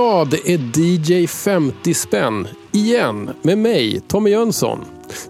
Ja, 0.00 0.26
det 0.30 0.52
är 0.52 0.78
DJ 0.78 1.26
50 1.26 1.94
spänn. 1.94 2.48
Igen, 2.72 3.30
med 3.42 3.58
mig, 3.58 4.00
Tommy 4.08 4.30
Jönsson. 4.30 4.78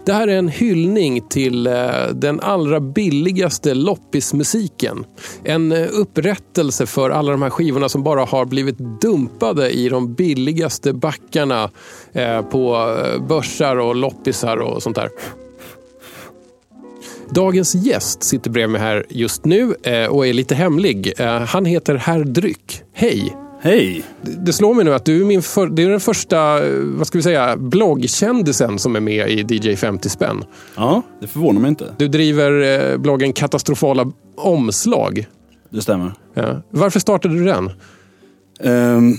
Det 0.05 0.13
här 0.13 0.27
är 0.27 0.37
en 0.37 0.47
hyllning 0.47 1.21
till 1.29 1.67
eh, 1.67 1.73
den 2.13 2.39
allra 2.39 2.79
billigaste 2.79 3.73
loppismusiken. 3.73 5.05
En 5.43 5.71
eh, 5.71 5.87
upprättelse 5.91 6.85
för 6.85 7.09
alla 7.09 7.31
de 7.31 7.41
här 7.41 7.49
skivorna 7.49 7.89
som 7.89 8.03
bara 8.03 8.25
har 8.25 8.45
blivit 8.45 8.77
dumpade 8.77 9.69
i 9.69 9.89
de 9.89 10.13
billigaste 10.13 10.93
backarna 10.93 11.69
eh, 12.13 12.41
på 12.41 12.75
eh, 12.75 13.27
börsar 13.27 13.75
och 13.75 13.95
loppisar 13.95 14.57
och 14.57 14.83
sånt 14.83 14.95
där. 14.95 15.09
Dagens 17.29 17.75
gäst 17.75 18.23
sitter 18.23 18.49
bredvid 18.49 18.71
mig 18.71 18.81
här 18.81 19.05
just 19.09 19.45
nu 19.45 19.75
eh, 19.83 20.05
och 20.05 20.27
är 20.27 20.33
lite 20.33 20.55
hemlig. 20.55 21.13
Eh, 21.17 21.27
han 21.27 21.65
heter 21.65 21.95
Herr 21.95 22.23
Dryck. 22.23 22.81
Hej! 22.93 23.35
Hej! 23.63 24.03
Det 24.21 24.53
slår 24.53 24.73
mig 24.73 24.85
nu 24.85 24.93
att 24.93 25.05
du 25.05 25.21
är, 25.21 25.25
min 25.25 25.41
för, 25.41 25.67
det 25.67 25.83
är 25.83 25.89
den 25.89 25.99
första 25.99 26.59
vad 26.83 27.07
ska 27.07 27.17
vi 27.17 27.21
säga, 27.21 27.57
bloggkändisen 27.57 28.79
som 28.79 28.95
är 28.95 28.99
med 28.99 29.29
i 29.29 29.55
DJ 29.55 29.75
50 29.75 30.09
spänn. 30.09 30.43
Ja, 30.75 31.01
det 31.21 31.27
förvånar 31.27 31.61
mig 31.61 31.69
inte. 31.69 31.95
Du 31.97 32.07
driver 32.07 32.91
eh, 32.91 32.97
bloggen 32.97 33.33
Katastrofala 33.33 34.11
omslag. 34.35 35.27
Det 35.69 35.81
stämmer. 35.81 36.13
Ja. 36.33 36.61
Varför 36.69 36.99
startade 36.99 37.33
du 37.33 37.45
den? 37.45 37.71
Um, 38.63 39.17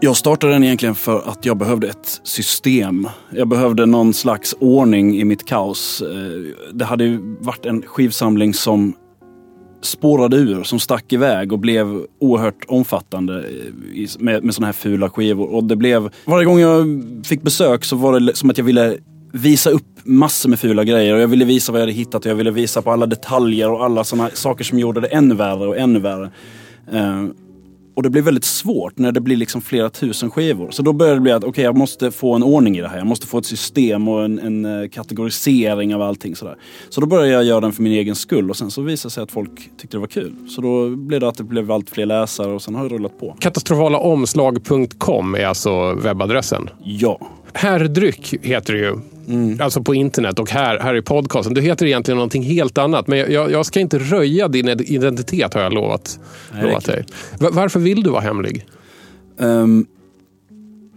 jag 0.00 0.16
startade 0.16 0.52
den 0.52 0.64
egentligen 0.64 0.94
för 0.94 1.28
att 1.28 1.46
jag 1.46 1.56
behövde 1.56 1.88
ett 1.88 2.20
system. 2.24 3.08
Jag 3.30 3.48
behövde 3.48 3.86
någon 3.86 4.14
slags 4.14 4.54
ordning 4.60 5.20
i 5.20 5.24
mitt 5.24 5.44
kaos. 5.44 6.02
Eh, 6.02 6.54
det 6.72 6.84
hade 6.84 7.04
ju 7.04 7.36
varit 7.40 7.66
en 7.66 7.82
skivsamling 7.82 8.54
som 8.54 8.94
spårade 9.84 10.36
ur, 10.36 10.62
som 10.62 10.78
stack 10.78 11.12
iväg 11.12 11.52
och 11.52 11.58
blev 11.58 12.02
oerhört 12.18 12.64
omfattande 12.68 13.38
eh, 13.38 14.08
med, 14.18 14.44
med 14.44 14.54
sådana 14.54 14.66
här 14.66 14.72
fula 14.72 15.10
skivor. 15.10 15.54
Och 15.54 15.64
det 15.64 15.76
blev, 15.76 16.10
varje 16.24 16.44
gång 16.44 16.58
jag 16.58 17.04
fick 17.24 17.42
besök 17.42 17.84
så 17.84 17.96
var 17.96 18.20
det 18.20 18.36
som 18.36 18.50
att 18.50 18.58
jag 18.58 18.64
ville 18.64 18.96
visa 19.32 19.70
upp 19.70 19.86
massor 20.04 20.48
med 20.48 20.58
fula 20.58 20.84
grejer 20.84 21.14
och 21.14 21.20
jag 21.20 21.28
ville 21.28 21.44
visa 21.44 21.72
vad 21.72 21.80
jag 21.80 21.82
hade 21.82 21.92
hittat 21.92 22.24
och 22.24 22.30
jag 22.30 22.36
ville 22.36 22.50
visa 22.50 22.82
på 22.82 22.90
alla 22.90 23.06
detaljer 23.06 23.70
och 23.70 23.84
alla 23.84 24.04
sådana 24.04 24.30
saker 24.34 24.64
som 24.64 24.78
gjorde 24.78 25.00
det 25.00 25.06
ännu 25.06 25.34
värre 25.34 25.66
och 25.66 25.78
ännu 25.78 25.98
värre. 25.98 26.30
Uh, 26.94 27.28
och 27.94 28.02
det 28.02 28.10
blir 28.10 28.22
väldigt 28.22 28.44
svårt 28.44 28.98
när 28.98 29.12
det 29.12 29.20
blir 29.20 29.36
liksom 29.36 29.62
flera 29.62 29.90
tusen 29.90 30.30
skivor. 30.30 30.70
Så 30.70 30.82
då 30.82 30.92
började 30.92 31.16
det 31.16 31.20
bli 31.20 31.32
att 31.32 31.38
okej, 31.38 31.50
okay, 31.50 31.64
jag 31.64 31.76
måste 31.76 32.10
få 32.10 32.34
en 32.34 32.42
ordning 32.42 32.78
i 32.78 32.80
det 32.80 32.88
här. 32.88 32.98
Jag 32.98 33.06
måste 33.06 33.26
få 33.26 33.38
ett 33.38 33.46
system 33.46 34.08
och 34.08 34.24
en, 34.24 34.38
en 34.38 34.82
eh, 34.82 34.88
kategorisering 34.88 35.94
av 35.94 36.02
allting 36.02 36.36
sådär. 36.36 36.56
Så 36.88 37.00
då 37.00 37.06
började 37.06 37.32
jag 37.32 37.44
göra 37.44 37.60
den 37.60 37.72
för 37.72 37.82
min 37.82 37.92
egen 37.92 38.14
skull 38.14 38.50
och 38.50 38.56
sen 38.56 38.70
så 38.70 38.82
visade 38.82 39.08
det 39.08 39.12
sig 39.12 39.22
att 39.22 39.32
folk 39.32 39.70
tyckte 39.78 39.96
det 39.96 40.00
var 40.00 40.06
kul. 40.06 40.34
Så 40.48 40.60
då 40.60 40.96
blev 40.96 41.20
det 41.20 41.28
att 41.28 41.38
det 41.38 41.44
blev 41.44 41.72
allt 41.72 41.90
fler 41.90 42.06
läsare 42.06 42.52
och 42.52 42.62
sen 42.62 42.74
har 42.74 42.88
det 42.88 42.94
rullat 42.94 43.20
på. 43.20 43.36
Katastrofalaomslag.com 43.40 45.34
är 45.34 45.46
alltså 45.46 45.94
webbadressen? 45.94 46.70
Ja. 46.84 47.20
Herrdryck 47.52 48.34
heter 48.42 48.72
det 48.72 48.78
ju. 48.78 49.13
Mm. 49.28 49.60
Alltså 49.60 49.82
på 49.82 49.94
internet 49.94 50.38
och 50.38 50.50
här, 50.50 50.78
här 50.78 50.94
i 50.94 51.02
podcasten. 51.02 51.54
Du 51.54 51.60
heter 51.60 51.86
egentligen 51.86 52.16
någonting 52.16 52.42
helt 52.42 52.78
annat. 52.78 53.06
Men 53.06 53.18
jag, 53.18 53.50
jag 53.50 53.66
ska 53.66 53.80
inte 53.80 53.98
röja 53.98 54.48
din 54.48 54.68
identitet 54.68 55.54
har 55.54 55.60
jag 55.60 55.72
lovat, 55.72 56.20
Nej, 56.52 56.62
lovat 56.62 56.84
dig. 56.84 57.04
Varför 57.38 57.80
vill 57.80 58.02
du 58.02 58.10
vara 58.10 58.20
hemlig? 58.20 58.66
Um, 59.38 59.86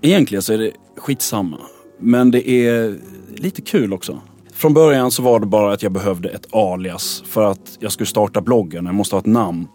egentligen 0.02 0.42
så 0.42 0.54
är 0.54 0.58
det 0.58 0.72
skitsamma. 0.98 1.58
Men 2.00 2.32
det 2.32 2.50
är 2.50 2.96
lite 3.36 3.62
kul 3.62 3.94
också. 3.94 4.22
Från 4.54 4.74
början 4.74 5.12
så 5.12 5.22
var 5.22 5.40
det 5.40 5.46
bara 5.46 5.74
att 5.74 5.84
jag 5.84 5.92
behövde 5.92 6.30
ett 6.30 6.54
alias 6.54 7.24
för 7.28 7.52
att 7.52 7.78
jag 7.80 7.92
skulle 7.92 8.08
starta 8.08 8.42
bloggen. 8.42 8.86
Jag 8.86 8.96
måste 8.96 9.16
ha 9.16 9.20
ett 9.20 9.26
namn. 9.26 9.68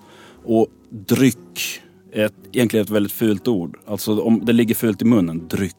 Och 0.45 0.67
dryck 0.91 1.81
är 2.13 2.25
ett, 2.25 2.35
egentligen 2.53 2.85
ett 2.85 2.91
väldigt 2.91 3.13
fult 3.13 3.49
ord. 3.49 3.79
Alltså 3.87 4.21
om 4.21 4.45
det 4.45 4.53
ligger 4.53 4.75
fult 4.75 5.03
i 5.03 5.05
munnen, 5.05 5.49
dryck. 5.49 5.77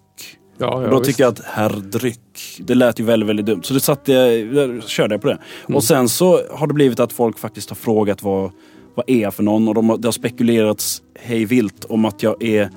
Ja, 0.63 0.83
ja, 0.83 0.89
då 0.89 0.99
tycker 0.99 1.23
jag 1.23 1.31
att 1.31 1.41
herrdryck, 1.45 2.19
det 2.59 2.75
lät 2.75 2.99
ju 2.99 3.03
väldigt, 3.03 3.29
väldigt 3.29 3.45
dumt. 3.45 3.63
Så 3.63 3.73
det 3.73 3.79
satte 3.79 4.11
jag, 4.11 4.83
körde 4.83 5.13
jag 5.13 5.21
på 5.21 5.27
det. 5.27 5.37
Mm. 5.67 5.75
Och 5.75 5.83
sen 5.83 6.09
så 6.09 6.41
har 6.51 6.67
det 6.67 6.73
blivit 6.73 6.99
att 6.99 7.13
folk 7.13 7.39
faktiskt 7.39 7.69
har 7.69 7.75
frågat 7.75 8.23
vad, 8.23 8.51
vad 8.95 9.09
är 9.09 9.21
jag 9.21 9.33
för 9.33 9.43
någon? 9.43 9.67
Och 9.67 9.75
de, 9.75 9.87
det 9.99 10.07
har 10.07 10.11
spekulerats 10.11 11.01
hej 11.19 11.45
vilt 11.45 11.85
om 11.85 12.05
att 12.05 12.23
jag 12.23 12.43
är 12.43 12.69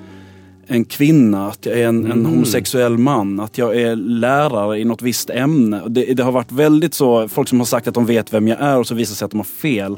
en 0.67 0.85
kvinna, 0.85 1.47
att 1.47 1.65
jag 1.65 1.79
är 1.79 1.87
en, 1.87 2.05
mm. 2.05 2.11
en, 2.11 2.25
homosexuell 2.25 2.97
man, 2.97 3.39
att 3.39 3.57
jag 3.57 3.81
är 3.81 3.95
lärare 3.95 4.79
i 4.79 4.85
något 4.85 5.01
visst 5.01 5.29
ämne. 5.29 5.81
Det, 5.87 6.13
det, 6.13 6.23
har 6.23 6.31
varit 6.31 6.51
väldigt 6.51 6.93
så, 6.93 7.27
folk 7.27 7.47
som 7.47 7.59
har 7.59 7.65
sagt 7.65 7.87
att 7.87 7.93
de 7.93 8.05
vet 8.05 8.33
vem 8.33 8.47
jag 8.47 8.61
är 8.61 8.77
och 8.77 8.87
så 8.87 8.95
visar 8.95 9.11
det 9.11 9.17
sig 9.17 9.25
att 9.25 9.31
de 9.31 9.37
har 9.37 9.43
fel. 9.43 9.97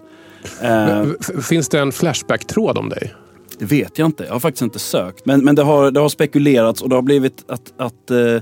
Eh, 0.61 1.41
Finns 1.41 1.69
det 1.69 1.79
en 1.79 1.91
Flashback-tråd 1.91 2.77
om 2.77 2.89
dig? 2.89 3.13
Det 3.59 3.65
vet 3.65 3.97
jag 3.97 4.05
inte. 4.05 4.23
Jag 4.23 4.33
har 4.33 4.39
faktiskt 4.39 4.61
inte 4.61 4.79
sökt. 4.79 5.25
Men, 5.25 5.43
men 5.43 5.55
det, 5.55 5.63
har, 5.63 5.91
det 5.91 5.99
har 5.99 6.09
spekulerats 6.09 6.81
och 6.81 6.89
det 6.89 6.95
har 6.95 7.01
blivit 7.01 7.45
att, 7.47 7.73
att 7.77 8.11
eh, 8.11 8.41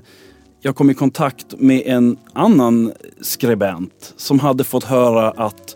jag 0.62 0.76
kom 0.76 0.90
i 0.90 0.94
kontakt 0.94 1.46
med 1.58 1.82
en 1.86 2.18
annan 2.34 2.94
skribent 3.22 4.14
som 4.18 4.40
hade 4.40 4.64
fått 4.64 4.84
höra 4.84 5.32
att 5.32 5.76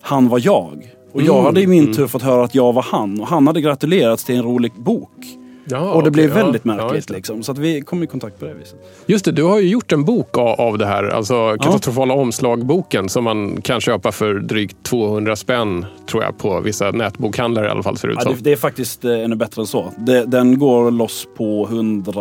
han 0.00 0.28
var 0.28 0.40
jag. 0.44 0.94
Och 1.12 1.22
jag 1.22 1.34
mm, 1.34 1.44
hade 1.44 1.60
i 1.60 1.66
min 1.66 1.82
mm. 1.82 1.94
tur 1.94 2.06
fått 2.06 2.22
höra 2.22 2.44
att 2.44 2.54
jag 2.54 2.72
var 2.72 2.82
han. 2.82 3.20
Och 3.20 3.26
han 3.26 3.46
hade 3.46 3.60
gratulerats 3.60 4.24
till 4.24 4.34
en 4.34 4.42
rolig 4.42 4.72
bok. 4.72 5.39
Ja, 5.64 5.78
och 5.78 6.02
det 6.02 6.08
okay, 6.08 6.10
blev 6.10 6.30
väldigt 6.30 6.62
ja, 6.64 6.74
märkligt. 6.74 7.10
Ja, 7.10 7.16
liksom. 7.16 7.42
Så 7.42 7.52
att 7.52 7.58
vi 7.58 7.80
kom 7.80 8.02
i 8.02 8.06
kontakt 8.06 8.38
på 8.38 8.44
det 8.44 8.54
viset. 8.54 8.76
Just 9.06 9.24
det, 9.24 9.32
du 9.32 9.42
har 9.42 9.58
ju 9.58 9.68
gjort 9.68 9.92
en 9.92 10.04
bok 10.04 10.38
av 10.38 10.78
det 10.78 10.86
här. 10.86 11.04
Alltså 11.04 11.56
katastrofala 11.60 12.14
omslagboken 12.14 13.08
som 13.08 13.24
man 13.24 13.62
kan 13.62 13.80
köpa 13.80 14.12
för 14.12 14.34
drygt 14.34 14.76
200 14.82 15.36
spänn 15.36 15.86
tror 16.10 16.22
jag 16.22 16.38
på 16.38 16.60
vissa 16.60 16.90
nätbokhandlare 16.90 17.66
i 17.66 17.70
alla 17.70 17.82
fall 17.82 17.96
ser 17.96 18.08
ut 18.08 18.22
som. 18.22 18.34
Det, 18.34 18.40
det, 18.40 18.52
är 18.52 18.56
faktiskt 18.56 19.04
eh, 19.04 19.20
ännu 19.20 19.36
bättre 19.36 19.62
än 19.62 19.66
så. 19.66 19.92
Det, 19.98 20.24
den 20.24 20.58
går 20.58 20.90
loss 20.90 21.26
på 21.36 21.68
100 21.70 22.12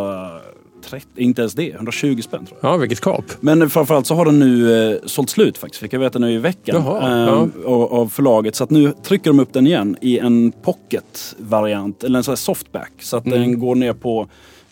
130, 0.89 1.09
inte 1.15 1.41
ens 1.41 1.53
det, 1.53 1.71
120 1.71 2.21
spänn 2.21 2.45
tror 2.45 2.59
jag. 2.61 2.73
Ja, 2.73 2.77
vilket 2.77 3.01
kap. 3.01 3.25
Men 3.39 3.69
framförallt 3.69 4.07
så 4.07 4.15
har 4.15 4.25
den 4.25 4.39
nu 4.39 4.91
eh, 4.91 4.97
sålt 5.05 5.29
slut 5.29 5.57
faktiskt, 5.57 5.81
fick 5.81 5.93
jag 5.93 5.99
veta 5.99 6.19
nu 6.19 6.31
i 6.31 6.37
veckan. 6.37 6.75
Jaha, 6.85 7.11
eh, 7.11 7.47
ja. 7.63 7.71
av, 7.71 8.09
förlaget. 8.09 8.55
Så 8.55 8.63
att 8.63 8.69
nu 8.69 8.93
trycker 9.03 9.29
de 9.29 9.39
upp 9.39 9.53
den 9.53 9.67
igen 9.67 9.97
i 10.01 10.19
en 10.19 10.51
pocket-variant, 10.51 12.03
eller 12.03 12.17
en 12.17 12.23
sån 12.23 12.31
här 12.31 12.35
softback. 12.35 12.91
Så 12.99 13.17
att 13.17 13.25
mm. 13.25 13.39
den 13.39 13.59
går 13.59 13.75
ner 13.75 13.93
på 13.93 14.27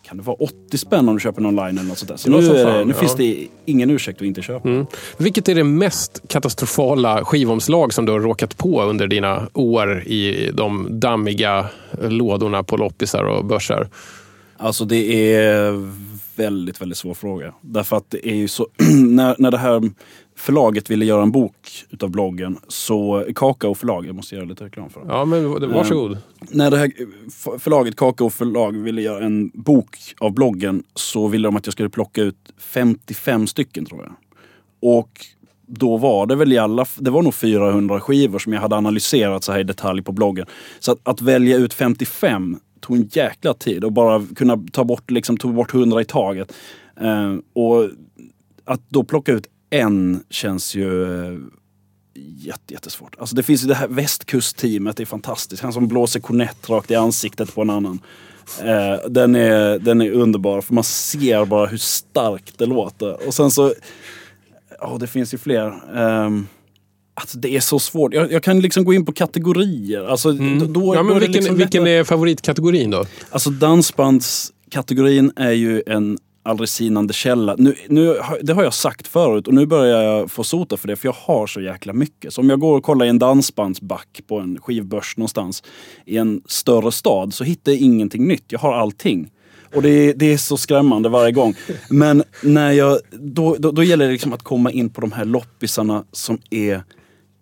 kan 0.08 0.18
det 0.18 0.24
vara 0.24 0.38
80 0.40 0.78
spänn 0.78 1.10
om 1.10 1.16
du 1.16 1.20
köper 1.20 1.42
den 1.42 1.46
online 1.46 1.78
eller 1.78 1.90
något 1.90 1.98
sånt 1.98 2.10
där. 2.10 2.18
Så 2.18 2.30
nu, 2.30 2.42
så 2.42 2.54
fan, 2.54 2.88
nu 2.88 2.94
ja. 2.94 3.00
finns 3.00 3.16
det 3.16 3.48
ingen 3.66 3.90
ursäkt 3.90 4.22
att 4.22 4.28
inte 4.28 4.42
köpa. 4.42 4.70
Mm. 4.70 4.86
Vilket 5.18 5.50
är 5.50 5.56
det 5.56 5.64
mest 5.64 6.22
katastrofala 6.28 7.26
skivomslag 7.26 7.94
som 7.94 8.06
du 8.06 8.12
har 8.12 8.20
råkat 8.20 8.58
på 8.58 8.84
under 8.84 9.08
dina 9.08 9.48
år 9.54 10.04
i 10.04 10.52
de 10.54 10.88
dammiga 11.00 11.66
lådorna 12.02 12.64
på 12.64 12.78
loppisar 12.78 13.24
och 13.24 13.46
börsar? 13.46 13.88
Alltså 14.58 14.86
det 14.86 15.34
är 15.36 15.72
väldigt, 16.40 16.82
väldigt 16.82 16.98
svår 16.98 17.14
fråga. 17.14 17.54
Därför 17.62 17.98
att 17.98 18.10
det 18.10 18.30
är 18.30 18.36
ju 18.36 18.48
så, 18.48 18.68
när, 19.08 19.36
när 19.40 19.52
det 19.52 19.58
här 19.58 19.82
förlaget 20.36 20.90
ville 20.90 21.06
göra 21.06 21.24
en 21.24 21.32
bok 21.32 21.86
utav 21.90 22.10
bloggen, 22.10 22.58
så 22.68 23.26
Kakao 23.36 23.76
förlag, 23.76 24.06
jag 24.06 24.16
måste 24.16 24.36
göra 24.36 24.46
lite 24.46 24.66
reklam 24.66 24.90
för 24.90 25.00
det. 25.00 25.08
Ja, 25.10 25.26
men 25.26 25.72
varsågod. 25.74 26.12
Eh, 26.12 26.18
när 26.52 26.72
det 26.72 26.78
här 26.78 26.92
förlaget, 27.60 27.96
Kakao 27.96 28.30
förlag, 28.30 28.78
ville 28.78 29.02
göra 29.02 29.26
en 29.26 29.52
bok 29.54 29.98
av 30.20 30.34
bloggen 30.34 30.84
så 30.96 31.28
ville 31.28 31.48
de 31.48 31.56
att 31.56 31.66
jag 31.66 31.74
skulle 31.74 31.90
plocka 31.90 32.22
ut 32.22 32.54
55 32.58 33.48
stycken 33.48 33.86
tror 33.86 34.04
jag. 34.04 34.14
Och 34.82 35.26
då 35.68 35.98
var 35.98 36.26
det 36.26 36.36
väl 36.36 36.54
i 36.54 36.58
alla, 36.58 36.86
det 36.96 37.12
var 37.12 37.22
nog 37.22 37.34
400 37.34 38.00
skivor 38.00 38.40
som 38.40 38.54
jag 38.54 38.62
hade 38.62 38.76
analyserat 38.76 39.44
så 39.44 39.52
här 39.52 39.60
i 39.60 39.64
detalj 39.64 40.04
på 40.04 40.12
bloggen. 40.12 40.46
Så 40.80 40.92
att, 40.92 41.00
att 41.04 41.22
välja 41.22 41.58
ut 41.58 41.74
55 41.74 42.60
tog 42.80 42.98
en 42.98 43.10
jäkla 43.12 43.54
tid 43.54 43.84
och 43.84 43.92
bara 43.92 44.26
kunna 44.36 44.64
ta 44.72 44.84
bort, 44.84 45.12
liksom, 45.12 45.38
tog 45.38 45.54
bort 45.54 45.74
100 45.74 46.02
i 46.02 46.06
taget. 46.06 46.54
Eh, 47.02 47.36
och 47.54 47.90
att 48.66 48.82
då 48.90 49.04
plocka 49.04 49.32
ut 49.32 49.48
en 49.70 50.24
känns 50.30 50.76
ju 50.76 51.04
eh, 51.04 51.40
jätte, 52.16 52.74
jättesvårt. 52.74 53.16
Alltså 53.20 53.36
det 53.36 53.44
finns 53.44 53.64
ju 53.64 53.68
det 53.68 53.76
här 53.76 53.88
västkustteamet, 53.88 54.98
det 54.98 55.04
är 55.04 55.06
fantastiskt. 55.06 55.64
Han 55.64 55.74
som 55.74 55.88
blåser 55.88 56.20
kornett 56.20 56.70
rakt 56.70 56.92
i 56.92 56.96
ansiktet 56.96 57.56
på 57.56 57.62
en 57.62 57.70
annan. 57.70 58.00
Eh, 58.62 59.10
den, 59.10 59.36
är, 59.36 59.80
den 59.80 60.02
är 60.02 60.12
underbar 60.12 60.62
för 60.62 60.74
man 60.74 60.84
ser 60.84 61.46
bara 61.46 61.66
hur 61.66 61.78
starkt 61.78 62.58
det 62.58 62.66
låter. 62.66 63.28
Och 63.28 63.34
sen 63.34 63.52
så, 63.52 63.74
ja 64.80 64.88
oh, 64.88 65.00
det 65.00 65.08
finns 65.08 65.34
ju 65.34 65.38
fler. 65.38 65.98
Um, 66.00 66.48
Alltså 67.20 67.38
det 67.38 67.56
är 67.56 67.60
så 67.60 67.80
svårt. 67.80 68.14
Jag, 68.14 68.32
jag, 68.32 68.44
kan 68.44 68.60
liksom 68.60 68.84
gå 68.84 68.94
in 68.94 69.06
på 69.06 69.12
kategorier. 69.12 70.06
Alltså, 70.06 70.30
mm. 70.30 70.74
då, 70.74 70.96
ja, 70.96 71.04
men 71.04 71.20
vilken, 71.20 71.34
liksom 71.34 71.56
vilken 71.56 71.88
är 71.88 72.04
favoritkategorin 72.04 72.92
då? 72.92 73.06
Alltså 73.30 73.50
dansbandskategorin 73.50 75.32
är 75.36 75.52
ju 75.52 75.84
en 75.88 76.18
aldrig 76.44 76.70
sinande 76.70 77.14
källa. 77.14 77.56
Nu, 77.58 77.76
nu, 77.88 78.18
det 78.42 78.54
har 78.54 78.64
jag 78.64 78.74
sagt 78.74 79.08
förut 79.08 79.48
och 79.48 79.54
nu 79.54 79.66
börjar 79.66 80.02
jag 80.02 80.32
få 80.32 80.44
sota 80.44 80.78
för 80.78 80.88
det 80.88 80.96
för 80.96 81.08
jag 81.08 81.16
har 81.20 81.48
så 81.48 81.62
jäkla 81.62 81.94
mycket. 81.94 82.34
Så 82.34 82.42
om 82.42 82.50
jag 82.50 82.60
går 82.60 82.78
och 82.78 82.84
kollar 82.84 83.06
i 83.06 83.10
en 83.10 83.20
dansbandsback 83.20 84.22
på 84.28 84.40
en 84.40 84.60
skivbörs 84.62 85.18
någonstans 85.18 85.64
i 86.06 86.18
en 86.18 86.42
större 86.46 86.92
stad 86.92 87.34
så 87.34 87.44
hittar 87.44 87.72
jag 87.72 87.82
ingenting 87.82 88.28
nytt. 88.28 88.46
Jag 88.48 88.60
har 88.60 88.74
allting. 88.74 89.32
Och 89.76 89.82
det 89.82 89.90
är, 89.90 90.14
det 90.14 90.34
är 90.34 90.38
så 90.38 90.58
skrämmande 90.58 91.10
varje 91.10 91.32
gång. 91.32 91.56
Men 91.90 92.24
när 92.44 92.72
jag, 92.72 93.00
då, 93.12 93.56
då, 93.60 93.72
då 93.72 93.84
gäller 93.84 94.06
det 94.06 94.12
liksom 94.12 94.34
att 94.34 94.44
komma 94.44 94.72
in 94.72 94.90
på 94.90 95.02
de 95.02 95.12
här 95.12 95.26
loppisarna 95.26 96.04
som 96.12 96.38
är 96.50 96.84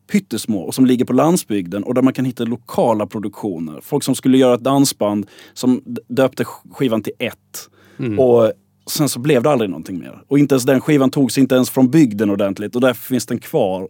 pyttesmå 0.07 0.61
och 0.61 0.75
som 0.75 0.85
ligger 0.85 1.05
på 1.05 1.13
landsbygden 1.13 1.83
och 1.83 1.93
där 1.93 2.01
man 2.01 2.13
kan 2.13 2.25
hitta 2.25 2.43
lokala 2.43 3.07
produktioner. 3.07 3.79
Folk 3.81 4.03
som 4.03 4.15
skulle 4.15 4.37
göra 4.37 4.55
ett 4.55 4.63
dansband 4.63 5.27
som 5.53 5.81
döpte 6.07 6.45
skivan 6.71 7.01
till 7.01 7.13
ett. 7.19 7.69
Mm. 7.99 8.19
Och 8.19 8.51
sen 8.89 9.09
så 9.09 9.19
blev 9.19 9.43
det 9.43 9.49
aldrig 9.49 9.69
någonting 9.69 9.99
mer. 9.99 10.23
Och 10.27 10.39
inte 10.39 10.55
ens 10.55 10.63
den 10.63 10.81
skivan 10.81 11.09
togs 11.09 11.37
inte 11.37 11.55
ens 11.55 11.69
från 11.69 11.89
bygden 11.89 12.29
ordentligt 12.29 12.75
och 12.75 12.81
därför 12.81 13.03
finns 13.03 13.25
den 13.25 13.39
kvar. 13.39 13.89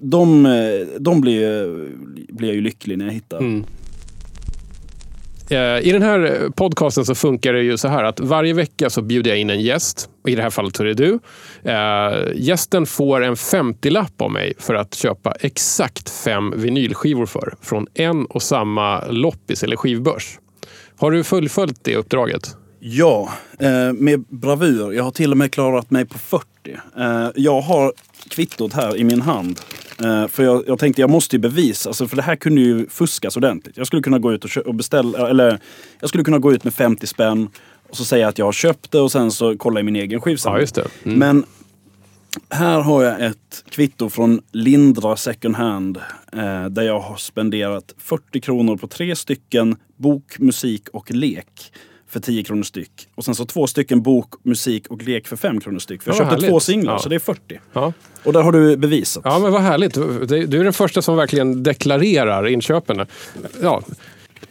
De, 0.00 0.46
eh, 0.46 0.52
de 1.00 1.20
blir, 1.20 1.66
blir 2.32 2.48
jag 2.48 2.54
ju 2.54 2.60
lycklig 2.60 2.98
när 2.98 3.04
jag 3.04 3.12
hittar. 3.12 3.38
Mm. 3.38 3.64
Eh, 5.50 5.88
I 5.88 5.92
den 5.92 6.02
här 6.02 6.50
podcasten 6.56 7.04
så 7.04 7.14
funkar 7.14 7.52
det 7.52 7.62
ju 7.62 7.76
så 7.76 7.88
här 7.88 8.04
att 8.04 8.20
varje 8.20 8.54
vecka 8.54 8.90
så 8.90 9.02
bjuder 9.02 9.30
jag 9.30 9.38
in 9.38 9.50
en 9.50 9.60
gäst. 9.60 10.08
I 10.26 10.34
det 10.34 10.42
här 10.42 10.50
fallet 10.50 10.76
så 10.76 10.82
är 10.82 10.86
det 10.86 10.94
du. 10.94 11.18
Eh, 11.62 12.32
gästen 12.34 12.86
får 12.86 13.24
en 13.24 13.34
50-lapp 13.34 14.22
av 14.22 14.30
mig 14.30 14.52
för 14.58 14.74
att 14.74 14.94
köpa 14.94 15.32
exakt 15.40 16.10
fem 16.10 16.54
vinylskivor 16.56 17.26
för. 17.26 17.54
Från 17.62 17.86
en 17.94 18.26
och 18.26 18.42
samma 18.42 19.04
loppis 19.06 19.62
eller 19.62 19.76
skivbörs. 19.76 20.38
Har 20.96 21.10
du 21.10 21.24
fullföljt 21.24 21.80
det 21.82 21.96
uppdraget? 21.96 22.56
Ja, 22.80 23.28
eh, 23.58 23.92
med 23.92 24.24
bravur. 24.28 24.92
Jag 24.92 25.04
har 25.04 25.10
till 25.10 25.32
och 25.32 25.38
med 25.38 25.52
klarat 25.52 25.90
mig 25.90 26.06
på 26.06 26.18
40. 26.18 26.46
Jag 27.34 27.60
har 27.60 27.92
kvittot 28.30 28.72
här 28.72 28.96
i 28.96 29.04
min 29.04 29.20
hand. 29.20 29.60
Eh, 30.04 30.28
för 30.28 30.42
jag, 30.42 30.64
jag 30.66 30.78
tänkte 30.78 31.00
jag 31.00 31.10
måste 31.10 31.36
ju 31.36 31.40
bevisa, 31.40 31.90
alltså, 31.90 32.08
för 32.08 32.16
det 32.16 32.22
här 32.22 32.36
kunde 32.36 32.60
ju 32.60 32.88
fuskas 32.88 33.36
ordentligt. 33.36 33.76
Jag 33.76 33.86
skulle 33.86 34.02
kunna 34.02 34.18
gå 34.18 34.32
ut 34.32 34.44
och, 34.44 34.56
och 34.56 34.74
beställa, 34.74 35.28
eller 35.28 35.58
jag 36.00 36.08
skulle 36.08 36.24
kunna 36.24 36.38
gå 36.38 36.52
ut 36.52 36.64
med 36.64 36.74
50 36.74 37.06
spänn 37.06 37.48
och 37.90 37.96
så 37.96 38.04
säga 38.04 38.28
att 38.28 38.38
jag 38.38 38.44
har 38.44 38.52
köpt 38.52 38.90
det 38.90 39.00
och 39.00 39.12
sen 39.12 39.30
så 39.30 39.56
kolla 39.58 39.80
i 39.80 39.82
min 39.82 39.96
egen 39.96 40.20
skivsamling. 40.20 40.66
Ja, 40.74 40.82
mm. 41.02 41.18
Men 41.18 41.44
här 42.50 42.80
har 42.80 43.02
jag 43.02 43.24
ett 43.24 43.64
kvitto 43.70 44.10
från 44.10 44.40
Lindra 44.52 45.16
second 45.16 45.56
hand 45.56 45.96
eh, 46.32 46.66
där 46.66 46.82
jag 46.82 47.00
har 47.00 47.16
spenderat 47.16 47.94
40 47.98 48.40
kronor 48.40 48.76
på 48.76 48.86
tre 48.86 49.16
stycken 49.16 49.76
bok, 49.96 50.38
musik 50.38 50.88
och 50.88 51.10
lek 51.10 51.72
för 52.10 52.20
10 52.20 52.44
kronor 52.44 52.62
styck. 52.62 53.08
Och 53.14 53.24
sen 53.24 53.34
så 53.34 53.44
två 53.44 53.66
stycken 53.66 54.02
bok, 54.02 54.34
musik 54.42 54.86
och 54.88 55.02
lek 55.02 55.28
för 55.28 55.36
5 55.36 55.60
kronor 55.60 55.78
styck. 55.78 56.02
För 56.02 56.10
jag 56.10 56.18
köpte 56.18 56.34
härligt. 56.34 56.50
två 56.50 56.60
singlar, 56.60 56.92
ja. 56.92 56.98
så 56.98 57.08
det 57.08 57.14
är 57.14 57.18
40. 57.18 57.60
Ja. 57.72 57.92
Och 58.24 58.32
där 58.32 58.42
har 58.42 58.52
du 58.52 58.76
bevisat. 58.76 59.22
Ja, 59.26 59.38
men 59.38 59.52
vad 59.52 59.60
härligt. 59.60 59.94
Du 60.28 60.60
är 60.60 60.64
den 60.64 60.72
första 60.72 61.02
som 61.02 61.16
verkligen 61.16 61.62
deklarerar 61.62 62.46
inköpen. 62.46 63.06
Ja. 63.62 63.82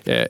Eh, 0.03 0.25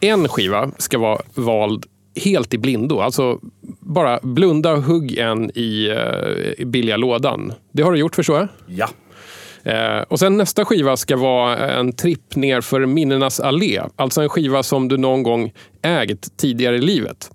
en 0.00 0.28
skiva 0.28 0.70
ska 0.78 0.98
vara 0.98 1.22
vald 1.34 1.86
helt 2.24 2.54
i 2.54 2.58
blindo. 2.58 3.00
Alltså 3.00 3.38
bara 3.80 4.20
blunda 4.22 4.72
och 4.72 4.82
hugg 4.82 5.18
en 5.18 5.50
i, 5.54 5.88
eh, 5.88 6.62
i 6.62 6.64
billiga 6.64 6.96
lådan. 6.96 7.52
Det 7.72 7.82
har 7.82 7.92
du 7.92 7.98
gjort 7.98 8.14
förstår 8.14 8.38
jag? 8.38 8.48
Ja. 8.66 8.88
Eh, 9.64 10.00
och 10.08 10.18
sen 10.18 10.36
nästa 10.36 10.64
skiva 10.64 10.96
ska 10.96 11.16
vara 11.16 11.70
en 11.70 11.92
tripp 11.92 12.36
ner 12.36 12.60
för 12.60 12.86
minnenas 12.86 13.40
allé. 13.40 13.82
Alltså 13.96 14.22
en 14.22 14.28
skiva 14.28 14.62
som 14.62 14.88
du 14.88 14.96
någon 14.96 15.22
gång 15.22 15.52
ägt 15.82 16.36
tidigare 16.36 16.76
i 16.76 16.80
livet. 16.80 17.30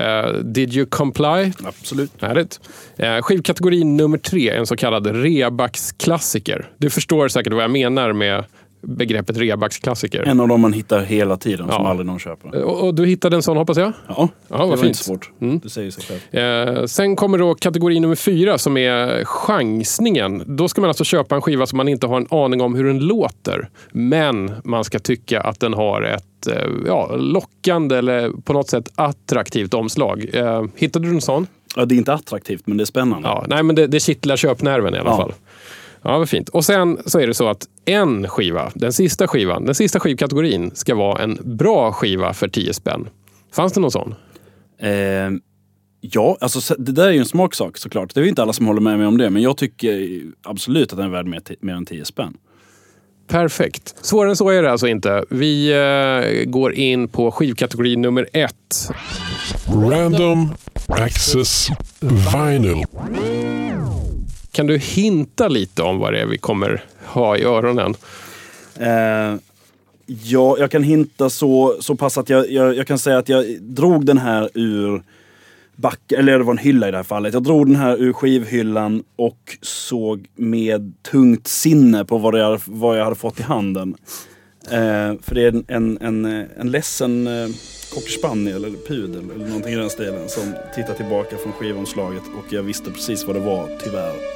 Uh, 0.00 0.38
did 0.42 0.74
you 0.74 0.86
comply? 0.86 1.52
Absolut. 1.64 2.10
Härligt. 2.22 2.60
Uh, 3.02 3.22
skivkategori 3.22 3.84
nummer 3.84 4.18
tre, 4.18 4.50
en 4.50 4.66
så 4.66 4.76
kallad 4.76 5.06
rebacksklassiker. 5.06 6.70
Du 6.78 6.90
förstår 6.90 7.28
säkert 7.28 7.52
vad 7.52 7.62
jag 7.62 7.70
menar 7.70 8.12
med 8.12 8.44
begreppet 8.86 9.36
rebacksklassiker. 9.36 10.22
En 10.22 10.40
av 10.40 10.48
dem 10.48 10.60
man 10.60 10.72
hittar 10.72 11.00
hela 11.00 11.36
tiden, 11.36 11.66
ja. 11.68 11.76
som 11.76 11.86
aldrig 11.86 12.06
någon 12.06 12.18
köper. 12.18 12.62
Och, 12.62 12.86
och, 12.86 12.94
du 12.94 13.06
hittade 13.06 13.36
en 13.36 13.42
sån 13.42 13.56
hoppas 13.56 13.76
jag? 13.76 13.92
Ja, 14.08 14.28
ja 14.48 14.56
det 14.56 14.64
var 14.66 14.76
fint. 14.76 14.86
inte 14.86 14.98
svårt. 14.98 15.30
Mm. 15.40 15.60
Det 15.62 15.70
säger 15.70 15.90
sig 15.90 16.04
själv. 16.04 16.78
Eh, 16.78 16.84
sen 16.84 17.16
kommer 17.16 17.38
då 17.38 17.54
kategori 17.54 18.00
nummer 18.00 18.14
fyra 18.14 18.58
som 18.58 18.76
är 18.76 19.24
chansningen. 19.24 20.42
Då 20.46 20.68
ska 20.68 20.80
man 20.80 20.90
alltså 20.90 21.04
köpa 21.04 21.34
en 21.34 21.42
skiva 21.42 21.66
som 21.66 21.76
man 21.76 21.88
inte 21.88 22.06
har 22.06 22.16
en 22.16 22.26
aning 22.30 22.60
om 22.60 22.74
hur 22.74 22.84
den 22.84 22.98
låter. 22.98 23.68
Men 23.92 24.52
man 24.64 24.84
ska 24.84 24.98
tycka 24.98 25.40
att 25.40 25.60
den 25.60 25.74
har 25.74 26.02
ett 26.02 26.46
eh, 26.46 26.68
ja, 26.86 27.16
lockande 27.16 27.96
eller 27.96 28.30
på 28.44 28.52
något 28.52 28.70
sätt 28.70 28.92
attraktivt 28.94 29.74
omslag. 29.74 30.30
Eh, 30.32 30.64
hittade 30.76 31.08
du 31.08 31.14
en 31.14 31.20
sån? 31.20 31.46
Ja, 31.76 31.84
det 31.84 31.94
är 31.94 31.96
inte 31.96 32.12
attraktivt 32.12 32.66
men 32.66 32.76
det 32.76 32.82
är 32.82 32.86
spännande. 32.86 33.28
Ja, 33.28 33.44
nej, 33.48 33.62
men 33.62 33.76
det, 33.76 33.86
det 33.86 34.00
kittlar 34.00 34.36
köpnerven 34.36 34.94
i 34.94 34.98
alla 34.98 35.10
ja. 35.10 35.16
fall. 35.16 35.32
Ja, 36.06 36.18
vad 36.18 36.28
fint. 36.28 36.48
Och 36.48 36.64
sen 36.64 36.98
så 37.06 37.20
är 37.20 37.26
det 37.26 37.34
så 37.34 37.48
att 37.48 37.68
en 37.84 38.28
skiva, 38.28 38.72
den 38.74 38.92
sista 38.92 39.28
skivan, 39.28 39.64
den 39.64 39.74
sista 39.74 40.00
skivkategorin 40.00 40.70
ska 40.74 40.94
vara 40.94 41.22
en 41.22 41.38
bra 41.44 41.92
skiva 41.92 42.32
för 42.32 42.48
10 42.48 42.74
spänn. 42.74 43.08
Fanns 43.52 43.72
det 43.72 43.80
någon 43.80 43.90
sån? 43.90 44.14
Eh, 44.80 44.90
ja, 46.00 46.36
alltså 46.40 46.74
det 46.74 46.92
där 46.92 47.06
är 47.08 47.12
ju 47.12 47.18
en 47.18 47.24
smaksak 47.26 47.78
såklart. 47.78 48.14
Det 48.14 48.20
är 48.20 48.22
ju 48.22 48.28
inte 48.28 48.42
alla 48.42 48.52
som 48.52 48.66
håller 48.66 48.80
med 48.80 48.98
mig 48.98 49.06
om 49.06 49.18
det, 49.18 49.30
men 49.30 49.42
jag 49.42 49.56
tycker 49.56 50.22
absolut 50.42 50.92
att 50.92 50.98
den 50.98 51.06
är 51.06 51.10
värd 51.10 51.26
mer, 51.26 51.42
mer 51.60 51.74
än 51.74 51.86
10 51.86 52.04
spänn. 52.04 52.36
Perfekt. 53.28 53.94
Svårare 54.00 54.30
än 54.30 54.36
så 54.36 54.50
är 54.50 54.62
det 54.62 54.70
alltså 54.70 54.88
inte. 54.88 55.24
Vi 55.30 55.72
eh, 55.72 56.50
går 56.50 56.72
in 56.72 57.08
på 57.08 57.30
skivkategori 57.30 57.96
nummer 57.96 58.28
ett. 58.32 58.90
Random 59.66 60.54
Access 60.88 61.68
Vinyl. 62.00 62.84
Kan 64.56 64.66
du 64.66 64.78
hinta 64.78 65.48
lite 65.48 65.82
om 65.82 65.98
vad 65.98 66.12
det 66.12 66.20
är 66.20 66.26
vi 66.26 66.38
kommer 66.38 66.84
ha 67.04 67.36
i 67.36 67.44
öronen? 67.44 67.94
Eh, 68.76 69.40
ja, 70.06 70.56
jag 70.58 70.70
kan 70.70 70.82
hinta 70.82 71.30
så, 71.30 71.76
så 71.80 71.96
pass 71.96 72.18
att 72.18 72.28
jag, 72.28 72.50
jag, 72.50 72.76
jag, 72.76 72.86
kan 72.86 72.98
säga 72.98 73.18
att 73.18 73.28
jag 73.28 73.62
drog 73.62 74.06
den 74.06 74.18
här 74.18 74.50
ur 74.54 75.02
back, 75.74 76.12
eller 76.12 76.38
det 76.38 76.44
var 76.44 76.52
en 76.52 76.58
hylla 76.58 76.88
i 76.88 76.90
det 76.90 76.96
här 76.96 77.04
fallet. 77.04 77.34
Jag 77.34 77.42
drog 77.42 77.66
den 77.66 77.76
här 77.76 77.96
ur 77.96 78.12
skivhyllan 78.12 79.02
och 79.16 79.58
såg 79.62 80.26
med 80.34 80.94
tungt 81.02 81.48
sinne 81.48 82.04
på 82.04 82.18
vad 82.18 82.38
jag, 82.38 82.60
vad 82.66 82.98
jag 82.98 83.04
hade 83.04 83.16
fått 83.16 83.40
i 83.40 83.42
handen. 83.42 83.94
Eh, 84.70 85.14
för 85.22 85.34
det 85.34 85.42
är 85.42 85.48
en, 85.48 85.64
en, 85.68 85.98
en, 86.00 86.46
en 86.56 86.70
ledsen 86.70 87.26
eh, 87.26 87.48
cockerspaniel 87.94 88.64
eller 88.64 88.78
pudel 88.88 89.30
eller 89.34 89.46
någonting 89.46 89.72
i 89.72 89.76
den 89.76 89.90
stilen 89.90 90.28
som 90.28 90.54
tittar 90.74 90.94
tillbaka 90.94 91.36
från 91.36 91.52
skivomslaget 91.52 92.22
och 92.38 92.52
jag 92.52 92.62
visste 92.62 92.90
precis 92.90 93.26
vad 93.26 93.36
det 93.36 93.40
var, 93.40 93.68
tyvärr. 93.84 94.35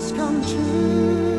dreams 0.00 0.12
come 0.12 0.42
true. 0.42 1.29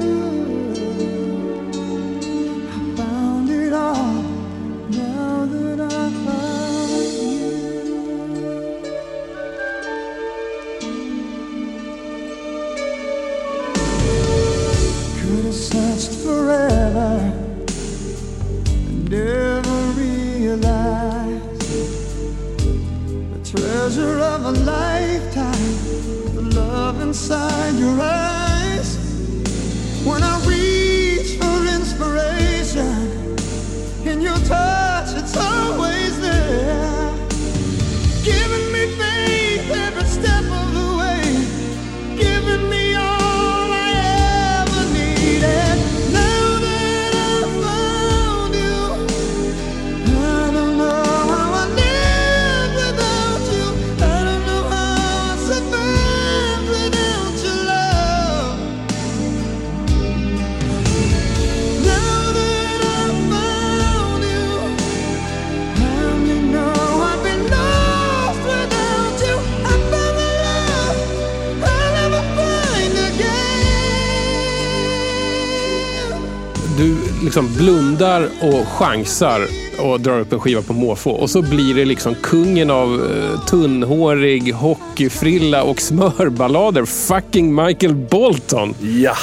Liksom 77.31 77.53
blundar 77.53 78.29
och 78.41 78.67
chansar 78.67 79.47
och 79.79 79.99
drar 79.99 80.19
upp 80.19 80.33
en 80.33 80.39
skiva 80.39 80.61
på 80.61 80.73
måfå. 80.73 81.11
Och 81.11 81.29
så 81.29 81.41
blir 81.41 81.75
det 81.75 81.85
liksom 81.85 82.15
kungen 82.15 82.69
av 82.69 82.93
uh, 82.93 83.45
tunnhårig 83.45 84.53
hockeyfrilla 84.53 85.63
och 85.63 85.81
smörballader. 85.81 86.85
Fucking 86.85 87.55
Michael 87.55 87.95
Bolton! 87.95 88.73
Ja, 88.79 89.15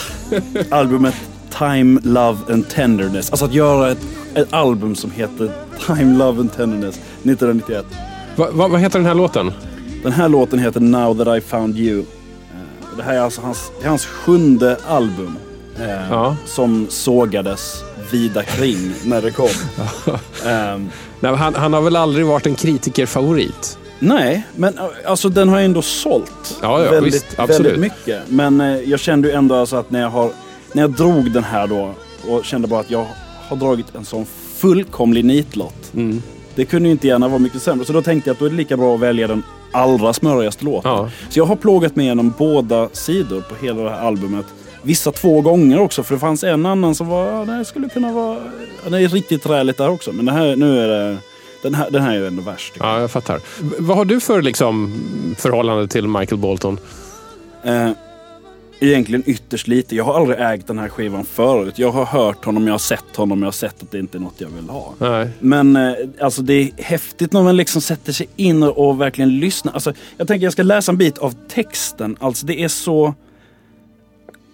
albumet 0.71 1.15
Time, 1.59 2.01
Love 2.05 2.39
and 2.53 2.69
Tenderness. 2.69 3.31
Alltså 3.31 3.45
att 3.45 3.55
göra 3.55 3.91
ett, 3.91 4.07
ett 4.35 4.53
album 4.53 4.95
som 4.95 5.11
heter 5.11 5.51
Time, 5.87 6.19
Love 6.19 6.41
and 6.41 6.53
Tenderness 6.53 6.95
1991. 6.97 7.87
Va, 8.37 8.49
va, 8.53 8.69
vad 8.69 8.81
heter 8.81 8.99
den 8.99 9.07
här 9.07 9.15
låten? 9.15 9.53
Den 10.03 10.13
här 10.13 10.29
låten 10.29 10.59
heter 10.59 10.81
Now 10.81 11.25
That 11.25 11.39
I 11.39 11.41
Found 11.41 11.79
You. 11.79 11.99
Eh, 11.99 12.97
det 12.97 13.03
här 13.03 13.15
är 13.15 13.21
alltså 13.21 13.41
hans, 13.41 13.71
hans 13.85 14.07
sjunde 14.07 14.77
album. 14.89 15.37
Eh, 15.81 16.11
ja. 16.11 16.37
Som 16.47 16.87
sågades 16.91 17.83
vida 18.13 18.43
kring 18.43 18.93
när 19.05 19.23
det 19.23 19.31
kom. 19.31 19.49
um, 20.47 20.91
Nej, 21.21 21.35
han, 21.35 21.55
han, 21.55 21.73
har 21.73 21.81
väl 21.81 21.97
aldrig 21.97 22.27
varit 22.27 22.47
en 22.47 22.55
kritikerfavorit? 22.55 23.79
Nej, 23.99 24.47
men 24.57 24.79
alltså 25.07 25.29
den 25.29 25.49
har 25.49 25.61
ändå 25.61 25.83
sålt 25.83 26.59
ja, 26.63 26.85
ja, 26.85 26.91
väldigt, 26.91 27.15
visst, 27.15 27.39
väldigt 27.39 27.79
mycket. 27.79 28.23
Men 28.29 28.61
eh, 28.61 28.77
jag 28.77 29.01
kände 29.01 29.29
ju 29.29 29.35
ändå 29.35 29.55
alltså 29.55 29.77
att 29.77 29.91
när 29.91 30.01
jag, 30.01 30.11
har, 30.11 30.31
när 30.73 30.83
jag 30.83 30.91
drog 30.91 31.33
den 31.33 31.45
här 31.45 31.67
då 31.67 31.95
och 32.29 32.45
kände 32.45 32.69
bara 32.69 32.81
att 32.81 32.91
jag 32.91 33.07
har 33.49 33.57
dragit 33.57 33.95
en 33.95 34.05
sån 34.05 34.27
fullkomlig 34.57 35.25
nitlott. 35.25 35.95
Mm. 35.95 36.23
Det 36.55 36.65
kunde 36.65 36.89
ju 36.89 36.93
inte 36.93 37.07
gärna 37.07 37.29
vara 37.29 37.39
mycket 37.39 37.63
sämre. 37.63 37.87
Så 37.87 37.93
då 37.93 38.03
tänkte 38.03 38.31
jag 38.31 38.35
att 38.35 38.39
då 38.39 38.47
är 38.47 38.51
det 38.51 38.57
lika 38.57 38.77
bra 38.77 38.95
att 38.95 39.01
välja 39.01 39.27
den 39.27 39.43
allra 39.73 40.13
smörigaste 40.13 40.65
låten. 40.65 40.91
Ja. 40.91 41.11
Så 41.29 41.39
jag 41.39 41.45
har 41.45 41.57
plågat 41.57 41.97
mig 41.97 42.07
igenom 42.07 42.35
båda 42.39 42.89
sidor 42.93 43.41
på 43.41 43.67
hela 43.67 43.83
det 43.83 43.91
här 43.91 44.07
albumet. 44.07 44.47
Vissa 44.83 45.13
två 45.13 45.41
gånger 45.41 45.81
också, 45.81 46.03
för 46.03 46.15
det 46.15 46.21
fanns 46.21 46.45
en 46.45 46.67
annan 46.67 46.95
som 46.95 47.09
var, 47.09 47.27
ja, 47.27 47.45
det 47.45 47.65
skulle 47.65 47.89
kunna 47.89 48.13
vara, 48.13 48.39
det 48.91 48.99
är 48.99 49.09
riktigt 49.09 49.43
träligt 49.43 49.77
där 49.77 49.89
också. 49.89 50.13
Men 50.13 50.25
det 50.25 50.33
här, 50.33 50.57
nu 50.57 50.81
är 50.81 50.89
det, 50.89 51.17
den 51.63 51.75
här, 51.75 51.91
den 51.91 52.03
här 52.03 52.11
är 52.11 52.17
ju 52.17 52.27
ändå 52.27 52.43
värst. 52.43 52.75
Ja, 52.79 53.01
jag 53.01 53.11
fattar. 53.11 53.41
Vad 53.79 53.97
har 53.97 54.05
du 54.05 54.21
för 54.21 54.43
liksom, 54.43 54.95
förhållande 55.39 55.89
till 55.89 56.09
Michael 56.09 56.41
Bolton? 56.41 56.79
Eh, 57.63 57.91
egentligen 58.81 59.23
ytterst 59.27 59.69
lite. 59.69 59.97
Jag 59.97 60.05
har 60.05 60.15
aldrig 60.15 60.41
ägt 60.41 60.67
den 60.67 60.79
här 60.79 60.89
skivan 60.89 61.25
förut. 61.25 61.79
Jag 61.79 61.91
har 61.91 62.05
hört 62.05 62.45
honom, 62.45 62.67
jag 62.67 62.75
har 62.75 62.79
sett 62.79 63.17
honom, 63.17 63.39
jag 63.39 63.47
har 63.47 63.53
sett 63.53 63.83
att 63.83 63.91
det 63.91 63.99
inte 63.99 64.19
är 64.19 64.21
något 64.21 64.41
jag 64.41 64.49
vill 64.49 64.69
ha. 64.69 64.95
Nej. 64.99 65.29
Men 65.41 65.77
eh, 65.77 65.95
alltså 66.21 66.43
det 66.43 66.55
är 66.55 66.71
häftigt 66.77 67.33
när 67.33 67.43
man 67.43 67.57
liksom 67.57 67.81
sätter 67.81 68.13
sig 68.13 68.29
in 68.37 68.63
och 68.63 69.01
verkligen 69.01 69.39
lyssnar. 69.39 69.73
Alltså, 69.73 69.93
jag 70.17 70.29
tänker 70.29 70.47
jag 70.47 70.53
ska 70.53 70.63
läsa 70.63 70.93
en 70.93 70.99
bit 70.99 71.19
av 71.19 71.35
texten. 71.49 72.17
Alltså 72.21 72.47
det 72.47 72.65
är 72.65 72.69
så... 72.69 73.15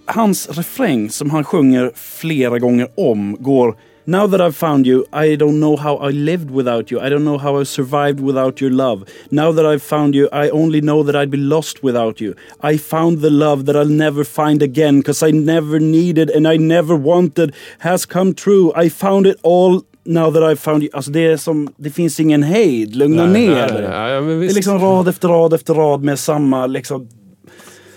Hans 0.07 0.49
refräng 0.59 1.11
som 1.11 1.31
han 1.31 1.45
sjunger 1.45 1.93
flera 1.95 2.59
gånger 2.59 2.89
om 2.95 3.37
går 3.41 3.77
Now 4.07 4.27
that 4.27 4.41
I've 4.41 4.53
found 4.53 4.87
you, 4.87 5.07
I 5.13 5.35
don't 5.35 5.61
know 5.61 5.77
how 5.77 5.97
I 5.97 6.13
lived 6.13 6.51
without 6.51 6.93
you. 6.93 7.01
I 7.01 7.09
don't 7.09 7.25
know 7.25 7.39
how 7.39 7.61
I 7.61 7.65
survived 7.65 8.21
without 8.21 8.61
your 8.61 8.71
love. 8.71 9.07
Now 9.31 9.51
that 9.53 9.65
I've 9.65 9.83
found 9.83 10.15
you, 10.15 10.29
I 10.31 10.51
only 10.51 10.83
know 10.83 11.03
that 11.03 11.17
I'd 11.17 11.31
be 11.31 11.39
lost 11.39 11.83
without 11.83 12.21
you. 12.21 12.35
I 12.61 12.77
found 12.77 13.23
the 13.23 13.31
love 13.31 13.65
that 13.65 13.77
I'll 13.77 13.97
never 13.97 14.23
find 14.25 14.63
again, 14.63 15.03
cause 15.03 15.23
I 15.23 15.31
never 15.31 15.81
needed 15.81 16.29
and 16.31 16.47
I 16.47 16.59
never 16.59 16.95
wanted 16.95 17.55
has 17.79 18.05
come 18.05 18.35
true. 18.35 18.73
I 18.77 18.91
found 18.91 19.27
it 19.27 19.39
all 19.43 19.83
Now 20.07 20.31
that 20.31 20.43
I've 20.43 20.61
found 20.61 20.83
you. 20.83 20.91
Alltså 20.93 21.11
det 21.11 21.27
är 21.27 21.37
som, 21.37 21.69
det 21.77 21.91
finns 21.91 22.21
ingen 22.21 22.43
hejd. 22.43 22.97
Lugna 22.97 23.27
nej, 23.27 23.49
ner 23.49 23.69
dig. 23.69 23.83
Ja, 23.83 24.21
det 24.21 24.47
är 24.47 24.55
liksom 24.55 24.79
rad 24.79 25.09
efter 25.09 25.29
rad 25.29 25.53
efter 25.53 25.75
rad 25.75 26.03
med 26.03 26.19
samma 26.19 26.67
liksom 26.67 27.09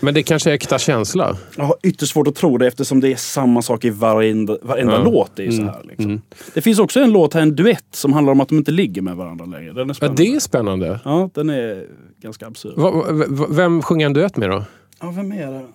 men 0.00 0.14
det 0.14 0.22
kanske 0.22 0.50
är 0.50 0.54
äkta 0.54 0.78
känsla? 0.78 1.36
Jag 1.56 1.64
har 1.64 1.76
ytterst 1.82 2.12
svårt 2.12 2.26
att 2.28 2.34
tro 2.34 2.58
det 2.58 2.66
eftersom 2.66 3.00
det 3.00 3.12
är 3.12 3.16
samma 3.16 3.62
sak 3.62 3.84
i 3.84 3.90
varenda, 3.90 4.56
varenda 4.62 4.92
ja. 4.92 5.02
låt. 5.04 5.38
Är 5.38 5.50
så 5.50 5.62
mm. 5.62 5.74
här, 5.74 5.82
liksom. 5.84 6.04
mm. 6.04 6.20
Det 6.54 6.60
finns 6.60 6.78
också 6.78 7.00
en 7.00 7.12
låt, 7.12 7.34
här, 7.34 7.42
en 7.42 7.56
duett, 7.56 7.86
som 7.90 8.12
handlar 8.12 8.32
om 8.32 8.40
att 8.40 8.48
de 8.48 8.58
inte 8.58 8.70
ligger 8.70 9.02
med 9.02 9.16
varandra 9.16 9.44
längre. 9.44 9.72
Den 9.72 9.90
är 9.90 9.94
spännande. 9.94 10.22
Ja, 10.22 10.30
det 10.30 10.36
är 10.36 10.40
spännande. 10.40 11.00
Ja, 11.04 11.30
den 11.34 11.50
är 11.50 11.86
ganska 12.20 12.46
absurd. 12.46 12.74
Va, 12.76 12.90
va, 12.90 13.46
vem 13.50 13.82
sjunger 13.82 14.06
en 14.06 14.12
duett 14.12 14.36
med 14.36 14.50
då? 14.50 14.64
Ja, 15.00 15.10
vem 15.10 15.32
är 15.32 15.52
det? 15.52 15.66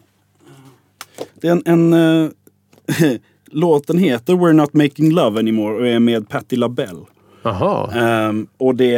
Det 1.41 1.47
är 1.47 1.51
en... 1.51 1.63
en 1.65 1.93
uh, 1.93 2.29
låten 3.53 3.97
heter 3.97 4.33
We're 4.33 4.53
Not 4.53 4.73
Making 4.73 5.11
Love 5.11 5.39
Anymore 5.39 5.75
och 5.75 5.87
är 5.87 5.99
med 5.99 6.29
Patti 6.29 6.55
LaBelle. 6.55 7.05
Aha. 7.43 7.91
Um, 8.29 8.47
och 8.57 8.75
det, 8.75 8.91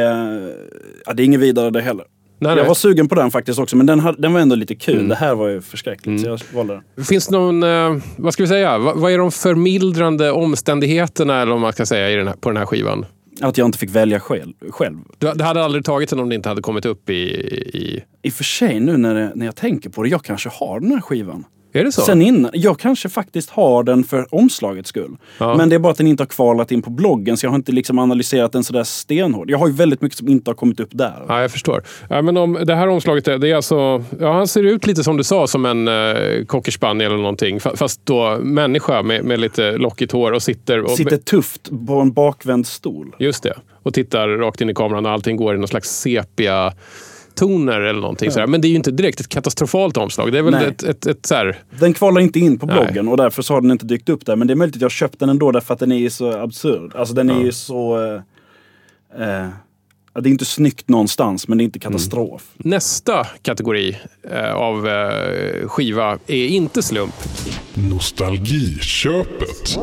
ja, 1.05 1.13
det 1.13 1.23
är 1.23 1.25
inget 1.25 1.39
vidare 1.39 1.69
det 1.69 1.81
heller. 1.81 2.05
Nej, 2.39 2.49
jag 2.49 2.57
nej. 2.57 2.67
var 2.67 2.75
sugen 2.75 3.07
på 3.07 3.15
den 3.15 3.31
faktiskt 3.31 3.59
också, 3.59 3.75
men 3.75 3.85
den, 3.85 4.15
den 4.17 4.33
var 4.33 4.39
ändå 4.39 4.55
lite 4.55 4.75
kul. 4.75 4.95
Mm. 4.95 5.07
Det 5.07 5.15
här 5.15 5.35
var 5.35 5.47
ju 5.47 5.61
förskräckligt, 5.61 6.07
mm. 6.07 6.19
så 6.19 6.27
jag 6.27 6.57
valde 6.57 6.81
den. 6.95 7.05
Finns 7.05 7.27
det 7.27 7.35
någon, 7.35 7.63
eh, 7.63 8.03
vad 8.17 8.33
ska 8.33 8.43
vi 8.43 8.47
säga, 8.47 8.77
vad, 8.77 8.97
vad, 8.97 9.11
är 9.11 9.17
de 9.17 9.31
förmildrande 9.31 10.31
omständigheterna 10.31 11.41
eller 11.41 11.51
vad 11.51 11.61
man 11.61 11.73
ska 11.73 11.85
säga, 11.85 12.09
i 12.11 12.15
den 12.15 12.27
här, 12.27 12.35
på 12.35 12.49
den 12.49 12.57
här 12.57 12.65
skivan? 12.65 13.05
Att 13.41 13.57
jag 13.57 13.65
inte 13.65 13.77
fick 13.77 13.89
välja 13.89 14.19
själv. 14.19 14.53
själv. 14.69 14.97
Du, 15.17 15.31
det 15.31 15.43
hade 15.43 15.63
aldrig 15.63 15.85
tagit 15.85 16.09
den 16.09 16.19
om 16.19 16.29
det 16.29 16.35
inte 16.35 16.49
hade 16.49 16.61
kommit 16.61 16.85
upp 16.85 17.09
i... 17.09 17.13
I, 17.13 18.03
I 18.21 18.29
och 18.29 18.33
för 18.33 18.43
sig, 18.43 18.79
nu 18.79 18.97
när, 18.97 19.15
det, 19.15 19.31
när 19.35 19.45
jag 19.45 19.55
tänker 19.55 19.89
på 19.89 20.03
det, 20.03 20.09
jag 20.09 20.23
kanske 20.23 20.49
har 20.49 20.79
den 20.79 20.91
här 20.91 21.01
skivan. 21.01 21.45
Är 21.75 21.83
det 21.83 21.91
så? 21.91 22.01
Sen 22.01 22.21
innan, 22.21 22.51
jag 22.53 22.79
kanske 22.79 23.09
faktiskt 23.09 23.49
har 23.49 23.83
den 23.83 24.03
för 24.03 24.35
omslagets 24.35 24.89
skull. 24.89 25.17
Ja. 25.37 25.55
Men 25.57 25.69
det 25.69 25.75
är 25.75 25.79
bara 25.79 25.91
att 25.91 25.97
den 25.97 26.07
inte 26.07 26.23
har 26.23 26.27
kvalat 26.27 26.71
in 26.71 26.81
på 26.81 26.89
bloggen 26.89 27.37
så 27.37 27.45
jag 27.45 27.51
har 27.51 27.55
inte 27.55 27.71
liksom 27.71 27.99
analyserat 27.99 28.51
den 28.51 28.63
sådär 28.63 28.83
stenhårt. 28.83 29.49
Jag 29.49 29.57
har 29.57 29.67
ju 29.67 29.73
väldigt 29.73 30.01
mycket 30.01 30.17
som 30.17 30.27
inte 30.27 30.49
har 30.49 30.55
kommit 30.55 30.79
upp 30.79 30.89
där. 30.91 31.25
Ja, 31.27 31.41
jag 31.41 31.51
förstår. 31.51 31.83
Ja, 32.09 32.21
men 32.21 32.37
om 32.37 32.53
det 32.65 32.75
här 32.75 32.87
omslaget, 32.87 33.25
det 33.25 33.49
är 33.49 33.55
alltså... 33.55 34.03
Ja, 34.19 34.33
han 34.33 34.47
ser 34.47 34.63
ut 34.63 34.87
lite 34.87 35.03
som 35.03 35.17
du 35.17 35.23
sa, 35.23 35.47
som 35.47 35.65
en 35.65 35.87
eh, 35.87 36.45
cockerspaniel 36.45 37.11
eller 37.11 37.21
någonting. 37.21 37.59
Fast 37.59 38.05
då 38.05 38.37
människa 38.41 39.01
med, 39.01 39.23
med 39.23 39.39
lite 39.39 39.77
lockigt 39.77 40.11
hår 40.11 40.31
och 40.31 40.43
sitter... 40.43 40.81
Och, 40.81 40.91
sitter 40.91 41.17
tufft 41.17 41.69
på 41.87 41.93
en 41.93 42.11
bakvänd 42.11 42.67
stol. 42.67 43.15
Just 43.19 43.43
det. 43.43 43.53
Och 43.83 43.93
tittar 43.93 44.27
rakt 44.27 44.61
in 44.61 44.69
i 44.69 44.73
kameran 44.73 45.05
och 45.05 45.11
allting 45.11 45.37
går 45.37 45.55
i 45.55 45.57
någon 45.57 45.67
slags 45.67 45.89
sepia 45.89 46.73
toner 47.35 47.81
eller 47.81 48.01
någonting. 48.01 48.25
Ja. 48.25 48.31
Sådär. 48.31 48.47
Men 48.47 48.61
det 48.61 48.67
är 48.67 48.69
ju 48.69 48.75
inte 48.75 48.91
direkt 48.91 49.19
ett 49.19 49.29
katastrofalt 49.29 49.97
omslag. 49.97 50.31
Det 50.31 50.37
är 50.37 50.43
väl 50.43 50.53
ett, 50.53 50.83
ett, 50.83 51.05
ett, 51.05 51.31
ett 51.31 51.55
Den 51.79 51.93
kvalar 51.93 52.21
inte 52.21 52.39
in 52.39 52.59
på 52.59 52.65
bloggen 52.65 53.05
Nej. 53.05 53.11
och 53.11 53.17
därför 53.17 53.41
så 53.41 53.53
har 53.53 53.61
den 53.61 53.71
inte 53.71 53.85
dykt 53.85 54.09
upp 54.09 54.25
där. 54.25 54.35
Men 54.35 54.47
det 54.47 54.53
är 54.53 54.55
möjligt 54.55 54.75
att 54.75 54.81
jag 54.81 54.91
köpt 54.91 55.19
den 55.19 55.29
ändå 55.29 55.51
därför 55.51 55.73
att 55.73 55.79
den 55.79 55.91
är 55.91 56.09
så 56.09 56.31
absurd. 56.31 56.95
Alltså 56.95 57.13
den 57.13 57.29
är 57.29 57.41
ju 57.41 57.51
så... 57.51 58.03
Eh, 58.03 58.21
eh, 59.21 59.47
det 60.21 60.29
är 60.29 60.31
inte 60.31 60.45
snyggt 60.45 60.89
någonstans, 60.89 61.47
men 61.47 61.57
det 61.57 61.63
är 61.63 61.65
inte 61.65 61.79
katastrof. 61.79 62.43
Mm. 62.59 62.69
Nästa 62.69 63.27
kategori 63.41 63.97
eh, 64.31 64.53
av 64.53 64.87
eh, 64.87 65.67
skiva 65.67 66.17
är 66.27 66.45
inte 66.45 66.83
slump. 66.83 67.13
Nostalgiköpet. 67.73 69.79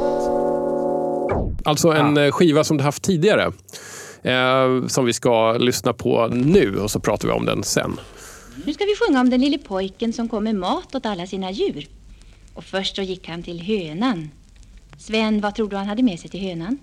Alltså 1.65 1.89
en 1.89 2.19
ah. 2.19 2.31
skiva 2.31 2.65
som 2.65 2.77
du 2.77 2.85
haft 2.85 3.03
tidigare 3.03 3.53
eh, 4.23 4.87
som 4.87 5.05
vi 5.05 5.13
ska 5.13 5.53
lyssna 5.53 5.93
på 5.93 6.27
nu 6.27 6.79
och 6.79 6.91
så 6.91 7.01
pratar 7.01 7.29
vi 7.29 7.35
om 7.35 7.47
den 7.47 7.63
sen. 7.65 8.01
Nu 8.65 8.73
ska 8.73 8.85
vi 8.85 8.97
sjunga 8.97 9.21
om 9.21 9.31
den 9.31 9.41
lille 9.41 9.59
pojken 9.59 10.13
som 10.13 10.29
kom 10.29 10.45
med 10.45 10.55
mat 10.55 10.95
åt 10.95 11.07
alla 11.07 11.27
sina 11.27 11.51
djur. 11.51 11.87
Och 12.55 12.65
först 12.65 12.97
så 12.97 13.03
gick 13.03 13.29
han 13.29 13.43
till 13.43 13.61
hönan. 13.61 14.31
Sven, 14.99 15.41
vad 15.41 15.55
tror 15.55 15.69
du 15.69 15.77
han 15.77 15.87
hade 15.87 16.03
med 16.03 16.21
sig 16.21 16.31
till 16.31 16.41
hönan? 16.41 16.79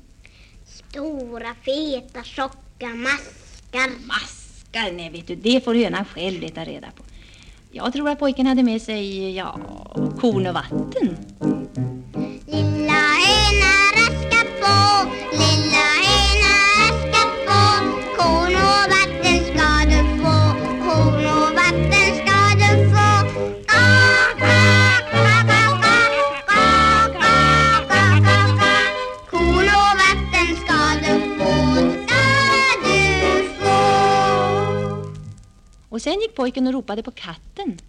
Stora, 0.65 1.55
feta, 1.65 2.23
tjocka 2.23 2.87
maskar. 2.87 4.07
Maskar? 4.07 4.91
Nej, 4.91 5.09
vet 5.09 5.27
du, 5.27 5.35
det 5.35 5.63
får 5.63 5.75
hönan 5.75 6.05
själv 6.05 6.41
leta 6.41 6.63
reda 6.63 6.87
på. 6.95 7.03
Jag 7.71 7.93
tror 7.93 8.09
att 8.09 8.19
pojken 8.19 8.45
hade 8.45 8.63
med 8.63 8.81
sig, 8.81 9.35
ja, 9.35 9.59
korn 10.19 10.47
och 10.47 10.53
vatten. 10.53 11.17
Och 35.99 36.03
sen 36.03 36.21
gick 36.21 36.35
pojken 36.35 36.67
och 36.67 36.73
ropade 36.73 37.03
på 37.03 37.11
katten. 37.11 37.79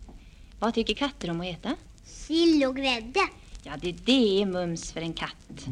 Vad 0.58 0.74
tycker 0.74 0.94
katter 0.94 1.30
om 1.30 1.40
att 1.40 1.46
äta? 1.46 1.76
Sill 2.04 2.64
och 2.64 2.76
grädde. 2.76 3.20
Ja, 3.62 3.72
det, 3.80 3.92
det 3.92 4.42
är 4.42 4.46
mums 4.46 4.92
för 4.92 5.00
en 5.00 5.12
katt. 5.12 5.66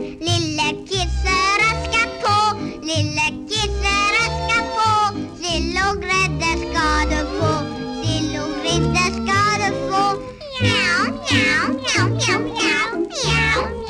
Lille 0.00 0.86
kisse 0.88 1.36
raska 1.62 2.08
på, 2.22 2.58
lille 2.82 3.48
kisse 3.48 3.94
raska 4.16 4.58
på. 4.74 5.18
Sill 5.36 5.78
och 5.88 6.02
grädde 6.02 6.50
ska 6.62 6.86
du 7.10 7.26
få, 7.38 7.52
sill 8.02 8.38
och 8.42 8.62
grädde 8.62 9.04
ska 9.12 9.40
du 9.62 9.70
få. 9.90 10.04
Mjau, 10.62 11.04
mjau, 11.30 11.68
mjau, 11.80 12.08
mjau, 12.08 12.40
mjau, 12.40 12.48
mjau, 12.48 13.08
mjau, 13.08 13.81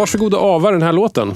Varsågod 0.00 0.34
och 0.34 0.42
ava 0.42 0.70
den 0.70 0.82
här 0.82 0.92
låten. 0.92 1.32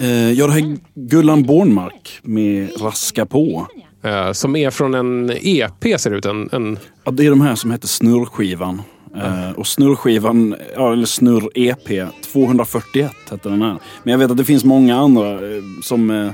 Eh, 0.00 0.32
ja, 0.32 0.46
det 0.46 0.52
här 0.52 0.60
är 0.60 0.76
Gullan 0.94 1.42
Bornmark 1.42 2.18
med 2.22 2.68
Raska 2.80 3.26
på. 3.26 3.66
Eh, 4.02 4.32
som 4.32 4.56
är 4.56 4.70
från 4.70 4.94
en 4.94 5.30
EP 5.30 6.00
ser 6.00 6.10
det 6.10 6.16
ut. 6.16 6.26
En, 6.26 6.48
en, 6.52 6.78
Ja, 7.04 7.10
det 7.10 7.26
är 7.26 7.30
de 7.30 7.40
här 7.40 7.54
som 7.54 7.70
heter 7.70 7.88
Snurrskivan. 7.88 8.82
Eh, 9.16 9.50
och 9.50 9.66
Snurrskivan, 9.66 10.54
ja, 10.76 10.92
eller 10.92 11.06
Snurr-EP, 11.06 12.06
241 12.32 13.12
hette 13.30 13.48
den 13.48 13.62
här. 13.62 13.78
Men 14.02 14.12
jag 14.12 14.18
vet 14.18 14.30
att 14.30 14.36
det 14.36 14.44
finns 14.44 14.64
många 14.64 14.96
andra 14.96 15.32
eh, 15.32 15.62
som, 15.82 16.10
eh, 16.10 16.30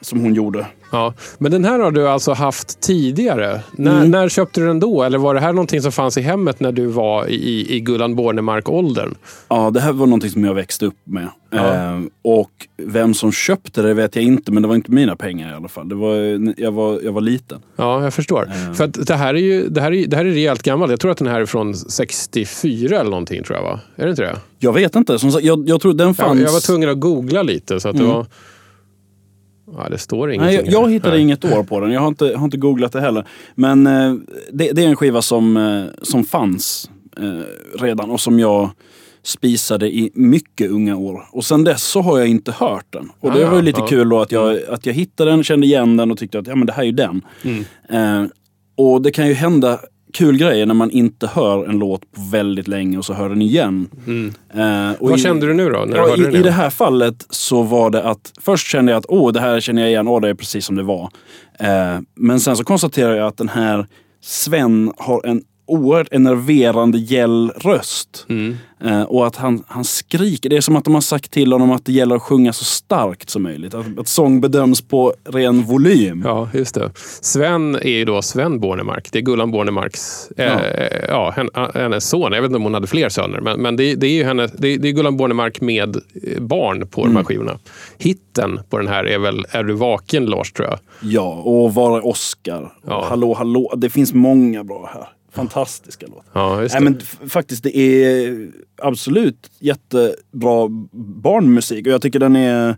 som 0.00 0.20
hon 0.20 0.34
gjorde. 0.34 0.66
ja. 0.92 1.14
Men 1.38 1.52
den 1.52 1.64
här 1.64 1.78
har 1.78 1.90
du 1.90 2.08
alltså 2.08 2.32
haft 2.32 2.80
tidigare. 2.80 3.60
När, 3.72 3.96
Mm. 3.96 4.10
när 4.10 4.28
köpte 4.28 4.60
du 4.60 4.66
den 4.66 4.80
då? 4.80 5.02
Eller 5.02 5.18
var 5.18 5.34
det 5.34 5.40
här 5.40 5.52
någonting 5.52 5.82
som 5.82 5.92
fanns 5.92 6.18
i 6.18 6.20
hemmet 6.20 6.60
när 6.60 6.72
du 6.72 6.86
var 6.86 7.26
i, 7.26 7.66
i 7.76 7.80
Gullan 7.80 8.14
Bornemark-åldern? 8.16 9.14
Ja, 9.48 9.70
det 9.70 9.80
här 9.80 9.92
var 9.92 10.06
någonting 10.06 10.30
som 10.30 10.44
jag 10.44 10.54
växte 10.54 10.86
upp 10.86 10.96
med. 11.04 11.28
Ja. 11.50 11.74
Eh, 11.74 12.00
och 12.22 12.50
vem 12.82 13.14
som 13.14 13.32
köpte 13.32 13.82
det 13.82 13.94
vet 13.94 14.16
jag 14.16 14.24
inte, 14.24 14.52
men 14.52 14.62
det 14.62 14.68
var 14.68 14.74
inte 14.74 14.90
mina 14.92 15.16
pengar 15.16 15.52
i 15.52 15.54
alla 15.54 15.68
fall. 15.68 15.88
Det 15.88 15.94
var, 15.94 16.14
jag, 16.60 16.72
var, 16.72 17.00
jag 17.04 17.12
var 17.12 17.20
liten. 17.20 17.60
Ja, 17.76 18.04
jag 18.04 18.14
förstår. 18.14 18.50
Ja. 18.68 18.74
För 18.74 18.84
att 18.84 19.06
det 19.06 19.14
här 19.14 19.34
är 19.34 19.38
ju 19.38 19.68
det 19.68 19.80
här 19.80 19.92
är, 19.92 20.06
det 20.06 20.16
här 20.16 20.24
är 20.24 20.30
rejält 20.30 20.62
gammalt. 20.62 20.90
Jag 20.90 21.00
tror 21.00 21.10
att 21.10 21.18
den 21.18 21.26
här 21.28 21.40
är 21.40 21.46
från 21.46 21.74
64 21.74 23.00
eller 23.00 23.10
någonting, 23.10 23.42
tror 23.44 23.56
jag 23.58 23.64
va? 23.64 23.80
Är 23.96 24.04
det 24.04 24.10
inte 24.10 24.22
det? 24.22 24.36
Jag 24.58 24.72
vet 24.72 24.96
inte. 24.96 25.18
Som 25.18 25.32
sagt, 25.32 25.44
jag, 25.44 25.68
jag 25.68 25.80
tror 25.80 25.94
den 25.94 26.06
Jag, 26.06 26.16
fanns... 26.16 26.40
jag 26.40 26.52
var 26.52 26.60
tvungen 26.60 26.88
att 26.88 27.00
googla 27.00 27.42
lite 27.42 27.80
så 27.80 27.88
att 27.88 27.96
det 27.96 28.02
Mm. 28.04 28.16
var... 28.16 28.26
Ja, 29.76 29.88
det 29.88 29.98
står 29.98 30.32
ingenting. 30.32 30.56
Nej, 30.56 30.72
jag, 30.72 30.82
jag 30.84 30.90
hittade 30.90 31.14
Nej. 31.14 31.22
inget 31.22 31.44
år 31.44 31.62
på 31.62 31.80
den. 31.80 31.90
Jag 31.92 32.00
har 32.00 32.08
inte, 32.08 32.36
har 32.36 32.44
inte 32.44 32.56
googlat 32.56 32.92
det 32.92 33.00
heller. 33.00 33.26
Men 33.54 33.86
eh, 33.86 34.14
det, 34.52 34.72
det 34.72 34.84
är 34.84 34.88
en 34.88 34.96
skiva 34.96 35.22
som, 35.22 35.56
eh, 35.56 35.84
som 36.02 36.24
fanns 36.24 36.90
eh, 37.16 37.80
redan 37.80 38.10
och 38.10 38.20
som 38.20 38.38
jag 38.38 38.70
spisade 39.22 39.86
i 39.94 40.10
mycket 40.14 40.70
unga 40.70 40.96
år. 40.96 41.28
Och 41.32 41.44
sen 41.44 41.64
dess 41.64 41.82
så 41.82 42.00
har 42.00 42.18
jag 42.18 42.28
inte 42.28 42.52
hört 42.52 42.86
den. 42.90 43.10
Och 43.20 43.32
det 43.32 43.46
Ah, 43.46 43.50
var 43.50 43.56
ju 43.56 43.62
lite 43.62 43.80
ja. 43.80 43.86
kul 43.86 44.08
då 44.08 44.20
att 44.20 44.32
jag, 44.32 44.58
att 44.68 44.86
jag 44.86 44.92
hittade 44.92 45.30
den, 45.30 45.44
kände 45.44 45.66
igen 45.66 45.96
den 45.96 46.10
och 46.10 46.18
tyckte 46.18 46.38
att 46.38 46.46
ja, 46.46 46.54
men 46.56 46.66
det 46.66 46.72
här 46.72 46.82
är 46.82 46.86
ju 46.86 46.92
den. 46.92 47.22
Mm. 47.42 47.64
Eh, 48.24 48.30
och 48.76 49.02
det 49.02 49.10
kan 49.10 49.28
ju 49.28 49.34
hända 49.34 49.80
kul 50.12 50.36
grejer 50.38 50.66
när 50.66 50.74
man 50.74 50.90
inte 50.90 51.26
hör 51.26 51.64
en 51.68 51.78
låt 51.78 52.00
på 52.12 52.20
väldigt 52.32 52.68
länge 52.68 52.98
och 52.98 53.04
så 53.04 53.12
hör 53.12 53.28
den 53.28 53.42
igen. 53.42 53.88
Mm. 54.06 54.32
Eh, 54.54 54.96
Vad 55.00 55.18
i- 55.18 55.22
kände 55.22 55.46
du 55.46 55.54
nu 55.54 55.70
då? 55.70 55.78
När 55.78 55.86
du 55.86 55.96
Ja, 55.96 56.08
hörde 56.08 56.22
den 56.22 56.34
i, 56.34 56.38
I 56.38 56.42
det 56.42 56.50
här 56.50 56.70
fallet 56.70 57.26
så 57.30 57.62
var 57.62 57.90
det 57.90 58.02
att 58.02 58.32
först 58.40 58.66
kände 58.66 58.92
jag 58.92 58.98
att 58.98 59.06
åh, 59.08 59.32
det 59.32 59.40
här 59.40 59.60
känner 59.60 59.82
jag 59.82 59.90
igen, 59.90 60.08
åh, 60.08 60.20
det 60.20 60.28
är 60.28 60.34
precis 60.34 60.64
som 60.66 60.76
det 60.76 60.82
var. 60.82 61.10
Eh, 61.60 62.00
men 62.16 62.40
sen 62.40 62.56
så 62.56 62.64
konstaterade 62.64 63.16
jag 63.16 63.26
att 63.26 63.36
den 63.36 63.48
här 63.48 63.86
Sven 64.22 64.92
har 64.98 65.26
en 65.26 65.42
oerhört 65.70 66.08
enerverande 66.12 66.98
gäll 66.98 67.52
röst. 67.56 68.26
Mm. 68.28 68.56
Eh, 68.84 69.02
och 69.02 69.26
att 69.26 69.36
han, 69.36 69.64
han 69.66 69.84
skriker. 69.84 70.50
Det 70.50 70.56
är 70.56 70.60
som 70.60 70.76
att 70.76 70.84
de 70.84 70.94
har 70.94 71.00
sagt 71.00 71.30
till 71.30 71.52
honom 71.52 71.70
att 71.70 71.84
det 71.84 71.92
gäller 71.92 72.16
att 72.16 72.22
sjunga 72.22 72.52
så 72.52 72.64
starkt 72.64 73.30
som 73.30 73.42
möjligt. 73.42 73.74
Att, 73.74 73.98
att 73.98 74.08
sång 74.08 74.40
bedöms 74.40 74.80
på 74.82 75.14
ren 75.24 75.62
volym. 75.62 76.22
Ja, 76.26 76.48
just 76.54 76.74
det. 76.74 76.90
Sven 77.20 77.74
är 77.74 77.88
ju 77.90 78.04
då 78.04 78.22
Sven 78.22 78.60
Bornemark. 78.60 79.08
Det 79.12 79.18
är 79.18 79.22
Gullan 79.22 79.50
Bornemarks 79.50 80.30
eh, 80.36 80.46
Ja. 80.46 80.60
ja. 81.08 81.30
hen- 81.36 81.70
hennes 81.74 82.08
son. 82.08 82.32
Jag 82.32 82.42
vet 82.42 82.48
inte 82.48 82.56
om 82.56 82.62
hon 82.62 82.74
hade 82.74 82.86
fler 82.86 83.08
söner. 83.08 83.40
Men, 83.40 83.60
men 83.62 83.76
det, 83.76 83.94
det 83.94 84.06
är 84.06 84.10
ju 84.12 84.24
henne, 84.24 84.46
det, 84.58 84.76
det 84.76 84.88
är 84.88 84.92
Gullan 84.92 85.16
Bornemark 85.16 85.60
med 85.60 85.96
eh, 85.96 86.40
barn 86.42 86.86
på 86.88 87.00
Mm. 87.00 87.14
de 87.14 87.18
här 87.18 87.24
skivorna. 87.24 87.58
Hitten 87.98 88.60
på 88.70 88.78
den 88.78 88.88
här 88.88 89.04
är 89.04 89.18
väl 89.18 89.46
Är 89.50 89.62
du 89.62 89.72
vaken 89.72 90.26
Lars, 90.26 90.52
tror 90.52 90.68
jag. 90.68 90.78
Ja, 91.02 91.32
och 91.44 91.74
Var 91.74 91.96
är 91.98 92.06
Oscar? 92.06 92.72
Ja. 92.86 93.06
Hallå, 93.08 93.34
hallå. 93.34 93.72
Det 93.76 93.90
finns 93.90 94.14
många 94.14 94.64
bra 94.64 94.90
här. 94.94 95.08
Fantastiska 95.32 96.06
låtar. 96.06 96.24
Ja, 96.32 96.62
just 96.62 96.74
Nej, 96.74 96.84
det. 96.84 96.90
men 96.90 96.98
f- 97.02 97.18
faktiskt, 97.28 97.62
det 97.62 97.76
är 97.78 98.48
absolut 98.82 99.50
jättebra 99.58 100.68
barnmusik. 101.22 101.86
Och 101.86 101.92
jag 101.92 102.02
tycker 102.02 102.18
den 102.18 102.36
är... 102.36 102.68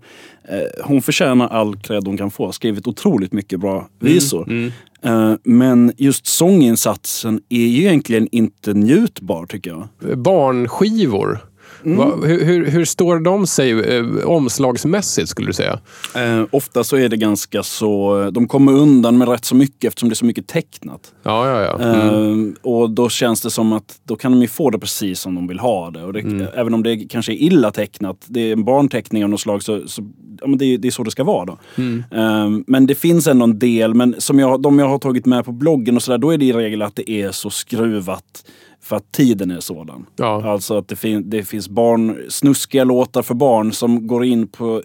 Eh, 0.48 0.58
hon 0.84 1.02
förtjänar 1.02 1.48
all 1.48 1.76
cred 1.76 2.06
hon 2.06 2.16
kan 2.16 2.30
få. 2.30 2.44
Har 2.44 2.52
skrivit 2.52 2.86
otroligt 2.86 3.32
mycket 3.32 3.60
bra 3.60 3.88
visor. 4.00 4.48
Mm. 4.50 4.72
Eh, 5.02 5.34
men 5.44 5.92
just 5.96 6.26
sånginsatsen 6.26 7.40
är 7.48 7.66
ju 7.66 7.80
egentligen 7.82 8.28
inte 8.32 8.72
njutbar 8.74 9.46
tycker 9.46 9.70
jag. 9.70 10.18
Barnskivor. 10.18 11.38
Mm. 11.84 11.98
Va, 11.98 12.26
hur, 12.26 12.66
hur, 12.66 12.84
står 12.84 13.18
de 13.18 13.46
sig 13.46 13.96
eh, 13.96 14.04
omslagsmässigt, 14.24 15.28
skulle 15.28 15.46
du 15.46 15.52
säga? 15.52 15.80
Eh, 16.14 16.44
ofta 16.50 16.84
så 16.84 16.96
är 16.96 17.08
det 17.08 17.16
ganska 17.16 17.62
så... 17.62 18.30
De 18.30 18.48
kommer 18.48 18.72
undan 18.72 19.18
med 19.18 19.28
rätt 19.28 19.44
så 19.44 19.54
mycket 19.54 19.88
eftersom 19.88 20.08
det 20.08 20.12
är 20.12 20.16
så 20.16 20.24
mycket 20.24 20.46
tecknat. 20.46 21.00
Ja, 21.22 21.48
ja, 21.48 21.62
ja. 21.62 21.84
Mm. 21.84 22.48
Eh, 22.48 22.70
och 22.70 22.90
då 22.90 23.08
känns 23.08 23.40
det 23.42 23.50
som 23.50 23.72
att 23.72 23.96
då 24.04 24.16
kan 24.16 24.32
de 24.32 24.40
ju 24.42 24.48
få 24.48 24.70
det 24.70 24.78
precis 24.78 25.20
som 25.20 25.34
de 25.34 25.46
vill 25.46 25.58
ha 25.58 25.90
det. 25.90 26.02
Och 26.04 26.12
det 26.12 26.22
Mm. 26.22 26.46
Även 26.54 26.74
om 26.74 26.82
det 26.82 26.96
kanske 26.96 27.32
är 27.32 27.36
illa 27.36 27.70
tecknat, 27.70 28.16
det 28.26 28.40
är 28.40 28.52
en 28.52 28.64
barnteckning 28.64 29.24
av 29.24 29.30
något 29.30 29.40
slag, 29.40 29.62
så, 29.62 29.88
så 29.88 30.02
ja, 30.40 30.46
men 30.46 30.58
det, 30.58 30.64
är- 30.64 30.78
det 30.78 30.88
är 30.88 30.92
så 30.92 31.02
det 31.02 31.10
ska 31.10 31.24
vara. 31.24 31.44
Då. 31.44 31.58
Mm. 31.78 32.04
Eh, 32.10 32.62
men 32.66 32.86
det 32.86 32.94
finns 32.94 33.26
ändå 33.26 33.44
en 33.44 33.58
del, 33.58 33.94
men 33.94 34.14
som 34.18 34.38
jag, 34.38 34.62
de 34.62 34.78
jag 34.78 34.88
har 34.88 34.98
tagit 34.98 35.26
med 35.26 35.44
på 35.44 35.52
bloggen 35.52 35.96
och 35.96 36.02
sådär, 36.02 36.18
då 36.18 36.30
är 36.30 36.38
det 36.38 36.44
i 36.44 36.52
regel 36.52 36.82
att 36.82 36.96
det 36.96 37.10
är 37.10 37.30
så 37.32 37.50
skruvat 37.50 38.44
för 38.82 38.96
att 38.96 39.12
tiden 39.12 39.50
är 39.50 39.60
sådan. 39.60 40.06
Ja. 40.16 40.50
Alltså 40.50 40.78
att 40.78 40.88
det, 40.88 40.96
fin 40.96 41.30
det 41.30 41.42
finns 41.42 41.68
barn, 41.68 42.18
snuskiga 42.28 42.84
låtar 42.84 43.22
för 43.22 43.34
barn 43.34 43.72
som 43.72 44.06
går 44.06 44.24
in 44.24 44.48
på 44.48 44.82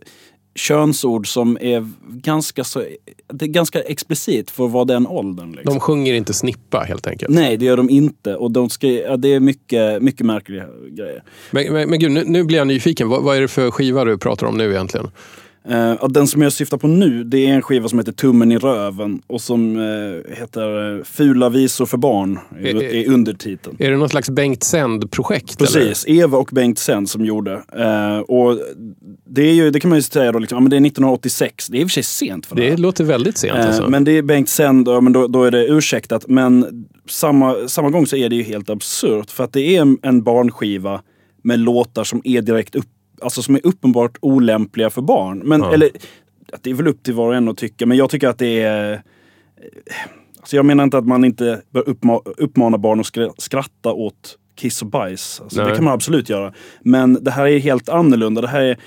könsord 0.55 1.27
som 1.27 1.57
är 1.62 1.88
ganska, 2.10 2.63
så, 2.63 2.83
det 3.27 3.45
är 3.45 3.49
ganska 3.49 3.81
explicit 3.81 4.51
för 4.51 4.67
vara 4.67 4.86
den 4.86 5.07
åldern. 5.07 5.51
Liksom. 5.51 5.73
De 5.73 5.79
sjunger 5.79 6.13
inte 6.13 6.33
snippa, 6.33 6.79
helt 6.79 7.07
enkelt. 7.07 7.33
Nej, 7.33 7.57
det 7.57 7.65
gör 7.65 7.77
de 7.77 7.89
inte. 7.89 8.36
Och 8.36 8.51
de 8.51 8.69
ska, 8.69 8.88
ja, 8.88 9.17
det 9.17 9.33
är 9.33 9.39
mycket, 9.39 10.01
mycket 10.01 10.25
märkliga 10.25 10.65
grejer. 10.89 11.23
Men, 11.51 11.73
men, 11.73 11.89
men 11.89 11.99
gud, 11.99 12.12
nu, 12.12 12.23
nu 12.25 12.43
blir 12.43 12.57
jag 12.57 12.67
nyfiken. 12.67 13.10
Vad, 13.10 13.23
vad 13.23 13.38
är 13.38 13.41
det 13.41 13.47
för 13.47 13.71
skiva 13.71 14.05
du 14.05 14.17
pratar 14.17 14.47
om 14.47 14.57
nu 14.57 14.71
egentligen? 14.71 15.07
Och 15.99 16.12
den 16.13 16.27
som 16.27 16.41
jag 16.41 16.53
syftar 16.53 16.77
på 16.77 16.88
nu, 16.88 17.23
det 17.23 17.47
är 17.47 17.53
en 17.53 17.62
skiva 17.62 17.89
som 17.89 17.99
heter 17.99 18.12
Tummen 18.12 18.51
i 18.51 18.58
röven 18.58 19.21
och 19.27 19.41
som 19.41 19.77
eh, 19.77 20.38
heter 20.38 20.97
eh, 20.97 21.03
Fula 21.03 21.49
visor 21.49 21.86
för 21.86 21.97
barn, 21.97 22.39
i, 22.60 22.69
eh. 22.69 22.77
i 22.77 23.08
undertiteln. 23.08 23.75
Är 23.80 23.91
det 23.91 23.97
något 23.97 24.12
slags 24.12 24.30
Bengt 24.30 24.63
Sänd-projekt? 24.63 25.58
Precis, 25.58 26.06
Eva 26.08 26.38
och 26.38 26.49
Bengt 26.51 26.80
Sen 26.80 27.08
som 27.08 27.25
gjorde. 27.25 27.53
Eh, 27.53 28.19
och 28.19 28.60
det, 29.30 29.41
är 29.41 29.53
ju, 29.53 29.71
det 29.71 29.80
kan 29.80 29.89
man 29.89 29.97
ju 29.97 30.01
säga 30.01 30.32
då, 30.32 30.39
liksom, 30.39 30.56
ja, 30.56 30.60
men 30.60 30.69
det 30.69 30.75
är 30.75 30.86
1986. 30.86 31.67
Det 31.67 31.77
är 31.77 31.82
i 31.82 31.84
och 31.84 31.89
för 31.89 31.93
sig 31.93 32.03
sent 32.03 32.45
för 32.45 32.56
det, 32.56 32.62
Det 32.62 32.69
här. 32.69 32.77
låter 32.77 33.03
väldigt 33.03 33.38
sent. 33.38 33.58
Alltså. 33.58 33.89
Men 33.89 34.03
det 34.03 34.12
är 34.12 34.21
Bengt 34.21 34.49
Sen, 34.49 34.84
då, 34.84 35.01
men 35.01 35.13
då, 35.13 35.27
då 35.27 35.43
är 35.43 35.51
det 35.51 35.67
ursäktat. 35.67 36.27
Men 36.27 36.86
samma, 37.10 37.67
samma 37.67 37.89
gång 37.89 38.08
så 38.08 38.15
är 38.15 38.30
det 38.30 38.36
ju 38.36 38.43
helt 38.43 38.69
absurt. 38.69 39.32
För 39.32 39.43
att 39.43 39.53
det 39.53 39.75
är 39.75 39.82
en, 39.82 39.97
en 40.01 40.23
barnskiva 40.23 41.01
med 41.43 41.60
låtar 41.60 42.03
som 42.03 42.21
är 42.23 42.41
direkt 42.41 42.75
upp, 42.75 42.86
alltså 43.21 43.41
som 43.41 43.56
är 43.56 43.62
uppenbart 43.63 44.17
olämpliga 44.21 44.89
för 44.89 45.01
barn. 45.01 45.39
Men, 45.39 45.62
Ja. 45.62 45.73
eller, 45.73 45.89
att 46.53 46.63
det 46.63 46.69
är 46.69 46.73
väl 46.73 46.88
upp 46.88 47.03
till 47.03 47.13
var 47.13 47.27
och 47.27 47.36
en 47.36 47.47
att 47.49 47.58
tycka, 47.58 47.86
men 47.86 47.97
jag 47.97 48.10
tycker 48.10 48.27
att 48.27 48.38
det 48.39 48.62
är... 48.62 48.93
eh, 48.93 48.99
Alltså 50.39 50.56
jag 50.56 50.65
menar 50.65 50.84
inte 50.84 50.97
att 50.97 51.08
man 51.08 51.25
inte 51.25 51.62
bör 51.69 51.89
uppma, 51.89 52.21
uppmana 52.38 52.77
barn 52.77 52.99
att 52.99 53.06
skra- 53.06 53.34
skratta 53.38 53.91
åt 53.93 54.38
kiss 54.56 54.82
och 54.82 54.88
bajs. 54.88 55.41
Alltså 55.43 55.60
det 55.69 55.75
kan 55.75 55.84
man 55.86 55.93
absolut 55.93 56.30
göra. 56.30 56.53
Men 56.82 57.23
det 57.23 57.32
här 57.32 57.47
är 57.47 57.60
helt 57.60 57.89
annorlunda. 57.89 58.41
Det 58.41 58.47
här 58.47 58.62
är, 58.62 58.77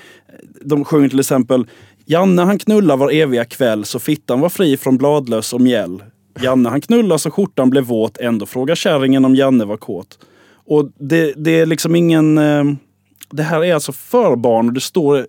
de 0.61 0.85
sjunger 0.85 1.09
till 1.09 1.19
exempel 1.19 1.67
Janne 2.05 2.41
han 2.41 2.59
knullar 2.59 2.97
var 2.97 3.11
eviga 3.11 3.45
kväll 3.45 3.85
så 3.85 3.99
fittan 3.99 4.39
var 4.39 4.49
fri 4.49 4.77
från 4.77 4.97
bladlöss 4.97 5.53
och 5.53 5.61
mjäll. 5.61 6.03
Janne 6.41 6.69
han 6.69 6.81
knullar 6.81 7.17
så 7.17 7.31
skjortan 7.31 7.69
blev 7.69 7.83
våt 7.83 8.17
ändå 8.17 8.45
frågar 8.45 8.75
kärringen 8.75 9.25
om 9.25 9.35
Janne 9.35 9.65
var 9.65 9.77
kåt. 9.77 10.19
Och 10.53 10.91
det, 10.99 11.33
det 11.37 11.59
är 11.59 11.65
liksom 11.65 11.95
ingen... 11.95 12.37
Det 13.31 13.43
här 13.43 13.63
är 13.63 13.73
alltså 13.73 13.91
för 13.91 14.35
barn 14.35 14.67
och 14.67 14.73
det 14.73 14.81
står 14.81 15.27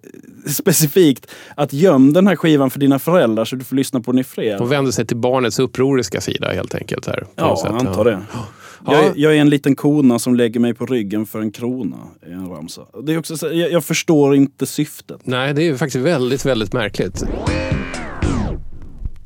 specifikt 0.49 1.27
att 1.57 1.73
göm 1.73 2.13
den 2.13 2.27
här 2.27 2.37
skivan 2.37 2.71
för 2.71 2.81
dina 2.81 2.99
föräldrar 2.99 3.45
så 3.45 3.57
du 3.57 3.65
får 3.65 3.77
lyssna 3.77 4.01
på 4.01 4.13
den 4.13 4.19
i 4.19 4.25
fred. 4.25 4.59
De 4.59 4.69
vänder 4.69 4.93
sig 4.93 5.07
till 5.07 5.17
barnets 5.17 5.59
upproriska 5.59 6.21
sida 6.21 6.53
helt 6.53 6.75
enkelt. 6.75 7.07
Här, 7.07 7.21
på 7.21 7.27
Ja, 7.37 7.47
något 7.49 7.61
sätt. 7.61 7.71
jag 7.71 7.87
antar 7.87 8.05
det. 8.05 8.19
Ja. 8.33 8.47
Jag, 8.93 9.05
är- 9.05 9.13
jag 9.17 9.37
är 9.37 9.41
en 9.41 9.51
liten 9.51 9.77
kona 9.77 10.19
som 10.19 10.35
lägger 10.35 10.61
mig 10.61 10.75
på 10.75 10.87
ryggen 10.87 11.27
för 11.27 11.41
en 11.41 11.51
krona. 11.53 11.97
Är 12.27 12.33
en 12.33 12.49
ramsa. 12.49 12.83
Det 13.03 13.13
är 13.15 13.19
också 13.19 13.37
så, 13.37 13.47
jag, 13.47 13.73
jag 13.73 13.85
förstår 13.85 14.35
inte 14.37 14.67
syftet. 14.67 15.21
Nej, 15.25 15.55
det 15.55 15.69
är 15.69 15.77
faktiskt 15.77 16.05
väldigt, 16.07 16.45
väldigt 16.47 16.73
märkligt. 16.73 17.23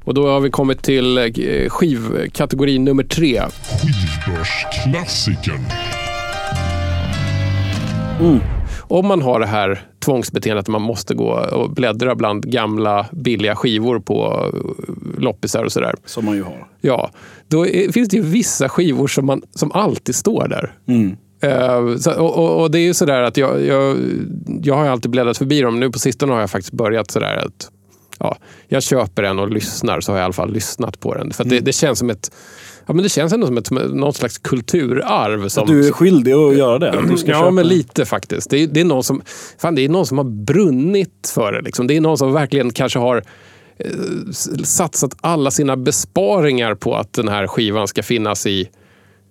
Och 0.05 0.15
då 0.15 0.29
har 0.29 0.41
vi 0.41 0.51
kommit 0.51 0.83
till 0.83 1.19
eh, 1.19 1.25
skivkategori 1.69 2.79
nummer 2.79 3.03
tre. 3.05 3.43
Skivbörsklassikern. 3.83 5.61
Om 8.89 9.07
man 9.07 9.23
har 9.23 9.41
det 9.41 9.47
här 9.47 9.81
tvångsbeteendet 9.99 10.63
att 10.63 10.69
man 10.69 10.83
måste 10.83 11.15
gå 11.15 11.31
och 11.53 11.71
bläddra 11.71 12.15
bland 12.15 12.51
gamla 12.51 13.07
billiga 13.13 13.57
skivor 13.57 14.01
på 14.01 14.51
eh, 14.55 15.21
loppisar 15.23 15.65
och 15.65 15.73
sådär. 15.73 15.95
Som 16.05 16.25
man 16.25 16.37
ju 16.37 16.43
har. 16.43 16.67
Ja, 16.81 17.11
då 17.49 17.67
är, 17.67 17.93
finns 17.93 18.09
det 18.09 18.17
ju 18.17 18.23
vissa 18.23 18.69
skivor 18.69 19.07
som, 19.07 19.27
man, 19.27 19.43
som 19.55 19.73
alltid 19.73 20.15
står 20.15 20.49
där. 20.49 20.73
Mm. 20.89 21.17
Eh, 21.41 21.97
så, 21.97 22.13
och, 22.13 22.63
och, 22.63 22.71
det 22.71 22.79
är 22.79 22.83
ju 22.83 22.95
sådär 22.95 23.23
att 23.23 23.37
jag, 23.37 23.65
jag, 23.65 23.97
jag 24.63 24.75
har 24.75 24.87
alltid 24.87 25.11
bläddrat 25.11 25.39
förbi 25.39 25.61
dem. 25.61 25.81
Nu 25.81 25.91
på 25.91 25.99
sistone 25.99 26.33
har 26.33 26.41
jag 26.41 26.51
faktiskt 26.51 26.73
börjat 26.73 27.11
sådär 27.11 27.37
att 27.37 27.71
ja, 28.19 28.37
jag 28.69 28.83
köper 28.83 29.23
den 29.23 29.39
och 29.39 29.51
lyssnar 29.51 30.01
så 30.01 30.13
har 30.13 30.19
jag 30.19 30.23
i 30.23 30.25
alla 30.25 30.33
fall 30.33 30.53
lyssnat 30.53 31.01
på 31.01 31.15
den. 31.15 31.33
För 31.33 31.45
att 31.45 31.51
det, 31.51 31.61
det 31.61 31.73
känns 31.73 31.99
som 31.99 32.11
ett 32.11 32.31
Ja, 32.87 32.95
men 32.95 33.03
det 33.03 33.09
känns 33.09 33.33
ändå 33.33 33.47
som 33.47 33.59
ett, 33.59 33.71
något 33.71 34.17
slags 34.17 34.39
kulturarv. 34.39 35.49
Som, 35.49 35.67
du 35.67 35.89
är 35.89 35.93
skyldig 35.93 36.33
att 36.33 36.57
göra 36.57 36.79
det? 36.79 36.95
Ja, 37.11 37.17
köpa. 37.17 37.51
men 37.51 37.69
lite 37.69 38.05
faktiskt. 38.05 38.51
Det 38.51 38.59
är, 38.59 38.67
det, 38.67 38.81
är 38.81 38.85
någon 38.85 39.05
som, 39.05 39.23
fan, 39.59 39.75
det 39.75 39.85
är 39.85 39.89
någon 39.89 40.07
som 40.07 40.19
har 40.19 40.25
brunnit 40.25 41.33
för 41.35 41.53
det. 41.53 41.61
Liksom. 41.61 41.87
Det 41.87 41.97
är 41.97 42.01
någon 42.01 42.19
som 42.19 42.33
verkligen 42.33 42.71
kanske 42.71 42.99
har 42.99 43.23
eh, 43.79 43.91
satsat 44.65 45.17
alla 45.21 45.51
sina 45.51 45.77
besparingar 45.77 46.75
på 46.75 46.95
att 46.95 47.13
den 47.13 47.29
här 47.29 47.47
skivan 47.47 47.89
ska 47.89 48.03
finnas 48.03 48.47
i 48.47 48.69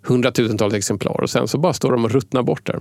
hundratusentals 0.05 0.73
exemplar 0.73 1.21
och 1.21 1.29
sen 1.29 1.47
så 1.47 1.57
bara 1.57 1.73
står 1.73 1.91
de 1.91 2.05
och 2.05 2.11
ruttnar 2.11 2.43
bort 2.43 2.65
där. 2.65 2.79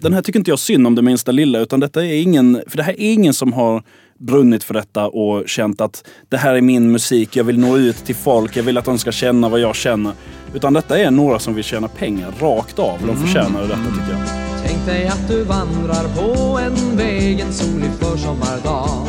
Den 0.00 0.12
här 0.12 0.22
tycker 0.22 0.38
inte 0.38 0.50
jag 0.50 0.58
synd 0.58 0.86
om 0.86 0.94
det 0.94 1.02
minsta 1.02 1.32
lilla. 1.32 1.58
Utan 1.60 1.80
detta 1.80 2.06
är 2.06 2.22
ingen, 2.22 2.62
för 2.66 2.76
det 2.76 2.82
här 2.82 3.00
är 3.00 3.12
ingen 3.12 3.34
som 3.34 3.52
har 3.52 3.82
brunnit 4.20 4.64
för 4.64 4.74
detta 4.74 5.08
och 5.08 5.48
känt 5.48 5.80
att 5.80 6.04
det 6.28 6.36
här 6.36 6.54
är 6.54 6.60
min 6.60 6.92
musik, 6.92 7.36
jag 7.36 7.44
vill 7.44 7.58
nå 7.58 7.76
ut 7.76 8.04
till 8.04 8.16
folk, 8.16 8.56
jag 8.56 8.62
vill 8.62 8.78
att 8.78 8.84
de 8.84 8.98
ska 8.98 9.12
känna 9.12 9.48
vad 9.48 9.60
jag 9.60 9.76
känner. 9.76 10.12
Utan 10.54 10.72
detta 10.72 10.98
är 10.98 11.10
några 11.10 11.38
som 11.38 11.54
vill 11.54 11.64
tjäna 11.64 11.88
pengar 11.88 12.32
rakt 12.40 12.78
av. 12.78 13.06
De 13.06 13.16
förtjänar 13.16 13.62
detta 13.62 13.76
tycker 13.76 14.12
jag. 14.12 14.50
Tänk 14.66 14.86
dig 14.86 15.06
att 15.06 15.28
du 15.28 15.44
vandrar 15.44 16.04
på 16.16 16.58
en 16.58 16.96
väg 16.96 17.40
en 17.40 17.52
solig 17.52 17.90
försommardag 18.00 19.06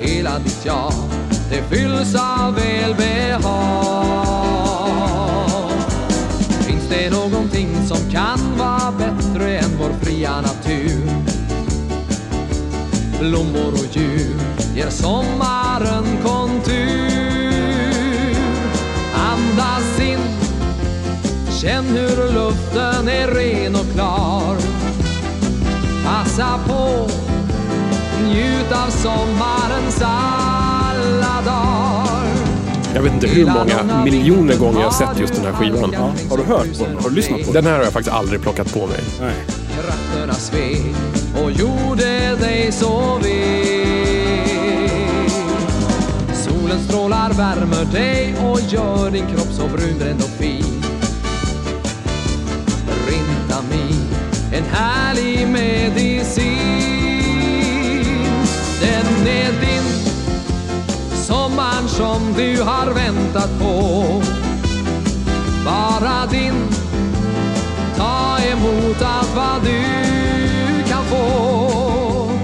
Hela 0.00 0.38
ditt 0.38 0.62
jag, 0.66 0.92
det 1.50 1.76
fylls 1.76 2.14
av 2.14 2.54
välbehag 2.54 3.78
Finns 6.66 6.88
det 6.88 7.10
någonting 7.10 7.68
som 7.88 8.10
kan 8.10 8.58
vara 8.58 8.92
bättre 8.92 9.58
än 9.58 9.70
vår 9.78 10.04
fria 10.04 10.40
natur? 10.40 11.07
Blommor 13.20 13.72
och 13.72 13.96
djur 13.96 14.40
ger 14.74 14.90
sommaren 14.90 16.04
kontur. 16.24 17.08
Andas 19.14 20.00
in 20.00 20.18
Känn 21.60 21.84
hur 21.84 22.32
luften 22.32 23.08
är 23.08 23.28
ren 23.28 23.74
och 23.74 23.94
klar. 23.94 24.56
Passa 26.04 26.58
på 26.68 27.08
Njut 28.24 28.72
av 28.72 28.90
sommarens 28.90 30.02
alla 30.02 30.67
jag 32.98 33.02
vet 33.02 33.12
inte 33.12 33.26
hur 33.26 33.46
många 33.46 34.04
miljoner 34.04 34.56
gånger 34.56 34.80
jag 34.80 34.90
har 34.90 35.06
sett 35.06 35.20
just 35.20 35.34
den 35.34 35.44
här 35.44 35.52
skivan. 35.52 35.90
Ja. 35.92 36.12
Har 36.30 36.36
du 36.36 36.42
hört 36.42 36.78
på 36.78 36.84
den? 36.84 36.96
Har 36.96 37.10
du 37.10 37.16
lyssnat 37.16 37.38
på 37.38 37.52
den? 37.52 37.52
Den 37.52 37.66
här 37.66 37.72
har 37.72 37.84
jag 37.84 37.92
faktiskt 37.92 38.16
aldrig 38.16 38.40
plockat 38.40 38.74
på 38.74 38.86
mig. 38.86 39.00
Nej. 39.20 39.34
Krafterna 39.74 40.34
svek 40.34 40.96
och 41.42 41.50
gjorde 41.50 42.36
dig 42.36 42.72
så 42.72 43.18
vek 43.22 44.50
Solen 46.34 46.80
strålar 46.88 47.32
värmer 47.32 47.84
dig 47.92 48.34
och 48.44 48.60
gör 48.60 49.10
din 49.10 49.26
kropp 49.26 49.52
så 49.52 49.62
brunbränd 49.68 50.22
och 50.22 50.30
fin 50.30 50.82
Rentamin, 53.06 54.06
en 54.52 54.64
härlig 54.64 55.48
medicin 55.48 56.48
Den 58.80 59.26
är 59.26 59.52
din, 59.60 59.67
sommaren 61.28 61.88
som 61.88 62.34
du 62.36 62.62
har 62.62 62.94
väntat 62.94 63.50
på 63.60 64.04
Bara 65.64 66.26
din 66.30 66.54
Ta 67.96 68.38
emot 68.52 69.02
allt 69.02 69.36
vad 69.36 69.64
du 69.64 69.82
kan 70.88 71.04
få 71.04 71.18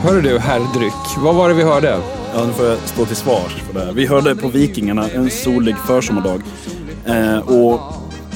Hörru 0.02 0.20
du, 0.20 0.38
herr 0.38 0.60
Dryck. 0.78 1.18
Vad 1.18 1.34
var 1.34 1.48
det 1.48 1.54
vi 1.54 1.62
hörde? 1.62 2.00
Ja, 2.34 2.44
nu 2.44 2.52
får 2.52 2.66
jag 2.66 2.78
stå 2.78 3.04
till 3.04 3.16
svars 3.16 3.52
för 3.66 3.74
det 3.74 3.84
här. 3.84 3.92
Vi 3.92 4.06
hörde 4.06 4.36
på 4.36 4.48
Vikingarna 4.48 5.08
en 5.08 5.30
solig 5.30 5.76
försommardag. 5.86 6.42
Eh, 7.06 7.38
och 7.38 7.80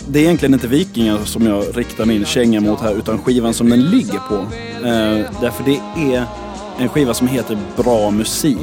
det 0.09 0.19
är 0.19 0.23
egentligen 0.23 0.55
inte 0.55 0.69
Vikingar 0.69 1.19
som 1.25 1.47
jag 1.47 1.65
riktar 1.75 2.05
min 2.05 2.25
känga 2.25 2.61
mot 2.61 2.81
här, 2.81 2.95
utan 2.95 3.19
skivan 3.19 3.55
som 3.55 3.71
den 3.71 3.91
ligger 3.91 4.19
på. 4.29 4.35
Eh, 4.87 5.31
därför 5.41 5.65
det 5.65 5.81
är 6.15 6.25
en 6.79 6.89
skiva 6.89 7.15
som 7.15 7.27
heter 7.29 7.59
Bra 7.77 8.11
musik. 8.11 8.59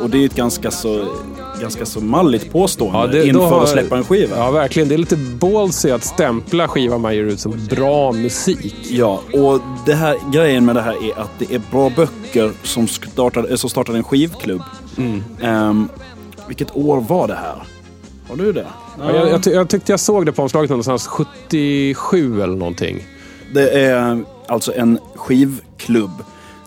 Och 0.00 0.10
det 0.10 0.18
är 0.18 0.26
ett 0.26 0.34
ganska 0.34 0.70
så, 0.70 1.04
ganska 1.60 1.86
så 1.86 2.00
malligt 2.00 2.52
påstående 2.52 3.18
då 3.18 3.24
inför 3.24 3.40
har- 3.48 3.62
att 3.62 3.68
släppa 3.68 3.96
en 3.96 4.04
skiva. 4.04 4.36
Ja, 4.36 4.50
verkligen. 4.50 4.88
Det 4.88 4.94
är 4.94 4.98
lite 4.98 5.16
ballsy 5.16 5.90
att 5.90 6.04
stämpla 6.04 6.68
skivan 6.68 7.00
man 7.00 7.14
ger 7.14 7.22
ut 7.22 7.40
som 7.40 7.54
bra 7.70 8.12
musik. 8.12 8.74
Ja, 8.90 9.20
och 9.34 9.60
det 9.86 9.94
här, 9.94 10.16
grejen 10.32 10.64
med 10.64 10.74
det 10.76 10.82
här 10.82 11.10
är 11.10 11.20
att 11.20 11.30
det 11.38 11.54
är 11.54 11.62
bra 11.70 11.90
böcker 11.96 12.52
som 12.62 12.88
startade, 12.88 13.48
eh, 13.48 13.56
som 13.56 13.70
startade 13.70 13.98
en 13.98 14.04
skivklubb. 14.04 14.62
Ehm, 15.42 15.88
vilket 16.48 16.76
år 16.76 17.00
var 17.08 17.28
det 17.28 17.34
här? 17.34 17.62
Har 18.28 18.36
du 18.36 18.52
det? 18.52 18.66
Ja, 18.98 19.14
jag, 19.16 19.28
jag, 19.30 19.42
ty- 19.42 19.50
jag 19.50 19.68
tyckte 19.68 19.92
jag 19.92 20.00
såg 20.00 20.26
det 20.26 20.32
på 20.32 20.42
omslaget 20.42 20.70
någonstans 20.70 21.06
77 21.06 22.42
eller 22.42 22.56
någonting. 22.56 23.04
Det 23.54 23.70
är 23.70 24.24
alltså 24.48 24.72
en 24.76 24.98
skivklubb 25.14 26.10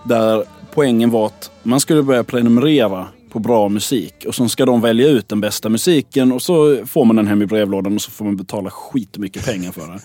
där 0.03 0.43
poängen 0.73 1.09
var 1.09 1.25
att 1.25 1.51
man 1.63 1.79
skulle 1.79 2.03
börja 2.03 2.23
prenumerera 2.23 3.07
på 3.29 3.39
bra 3.39 3.69
musik 3.69 4.25
och 4.27 4.35
så 4.35 4.49
ska 4.49 4.65
de 4.65 4.81
välja 4.81 5.07
ut 5.07 5.29
den 5.29 5.41
bästa 5.41 5.69
musiken 5.69 6.31
och 6.31 6.41
så 6.41 6.85
får 6.85 7.05
man 7.05 7.15
den 7.15 7.27
hem 7.27 7.41
i 7.41 7.45
brevlådan 7.45 7.95
och 7.95 8.01
så 8.01 8.11
får 8.11 8.25
man 8.25 8.37
betala 8.37 8.69
skitmycket 8.69 9.45
pengar 9.45 9.71
för 9.71 9.81
det. 9.87 9.99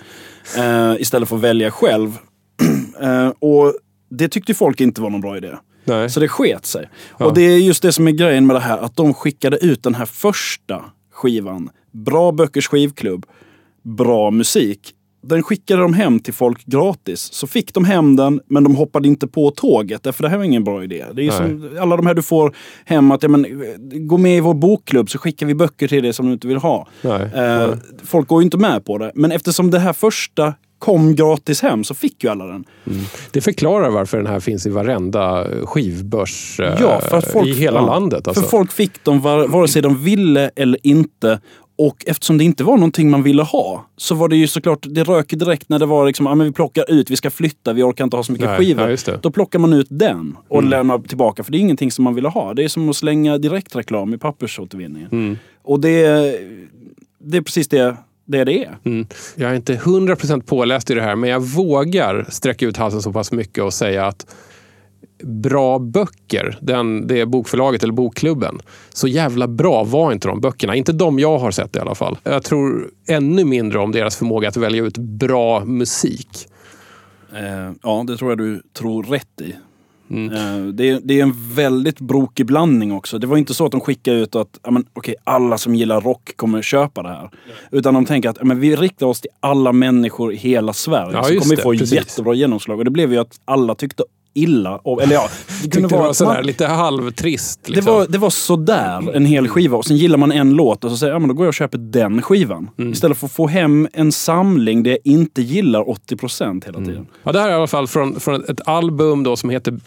Eh, 0.62 1.00
istället 1.00 1.28
för 1.28 1.36
att 1.36 1.42
välja 1.42 1.70
själv. 1.70 2.18
Eh, 3.00 3.28
och 3.28 3.74
det 4.10 4.28
tyckte 4.28 4.54
folk 4.54 4.80
inte 4.80 5.00
var 5.00 5.10
någon 5.10 5.20
bra 5.20 5.36
idé. 5.36 5.50
Nej. 5.84 6.10
Så 6.10 6.20
det 6.20 6.28
sket 6.28 6.66
sig. 6.66 6.88
Ja. 7.18 7.26
Och 7.26 7.34
det 7.34 7.42
är 7.42 7.58
just 7.58 7.82
det 7.82 7.92
som 7.92 8.08
är 8.08 8.12
grejen 8.12 8.46
med 8.46 8.56
det 8.56 8.60
här, 8.60 8.78
att 8.78 8.96
de 8.96 9.14
skickade 9.14 9.64
ut 9.64 9.82
den 9.82 9.94
här 9.94 10.06
första 10.06 10.84
skivan. 11.12 11.70
Bra 11.92 12.32
böckers 12.32 12.68
skivklubb, 12.68 13.26
bra 13.82 14.30
musik. 14.30 14.94
Den 15.28 15.42
skickade 15.42 15.82
de 15.82 15.94
hem 15.94 16.20
till 16.20 16.34
folk 16.34 16.64
gratis. 16.64 17.20
Så 17.32 17.46
fick 17.46 17.74
de 17.74 17.84
hem 17.84 18.16
den, 18.16 18.40
men 18.46 18.64
de 18.64 18.76
hoppade 18.76 19.08
inte 19.08 19.26
på 19.26 19.50
tåget. 19.50 20.02
Därför 20.02 20.22
det 20.22 20.28
här 20.28 20.36
var 20.36 20.44
ingen 20.44 20.64
bra 20.64 20.84
idé. 20.84 21.04
Det 21.12 21.26
är 21.26 21.30
som 21.30 21.70
alla 21.80 21.96
de 21.96 22.06
här 22.06 22.14
du 22.14 22.22
får 22.22 22.54
hem, 22.84 23.10
att 23.10 23.22
ja, 23.22 23.28
men, 23.28 23.46
gå 24.08 24.18
med 24.18 24.36
i 24.36 24.40
vår 24.40 24.54
bokklubb 24.54 25.10
så 25.10 25.18
skickar 25.18 25.46
vi 25.46 25.54
böcker 25.54 25.88
till 25.88 26.02
dig 26.02 26.12
som 26.12 26.26
du 26.26 26.32
inte 26.32 26.48
vill 26.48 26.56
ha. 26.56 26.88
Nej. 27.02 27.22
Eh, 27.34 27.70
folk 28.04 28.28
går 28.28 28.42
ju 28.42 28.44
inte 28.44 28.58
med 28.58 28.84
på 28.84 28.98
det. 28.98 29.12
Men 29.14 29.32
eftersom 29.32 29.70
det 29.70 29.78
här 29.78 29.92
första 29.92 30.54
kom 30.78 31.14
gratis 31.14 31.62
hem 31.62 31.84
så 31.84 31.94
fick 31.94 32.24
ju 32.24 32.30
alla 32.30 32.46
den. 32.46 32.64
Det 33.30 33.40
förklarar 33.40 33.90
varför 33.90 34.16
den 34.16 34.26
här 34.26 34.40
finns 34.40 34.66
i 34.66 34.70
varenda 34.70 35.46
skivbörs 35.64 36.60
eh, 36.60 36.76
Ja, 36.80 37.00
för 37.00 37.16
att 37.16 37.32
folk, 37.32 37.48
i 37.48 37.52
hela 37.52 37.80
ja, 37.80 37.86
landet. 37.86 38.28
Alltså. 38.28 38.42
För 38.42 38.50
folk 38.50 38.72
fick 38.72 39.04
dem 39.04 39.20
var, 39.20 39.48
vare 39.48 39.68
sig 39.68 39.82
de 39.82 40.04
ville 40.04 40.50
eller 40.56 40.78
inte. 40.82 41.40
Och 41.78 42.04
eftersom 42.06 42.38
det 42.38 42.44
inte 42.44 42.64
var 42.64 42.76
någonting 42.76 43.10
man 43.10 43.22
ville 43.22 43.42
ha 43.42 43.86
så 43.96 44.14
var 44.14 44.28
det 44.28 44.36
ju 44.36 44.46
såklart, 44.46 44.78
det 44.82 45.04
rök 45.04 45.30
direkt 45.30 45.68
när 45.68 45.78
det 45.78 45.86
var 45.86 46.06
liksom, 46.06 46.26
ah, 46.26 46.34
men 46.34 46.46
vi 46.46 46.52
plockar 46.52 46.90
ut, 46.90 47.10
vi 47.10 47.16
ska 47.16 47.30
flytta, 47.30 47.72
vi 47.72 47.82
orkar 47.82 48.04
inte 48.04 48.16
ha 48.16 48.24
så 48.24 48.32
mycket 48.32 48.48
Nej, 48.48 48.58
skivor. 48.58 48.90
ja, 48.90 48.96
det. 49.04 49.22
Då 49.22 49.30
plockar 49.30 49.58
man 49.58 49.72
ut 49.72 49.86
den 49.90 50.36
och 50.48 50.62
lämnar 50.62 50.98
tillbaka 50.98 51.44
för 51.44 51.52
det 51.52 51.58
är 51.58 51.60
ingenting 51.60 51.90
som 51.90 52.04
man 52.04 52.14
ville 52.14 52.28
ha. 52.28 52.54
Det 52.54 52.64
är 52.64 52.68
som 52.68 52.88
att 52.88 52.96
slänga 52.96 53.38
direktreklam 53.38 54.14
i 54.14 54.18
pappersåtervinningen. 54.18 55.08
Mm. 55.12 55.38
Och 55.62 55.80
det, 55.80 56.06
det 57.18 57.36
är 57.36 57.42
precis 57.42 57.68
det 57.68 57.96
det, 58.28 58.44
det 58.44 58.64
är. 58.64 58.78
Mm. 58.84 59.06
Jag 59.34 59.50
är 59.50 59.54
inte 59.54 59.74
100% 59.74 60.42
påläst 60.42 60.90
i 60.90 60.94
det 60.94 61.02
här, 61.02 61.16
men 61.16 61.30
jag 61.30 61.40
vågar 61.40 62.26
sträcka 62.28 62.66
ut 62.66 62.76
halsen 62.76 63.02
så 63.02 63.12
pass 63.12 63.32
mycket 63.32 63.64
och 63.64 63.74
säga 63.74 64.06
att 64.06 64.26
bra 65.24 65.78
böcker, 65.78 66.58
den, 66.60 67.06
det 67.06 67.26
bokförlaget 67.26 67.82
eller 67.82 67.92
bokklubben, 67.92 68.58
så 68.88 69.08
jävla 69.08 69.48
bra 69.48 69.84
var 69.84 70.12
inte 70.12 70.28
de 70.28 70.40
böckerna. 70.40 70.74
Inte 70.74 70.92
de 70.92 71.18
jag 71.18 71.38
har 71.38 71.50
sett 71.50 71.76
i 71.76 71.78
alla 71.78 71.94
fall. 71.94 72.18
Jag 72.22 72.42
tror 72.42 72.90
ännu 73.08 73.44
mindre 73.44 73.78
om 73.78 73.92
deras 73.92 74.16
förmåga 74.16 74.48
att 74.48 74.56
välja 74.56 74.84
ut 74.84 74.98
bra 74.98 75.64
musik. 75.64 76.48
Eh, 77.32 77.72
ja, 77.82 78.04
det 78.06 78.16
tror 78.16 78.30
jag 78.30 78.38
du 78.38 78.62
tror 78.72 79.02
rätt 79.02 79.40
i. 79.40 79.54
Mm. 80.10 80.32
Eh, 80.32 80.72
det, 80.72 80.90
är, 80.90 81.00
det 81.04 81.18
är 81.18 81.22
en 81.22 81.54
väldigt 81.54 82.00
brokig 82.00 82.46
blandning 82.46 82.92
också. 82.92 83.18
Det 83.18 83.26
var 83.26 83.36
inte 83.36 83.54
så 83.54 83.66
att 83.66 83.72
de 83.72 83.80
skickade 83.80 84.16
ut 84.16 84.36
att 84.36 84.60
ja, 84.62 84.70
men, 84.70 84.86
okej, 84.92 85.14
alla 85.24 85.58
som 85.58 85.74
gillar 85.74 86.00
rock 86.00 86.36
kommer 86.36 86.62
köpa 86.62 87.02
det 87.02 87.08
här. 87.08 87.30
Utan 87.70 87.94
de 87.94 88.06
tänker 88.06 88.28
att 88.28 88.36
ja, 88.38 88.44
men, 88.44 88.60
vi 88.60 88.76
riktar 88.76 89.06
oss 89.06 89.20
till 89.20 89.30
alla 89.40 89.72
människor 89.72 90.32
i 90.32 90.36
hela 90.36 90.72
Sverige. 90.72 91.12
Ja, 91.12 91.22
så 91.22 91.28
kommer 91.28 91.50
vi 91.50 91.56
det, 91.56 91.62
få 91.62 91.72
precis. 91.72 91.92
jättebra 91.92 92.34
genomslag. 92.34 92.78
Och 92.78 92.84
det 92.84 92.90
blev 92.90 93.12
ju 93.12 93.18
att 93.18 93.40
alla 93.44 93.74
tyckte 93.74 94.04
illa 94.38 94.80
eller 95.02 95.14
ja, 95.14 95.28
det 95.48 95.62
Tyckte 95.62 95.80
det 95.80 95.86
vara 95.96 96.14
sådär 96.14 96.34
man- 96.34 96.46
lite 96.46 96.66
halvtrist. 96.66 97.60
det, 97.64 97.72
Liksom. 97.72 97.94
var, 97.94 98.06
det 98.08 98.18
var 98.18 98.30
sådär 98.30 99.16
en 99.16 99.24
hel 99.24 99.48
skiva 99.48 99.76
och 99.76 99.84
sen 99.84 99.96
gillar 99.96 100.18
man 100.18 100.32
en 100.32 100.50
låt 100.50 100.84
och 100.84 100.90
så 100.90 100.96
säger 100.96 101.12
jag, 101.12 101.16
ja, 101.16 101.18
men 101.20 101.28
då 101.28 101.34
går 101.34 101.44
jag 101.46 101.48
och 101.50 101.54
köper 101.54 101.78
den 101.78 102.22
skivan. 102.22 102.70
Mm. 102.78 102.92
Istället 102.92 103.18
för 103.18 103.26
att 103.26 103.32
få 103.32 103.46
hem 103.46 103.88
en 103.92 104.12
samling 104.12 104.82
där 104.82 104.90
jag 104.90 105.00
inte 105.04 105.42
gillar 105.42 105.80
80% 105.84 106.64
hela 106.66 106.78
tiden. 106.78 107.06
Ja, 107.22 107.32
det 107.32 107.40
här 107.40 107.48
är 107.48 107.52
i 107.52 107.54
alla 107.54 107.66
fall 107.66 107.86
från, 107.86 108.20
från 108.20 108.44
ett, 108.44 108.68
album 108.68 109.22
då 109.22 109.36
som 109.36 109.50
heter, 109.50 109.78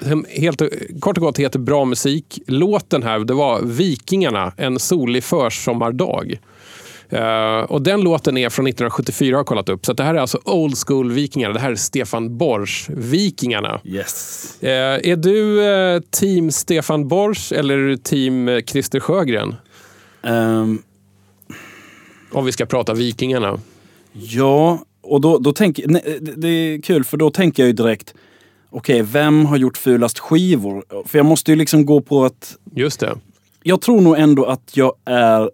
helt, 0.42 0.62
kort 1.00 1.18
och 1.18 1.24
gott 1.24 1.40
heter 1.40 1.60
Bra 1.60 1.86
musik. 1.86 2.40
Låten 2.48 3.04
här, 3.04 3.20
det 3.20 3.34
var 3.34 3.62
Vikingarna, 3.62 4.54
en 4.58 4.80
solig 4.80 5.24
försommardag. 5.24 6.40
Eh, 7.12 7.60
och 7.72 7.82
den 7.82 8.02
låten 8.02 8.38
är 8.38 8.50
från 8.50 8.68
1974 8.68 9.36
har 9.36 9.40
jag 9.40 9.46
kollat 9.46 9.70
upp. 9.70 9.86
Så 9.86 9.94
det 9.94 10.04
här 10.04 10.16
är 10.16 10.20
alltså 10.20 10.40
old 10.46 10.76
school 10.88 11.12
Vikingarna. 11.12 11.54
Det 11.54 11.60
här 11.60 11.72
är 11.72 11.76
Stefan 11.76 12.38
Borsch 12.38 12.90
Vikingarna. 12.90 13.82
Yes. 13.84 14.58
Eh, 14.64 14.70
är 15.12 15.16
du 15.16 15.64
eh, 15.72 16.02
team 16.12 16.52
Stefan 16.52 17.08
Borsch 17.08 17.52
eller 17.52 17.78
är 17.78 17.88
du 17.88 17.98
team 17.98 18.62
Christer 18.68 19.00
Sjögren? 19.00 19.56
Ehm, 20.24 20.82
Om 22.32 22.46
vi 22.46 22.52
ska 22.52 22.66
prata 22.66 22.94
Vikingarna. 22.94 23.60
Ja, 24.14 24.80
och 25.02 25.22
då, 25.22 25.38
då 25.38 25.54
tänker 25.54 25.88
det- 25.88 26.20
det 26.42 26.48
är 26.48 26.82
kul 26.82 27.04
för 27.04 27.18
då 27.18 27.30
tänker 27.32 27.64
jag 27.64 27.68
ju 27.68 27.74
direkt 27.74 28.14
okej, 28.70 29.02
vem 29.02 29.46
har 29.46 29.58
gjort 29.58 29.78
fulast 29.78 30.20
skivor? 30.20 30.84
För 31.06 31.20
jag 31.20 31.26
måste 31.26 31.52
ju 31.52 31.58
liksom 31.58 31.86
gå 31.86 32.02
på 32.02 32.26
att 32.26 32.56
Just 32.76 33.00
det. 33.00 33.18
jag 33.64 33.82
tror 33.82 34.02
nog 34.02 34.20
ändå 34.20 34.46
att 34.46 34.72
jag 34.74 34.94
är 35.06 35.52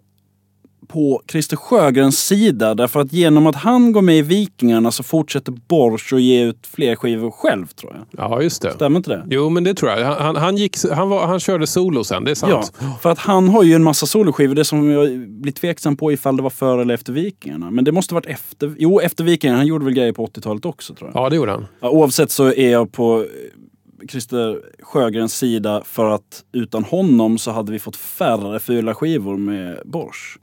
på 0.88 1.22
Christer 1.30 1.56
Sjögrens 1.56 2.18
sida. 2.26 2.74
Därför 2.74 3.00
att 3.00 3.12
genom 3.12 3.46
att 3.46 3.56
han 3.56 3.92
går 3.92 4.02
med 4.02 4.18
i 4.18 4.22
Vikingarna 4.22 4.90
så 4.90 5.02
fortsätter 5.02 5.52
Borsch 5.52 6.12
att 6.12 6.22
ge 6.22 6.42
ut 6.44 6.66
fler 6.66 6.96
skivor 6.96 7.30
själv 7.30 7.66
tror 7.66 7.96
jag. 7.96 8.30
Ja, 8.30 8.42
just 8.42 8.62
det. 8.62 8.72
Stämmer 8.72 8.96
inte 8.96 9.10
det? 9.10 9.26
Jo, 9.30 9.48
men 9.48 9.64
det 9.64 9.74
tror 9.74 9.90
jag. 9.90 10.14
Han, 10.14 10.36
han, 10.36 10.56
gick, 10.56 10.76
han, 10.92 11.08
var, 11.08 11.26
han 11.26 11.40
körde 11.40 11.66
solo 11.66 12.04
sen, 12.04 12.24
det 12.24 12.30
är 12.30 12.34
sant. 12.34 12.72
Ja, 12.80 12.98
för 13.00 13.10
att 13.10 13.18
han 13.18 13.48
har 13.48 13.62
ju 13.62 13.74
en 13.74 13.82
massa 13.82 14.06
soloskivor. 14.06 14.54
Det 14.54 14.64
som 14.64 14.90
jag 14.90 15.28
blir 15.28 15.52
tveksam 15.52 15.96
på 15.96 16.12
ifall 16.12 16.36
det 16.36 16.42
var 16.42 16.50
före 16.50 16.82
eller 16.82 16.94
efter 16.94 17.12
Vikingarna. 17.12 17.70
Men 17.70 17.84
det 17.84 17.92
måste 17.92 18.14
varit 18.14 18.26
efter. 18.26 18.74
Jo, 18.78 19.00
efter 19.00 19.24
Vikingarna. 19.24 19.58
Han 19.58 19.66
gjorde 19.66 19.84
väl 19.84 19.94
grejer 19.94 20.12
på 20.12 20.26
80-talet 20.26 20.64
också 20.64 20.94
tror 20.94 21.10
jag. 21.14 21.24
Ja, 21.24 21.28
det 21.28 21.36
gjorde 21.36 21.52
han. 21.52 21.66
Ja, 21.80 21.90
oavsett 21.90 22.30
så 22.30 22.52
är 22.52 22.70
jag 22.70 22.92
på 22.92 23.20
eh, 23.20 24.06
Christer 24.08 24.60
Sjögrens 24.82 25.38
sida 25.38 25.82
för 25.84 26.10
att 26.10 26.44
utan 26.52 26.84
honom 26.84 27.38
så 27.38 27.50
hade 27.50 27.72
vi 27.72 27.78
fått 27.78 27.96
färre 27.96 28.60
fula 28.60 28.94
skivor 28.94 29.36
med 29.36 29.78
Borsch. 29.84 30.38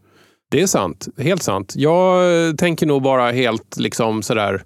Det 0.49 0.61
är 0.61 0.67
sant. 0.67 1.07
Helt 1.17 1.43
sant. 1.43 1.73
Jag 1.75 2.47
eh, 2.47 2.53
tänker 2.53 2.85
nog 2.85 3.01
bara 3.01 3.31
helt 3.31 3.77
liksom 3.77 4.23
sådär... 4.23 4.63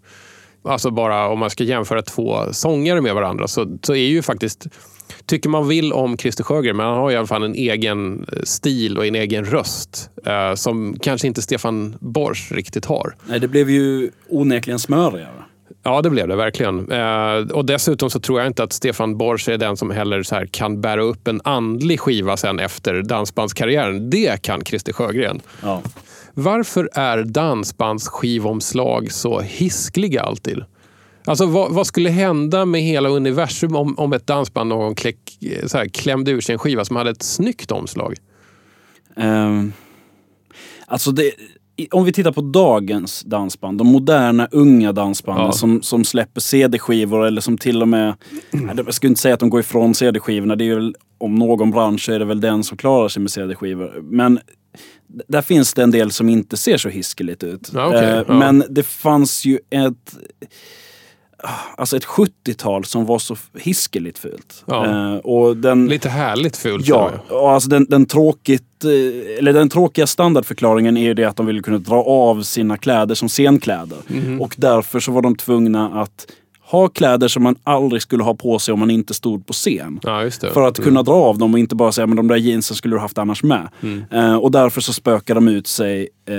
Alltså 0.64 0.92
bara 0.92 1.30
om 1.30 1.40
man 1.40 1.50
ska 1.50 1.64
jämföra 1.64 2.02
två 2.02 2.54
sångare 2.54 3.02
med 3.02 3.16
varandra 3.16 3.48
så, 3.48 3.78
så 3.84 3.94
är 3.94 4.08
ju 4.08 4.22
faktiskt... 4.22 4.68
Tycker 5.26 5.50
man 5.50 5.68
vill 5.68 5.94
om 5.94 6.18
Christer 6.18 6.44
Sjögren, 6.44 6.78
men 6.78 6.86
han 6.86 6.98
har 6.98 7.12
i 7.12 7.16
alla 7.16 7.28
fall 7.28 7.44
en 7.44 7.56
egen 7.56 8.26
eh, 8.32 8.40
stil 8.44 8.98
och 8.98 9.06
en 9.06 9.16
egen 9.16 9.46
röst 9.46 10.10
eh, 10.26 10.54
som 10.56 10.98
kanske 11.02 11.28
inte 11.28 11.42
Stefan 11.42 11.96
Borsch 12.00 12.52
riktigt 12.52 12.86
har. 12.86 13.16
Nej, 13.26 13.40
det 13.40 13.48
blev 13.48 13.70
ju 13.70 14.12
onekligen 14.30 14.80
smörigare. 14.80 15.44
Ja, 15.84 16.02
det 16.02 16.10
blev 16.10 16.28
det 16.28 16.36
verkligen. 16.36 16.92
Eh, 16.92 17.56
och 17.58 17.66
dessutom 17.66 18.10
så 18.10 18.20
tror 18.20 18.40
jag 18.40 18.48
inte 18.48 18.64
att 18.64 18.74
Stefan 18.74 19.18
Borsch 19.18 19.50
är 19.50 19.58
den 19.58 19.78
som 19.78 19.92
heller 19.92 20.24
så 20.24 20.36
här 20.36 20.46
kan 20.46 20.82
bära 20.82 21.02
upp 21.02 21.28
en 21.28 21.42
andlig 21.44 22.00
skiva 22.00 22.38
sen 22.38 22.60
efter 22.60 23.02
dansbandskarriären. 23.02 24.10
Det 24.10 24.42
kan 24.42 24.62
Christer 24.66 24.94
Sjögren. 24.94 25.42
Ja. 25.62 25.82
Varför 26.34 26.90
är 26.94 27.24
dansbandsskivomslag 27.24 29.12
så 29.12 29.40
hiskliga 29.40 30.22
alltid? 30.22 30.64
Alltså 31.26 31.46
vad, 31.46 31.72
vad 31.72 31.88
skulle 31.88 32.10
hända 32.10 32.66
med 32.66 32.82
hela 32.82 33.10
universum 33.10 33.76
om, 33.76 34.00
om 34.00 34.14
ett 34.14 34.28
dansband 34.28 34.70
någon 34.70 34.96
kläck, 34.96 35.18
så 35.66 35.78
här, 35.78 35.88
klämde 35.88 36.32
ur 36.32 36.42
sig 36.42 36.54
en 36.54 36.60
skiva 36.60 36.86
som 36.86 36.96
hade 36.96 37.10
ett 37.10 37.24
snyggt 37.24 37.72
omslag? 37.72 38.16
Ehm, 39.16 39.74
alltså 40.88 41.12
det, 41.12 41.32
om 41.92 42.06
vi 42.06 42.12
tittar 42.12 42.32
på 42.32 42.42
dagens 42.42 43.22
dansband, 43.24 43.78
de 43.78 43.88
moderna 43.88 44.48
unga 44.52 44.92
dansbanden 44.92 45.46
Ja. 45.46 45.52
som, 45.52 45.82
som 45.82 46.04
släpper 46.04 46.42
CD-skivor 46.42 47.26
eller 47.28 47.42
som 47.42 47.58
till 47.58 47.82
och 47.82 47.88
med, 47.88 48.14
jag 48.78 48.94
skulle 48.94 49.10
inte 49.10 49.22
säga 49.22 49.34
att 49.34 49.40
de 49.40 49.50
går 49.50 49.60
ifrån 49.60 49.94
CD-skivorna, 49.96 50.56
det 50.56 50.70
är 50.70 50.76
väl, 50.76 50.96
om 51.18 51.36
någon 51.36 51.72
bransch 51.72 52.02
så 52.06 52.12
är 52.12 52.20
det 52.20 52.26
väl 52.26 52.42
den 52.42 52.64
som 52.64 52.78
klarar 52.78 53.08
sig 53.08 53.22
med 53.22 53.32
CD-skivor. 53.32 54.00
Men 54.04 54.40
där 55.28 55.42
finns 55.42 55.74
det 55.74 55.84
en 55.84 55.92
del 55.92 56.12
som 56.12 56.30
inte 56.30 56.58
ser 56.58 56.78
så 56.78 56.90
hiskeligt 56.90 57.44
ut. 57.44 57.72
Ja, 57.74 57.88
okej, 57.88 58.24
Eh. 58.28 58.38
Men 58.40 58.64
det 58.70 58.84
fanns 58.84 59.46
ju 59.46 59.60
ett 59.70 60.16
Alltså 61.76 61.98
ett 61.98 62.06
70-tal 62.06 62.86
som 62.86 63.06
var 63.06 63.20
så 63.20 63.36
hiskeligt 63.60 64.20
fult. 64.20 64.64
Ja. 64.66 64.86
Eh, 64.86 65.16
och 65.18 65.58
den, 65.58 65.88
Lite 65.88 66.10
härligt 66.10 66.58
fult. 66.58 66.88
Ja, 66.88 67.12
och 67.30 67.52
alltså 67.52 67.70
den, 67.70 67.86
den, 67.90 68.06
tråkigt, 68.06 68.84
eh, 68.84 69.38
eller 69.38 69.54
den 69.54 69.70
tråkiga 69.70 70.08
standardförklaringen 70.08 70.98
är 70.98 71.04
ju 71.04 71.14
det 71.14 71.26
att 71.26 71.36
de 71.36 71.46
ville 71.46 71.62
kunna 71.62 71.78
dra 71.78 72.04
av 72.04 72.42
sina 72.42 72.78
kläder 72.78 73.16
som 73.16 73.30
scenkläder. 73.30 73.98
Mhm. 74.08 74.42
Och 74.42 74.56
därför 74.58 75.00
så 75.00 75.12
var 75.12 75.22
de 75.22 75.36
tvungna 75.36 76.02
att 76.02 76.28
ha 76.70 76.88
kläder 76.88 77.28
som 77.28 77.44
man 77.44 77.56
aldrig 77.64 78.02
skulle 78.02 78.24
ha 78.24 78.36
på 78.36 78.60
sig 78.60 78.74
om 78.74 78.80
man 78.80 78.92
inte 78.92 79.14
stod 79.14 79.46
på 79.46 79.54
scen. 79.54 80.00
Ja. 80.04 80.30
För 80.54 80.68
att 80.68 80.84
kunna 80.84 81.04
dra 81.04 81.14
av 81.14 81.38
dem 81.38 81.54
och 81.54 81.60
inte 81.60 81.76
bara 81.76 81.92
säga 81.92 82.08
men 82.08 82.18
de 82.18 82.28
där 82.28 82.36
jeansen 82.36 82.78
skulle 82.78 82.96
du 82.96 83.00
haft 83.00 83.18
annars 83.18 83.44
med. 83.44 83.70
Mm. 83.82 84.04
Eh, 84.12 84.36
och 84.36 84.52
därför 84.52 84.82
så 84.82 84.94
spökar 84.94 85.36
de 85.36 85.48
ut 85.48 85.68
sig 85.68 86.10
eh, 86.26 86.36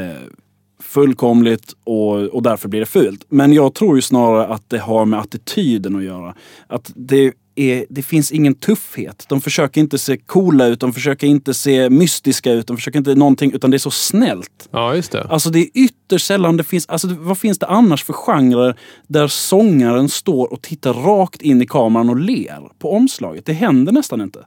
fullkomligt 0.81 1.75
och, 1.85 2.13
och 2.13 2.43
därför 2.43 2.69
blir 2.69 2.81
det 2.81 2.87
fult. 2.87 3.25
Men 3.29 3.53
jag 3.53 3.75
tror 3.75 3.97
ju 3.97 4.03
snarare 4.03 4.47
att 4.47 4.71
det 4.71 4.79
har 4.79 5.05
med 5.05 5.21
attityden 5.21 5.97
att 5.97 6.05
göra. 6.05 6.35
Att 6.67 6.93
det, 6.95 7.33
är, 7.57 7.87
det 7.89 8.03
finns 8.03 8.33
ingen 8.33 8.55
tuffhet. 8.55 9.27
De 9.29 9.41
försöker 9.41 9.81
inte 9.81 9.99
se 9.99 10.17
coola 10.17 10.67
ut, 10.67 10.81
de 10.81 10.93
försöker 10.93 11.27
inte 11.27 11.55
se 11.55 11.91
mystiska 11.91 12.53
ut, 12.53 12.67
de 12.67 12.77
försöker 12.77 12.99
inte 12.99 13.15
någonting, 13.15 13.53
utan 13.53 13.71
det 13.71 13.77
är 13.77 13.79
så 13.79 13.91
snällt. 13.91 14.69
Ja, 14.71 14.95
just 14.95 15.13
det. 15.13 15.25
Alltså 15.25 15.51
det 15.51 15.59
är 15.59 15.69
ytterst 15.75 16.27
sällan 16.27 16.57
det 16.57 16.65
finns, 16.65 16.89
alltså 16.89 17.09
vad 17.19 17.39
finns 17.39 17.59
det 17.59 17.67
annars 17.67 18.05
för 18.05 18.13
genrer 18.13 18.79
där 19.07 19.29
sångaren 19.29 20.09
står 20.09 20.53
och 20.53 20.63
tittar 20.63 20.93
rakt 20.93 21.43
in 21.43 21.63
i 21.63 21.67
kameran 21.67 22.09
och 22.09 22.21
ler 22.21 22.61
på 22.79 22.93
omslaget? 22.93 23.47
Det 23.47 23.53
händer 23.53 23.93
nästan 23.93 24.21
inte. 24.21 24.45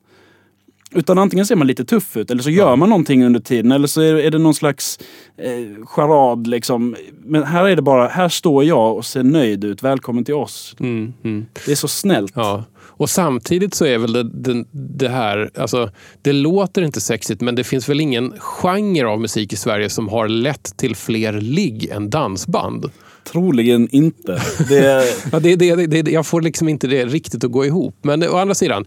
Utan 0.95 1.17
antingen 1.17 1.45
ser 1.45 1.55
man 1.55 1.67
lite 1.67 1.85
tuff 1.85 2.17
ut 2.17 2.31
eller 2.31 2.43
så 2.43 2.49
gör 2.49 2.75
man 2.75 2.89
någonting 2.89 3.25
under 3.25 3.39
tiden 3.39 3.71
eller 3.71 3.87
så 3.87 4.01
är, 4.01 4.31
det 4.31 4.37
någon 4.37 4.53
slags 4.53 4.99
eh, 5.37 5.85
charad 5.85 6.47
liksom. 6.47 6.95
Men 7.23 7.43
här 7.43 7.67
är 7.67 7.75
det 7.75 7.81
bara, 7.81 8.07
här 8.07 8.29
står 8.29 8.63
jag 8.63 8.97
och 8.97 9.05
ser 9.05 9.23
nöjd 9.23 9.63
ut, 9.63 9.83
välkommen 9.83 10.25
till 10.25 10.33
oss. 10.33 10.75
Mm, 10.79 11.13
mm. 11.23 11.45
Det 11.65 11.71
är 11.71 11.75
så 11.75 11.87
snällt. 11.87 12.31
Ja. 12.35 12.63
Och 12.95 13.09
samtidigt 13.09 13.73
så 13.73 13.85
är 13.85 13.97
väl 13.97 14.13
det, 14.13 14.23
det, 14.23 14.65
det 14.71 15.09
här, 15.09 15.49
alltså, 15.57 15.89
det 16.21 16.33
låter 16.33 16.81
inte 16.81 17.01
sexigt 17.01 17.41
men 17.41 17.55
det 17.55 17.63
finns 17.63 17.89
väl 17.89 18.01
ingen 18.01 18.33
genre 18.39 19.05
av 19.05 19.21
musik 19.21 19.53
i 19.53 19.55
Sverige 19.55 19.89
som 19.89 20.09
har 20.09 20.27
lett 20.27 20.77
till 20.77 20.95
fler 20.95 21.33
ligg 21.33 21.89
än 21.89 22.09
dansband. 22.09 22.91
Troligen 23.23 23.87
inte. 23.91 24.41
Det, 24.69 25.05
Ja, 25.31 25.39
det, 25.39 25.55
det, 25.55 25.87
det, 25.87 26.11
jag 26.11 26.25
får 26.25 26.41
liksom 26.41 26.69
inte 26.69 26.87
det 26.87 27.05
riktigt 27.05 27.43
att 27.43 27.51
gå 27.51 27.65
ihop. 27.65 27.95
Men 28.01 28.23
å 28.23 28.37
andra 28.37 28.55
sidan, 28.55 28.85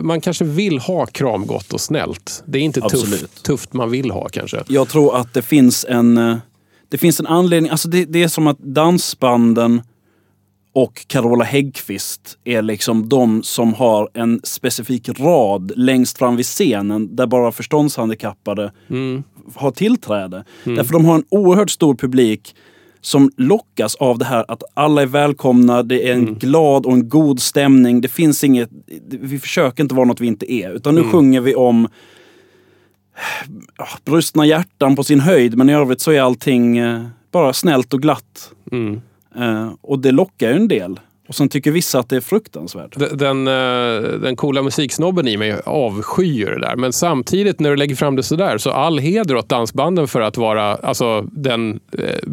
man 0.00 0.20
kanske 0.20 0.44
vill 0.44 0.78
ha 0.78 1.06
kramgott 1.06 1.72
och 1.72 1.80
snällt. 1.80 2.42
Det 2.46 2.58
är 2.58 2.62
inte 2.62 2.80
Absolut. 2.84 3.20
tufft, 3.20 3.42
tufft 3.42 3.72
man 3.72 3.90
vill 3.90 4.10
ha 4.10 4.28
kanske. 4.28 4.64
Jag 4.68 4.88
tror 4.88 5.16
att 5.16 5.34
det 5.34 5.42
finns 5.42 5.86
en, 5.88 6.18
eh, 6.18 6.36
det 6.88 6.98
finns 6.98 7.20
en 7.20 7.26
anledning. 7.26 7.70
Alltså 7.70 7.88
det, 7.88 8.22
är 8.22 8.28
som 8.28 8.46
att 8.46 8.58
dansbanden 8.58 9.82
och 10.72 11.06
Carola 11.06 11.44
Häggkvist 11.44 12.38
är 12.44 12.62
liksom 12.62 13.08
de 13.08 13.42
som 13.42 13.74
har 13.74 14.10
en 14.14 14.40
specifik 14.44 15.08
rad 15.20 15.72
längst 15.76 16.18
fram 16.18 16.36
vid 16.36 16.46
scenen 16.46 17.16
där 17.16 17.26
bara 17.26 17.52
förståndshandikappade 17.52 18.72
har 19.54 19.70
tillträde. 19.70 20.44
Därför 20.64 20.92
de 20.92 21.04
har 21.04 21.14
en 21.14 21.24
oerhört 21.28 21.70
stor 21.70 21.94
publik 21.94 22.54
som 23.00 23.30
lockas 23.36 23.94
av 23.94 24.18
det 24.18 24.24
här 24.24 24.44
att 24.48 24.62
alla 24.74 25.02
är 25.02 25.06
välkomna, 25.06 25.82
det 25.82 26.08
är 26.08 26.12
en 26.12 26.34
glad 26.34 26.86
och 26.86 26.92
en 26.92 27.08
god 27.08 27.40
stämning. 27.40 28.00
Det 28.00 28.08
finns 28.08 28.44
inget, 28.44 28.70
vi 29.08 29.38
försöker 29.38 29.82
inte 29.82 29.94
vara 29.94 30.06
något 30.06 30.20
vi 30.20 30.26
inte 30.26 30.52
är. 30.52 30.70
Utan 30.70 30.94
nu 30.94 31.02
sjunger 31.02 31.40
vi 31.40 31.54
om 31.54 31.88
ja, 33.78 33.88
brustna 34.04 34.46
hjärtan 34.46 34.96
på 34.96 35.04
sin 35.04 35.20
höjd 35.20 35.58
men 35.58 35.70
i 35.70 35.74
övrigt 35.74 36.00
så 36.00 36.10
är 36.10 36.20
allting 36.20 36.78
eh, 36.78 37.04
bara 37.30 37.52
snällt 37.52 37.94
och 37.94 38.02
glatt. 38.02 38.52
Mm. 38.72 39.00
Eh, 39.36 39.72
och 39.80 39.98
det 39.98 40.12
lockar 40.12 40.48
ju 40.48 40.56
en 40.56 40.68
del. 40.68 41.00
Och 41.28 41.34
sen 41.34 41.48
tycker 41.48 41.70
vissa 41.70 41.98
att 41.98 42.08
det 42.08 42.16
är 42.16 42.20
fruktansvärt. 42.20 42.98
Den, 42.98 43.18
den, 43.18 43.48
eh, 43.48 44.18
den 44.18 44.36
coola 44.36 44.62
musiksnobben 44.62 45.28
i 45.28 45.36
mig 45.36 45.60
avskyr 45.64 46.50
det 46.50 46.60
där. 46.60 46.76
Men 46.76 46.92
samtidigt 46.92 47.60
när 47.60 47.70
du 47.70 47.76
lägger 47.76 47.96
fram 47.96 48.16
det 48.16 48.22
sådär 48.22 48.58
så 48.58 48.70
all 48.70 48.98
heder 48.98 49.36
åt 49.36 49.48
dansbanden 49.48 50.08
för 50.08 50.20
att 50.20 50.36
vara 50.36 50.74
alltså, 50.74 51.22
den 51.32 51.80
eh, 51.98 52.28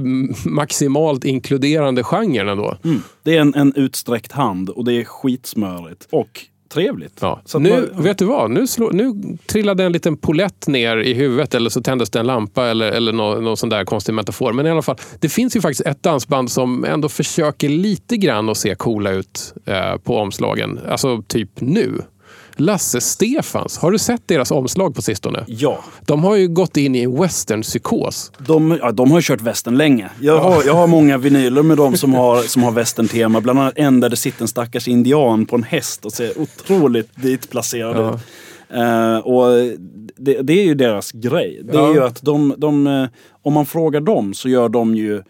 maximalt 0.46 1.26
inkluderande 1.26 2.04
genren 2.04 2.50
ändå. 2.50 2.78
Mm. 2.84 3.02
Det 3.24 3.38
är 3.38 3.42
en, 3.42 3.56
en 3.56 3.74
utsträckt 3.76 4.32
hand 4.32 4.70
och 4.70 4.86
det 4.86 4.94
är 4.94 5.04
skitsmörigt. 5.04 6.08
Och 6.12 6.46
trevligt. 6.76 7.20
Ja. 7.22 7.42
Nu, 7.60 7.70
man- 7.94 8.04
vet 8.04 8.18
du 8.18 8.26
vad? 8.26 8.52
Nu, 8.52 8.68
slå, 8.68 8.90
nu 8.90 9.14
trillade 9.46 9.84
en 9.84 9.92
liten 9.92 10.18
polett 10.18 10.68
ner 10.68 10.98
i 10.98 11.14
huvudet 11.14 11.54
eller 11.56 11.70
så 11.70 11.82
tändes 11.82 12.10
det 12.10 12.20
en 12.20 12.28
lampa 12.28 12.66
eller, 12.68 12.92
eller 12.92 13.12
någon, 13.14 13.44
någon 13.44 13.58
sån 13.58 13.70
där 13.70 13.86
konstig 13.86 14.14
metafor. 14.14 14.54
Men 14.54 14.66
i 14.68 14.70
alla 14.70 14.82
fall, 14.82 14.98
det 15.20 15.30
finns 15.30 15.56
ju 15.56 15.62
faktiskt 15.62 15.82
ett 15.88 16.04
dansband 16.04 16.52
som 16.52 16.86
ändå 16.86 17.10
försöker 17.10 17.70
lite 17.70 18.18
grann 18.18 18.50
att 18.50 18.58
se 18.58 18.76
coola 18.76 19.12
ut 19.12 19.54
eh, 19.66 19.96
på 19.98 20.18
omslagen. 20.18 20.80
Alltså 20.90 21.22
typ 21.28 21.50
nu. 21.62 22.02
Lasse 22.58 23.02
Stefans, 23.02 23.78
har 23.78 23.92
du 23.92 23.98
sett 23.98 24.28
deras 24.28 24.52
omslag 24.52 24.96
på 24.96 25.02
sistone? 25.02 25.44
Ja, 25.48 25.80
De 26.06 26.24
har 26.24 26.36
ju 26.36 26.48
gått 26.48 26.78
in 26.78 26.96
i 26.96 27.00
en 27.02 27.22
westernpsykos. 27.22 28.32
de, 28.48 28.78
ja, 28.82 28.92
de 28.92 29.12
har 29.12 29.18
ju 29.18 29.22
kört 29.24 29.42
västern 29.42 29.78
länge. 29.78 30.10
Jag 30.22 30.40
har, 30.40 30.64
jag 30.64 30.74
har 30.74 30.88
många 30.88 31.18
vinyler 31.18 31.64
med 31.64 31.78
dem 31.78 31.98
som 31.98 32.14
har, 32.14 32.42
som 32.42 32.64
har 32.64 32.72
västern-tema. 32.72 33.42
Bland 33.42 33.60
annat 33.60 33.74
en 33.78 34.00
där 34.00 34.10
det 34.10 34.16
sitter 34.16 34.42
en 34.42 34.48
stackars 34.48 34.88
indian 34.88 35.46
på 35.46 35.56
en 35.56 35.64
häst 35.64 36.06
och 36.06 36.14
ser 36.14 36.40
otroligt 36.42 37.10
ditplacerad 37.16 37.96
Ja. 37.98 38.16
ut. 38.16 38.22
Eh, 38.78 39.18
och 39.18 39.48
det, 40.18 40.42
det 40.42 40.54
är 40.54 40.64
ju 40.64 40.76
deras 40.76 41.12
grej. 41.12 41.62
Det 41.64 41.78
är 41.78 41.82
Ja. 41.82 41.94
ju 41.94 42.04
att 42.04 42.22
de, 42.22 42.54
de, 42.58 42.88
eh, 42.88 43.06
om 43.44 43.54
man 43.54 43.66
frågar 43.66 44.02
dem 44.02 44.34
så 44.34 44.50
gör 44.50 44.70
de 44.70 44.96
ju 44.96 45.24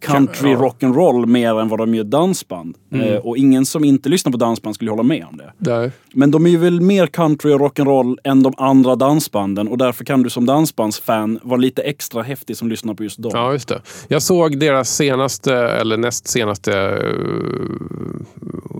country 0.00 0.50
Ja. 0.50 0.58
rock'n'roll 0.58 1.26
mer 1.26 1.60
än 1.60 1.68
vad 1.68 1.78
de 1.78 1.94
gör 1.94 2.04
dansband. 2.04 2.76
Mm. 2.92 3.08
Eh, 3.08 3.16
och 3.16 3.36
ingen 3.36 3.66
som 3.66 3.84
inte 3.84 4.08
lyssnar 4.08 4.32
på 4.32 4.38
dansband 4.38 4.74
skulle 4.74 4.90
hålla 4.90 5.02
med 5.02 5.26
om 5.30 5.36
det. 5.36 5.52
Där. 5.58 5.92
Men 6.12 6.30
de 6.30 6.46
är 6.46 6.50
ju 6.50 6.56
väl 6.56 6.80
mer 6.80 7.06
country 7.06 7.52
och 7.52 7.60
rock'n'roll 7.60 8.16
än 8.24 8.42
de 8.42 8.52
andra 8.56 8.96
dansbanden 8.96 9.68
och 9.68 9.78
därför 9.78 10.04
kan 10.04 10.22
du 10.22 10.30
som 10.30 10.46
dansbandsfan 10.46 11.38
vara 11.42 11.60
lite 11.60 11.82
extra 11.82 12.22
häftig 12.22 12.56
som 12.56 12.68
lyssnar 12.68 12.94
på 12.94 13.02
just 13.02 13.22
dem. 13.22 13.30
Ja, 13.34 13.52
just 13.52 13.68
det. 13.68 13.82
Jag 14.08 14.22
såg 14.22 14.58
deras 14.58 14.96
senaste, 14.96 15.54
eller 15.54 15.96
näst 15.96 16.28
senaste 16.28 16.78
eh, 16.78 17.04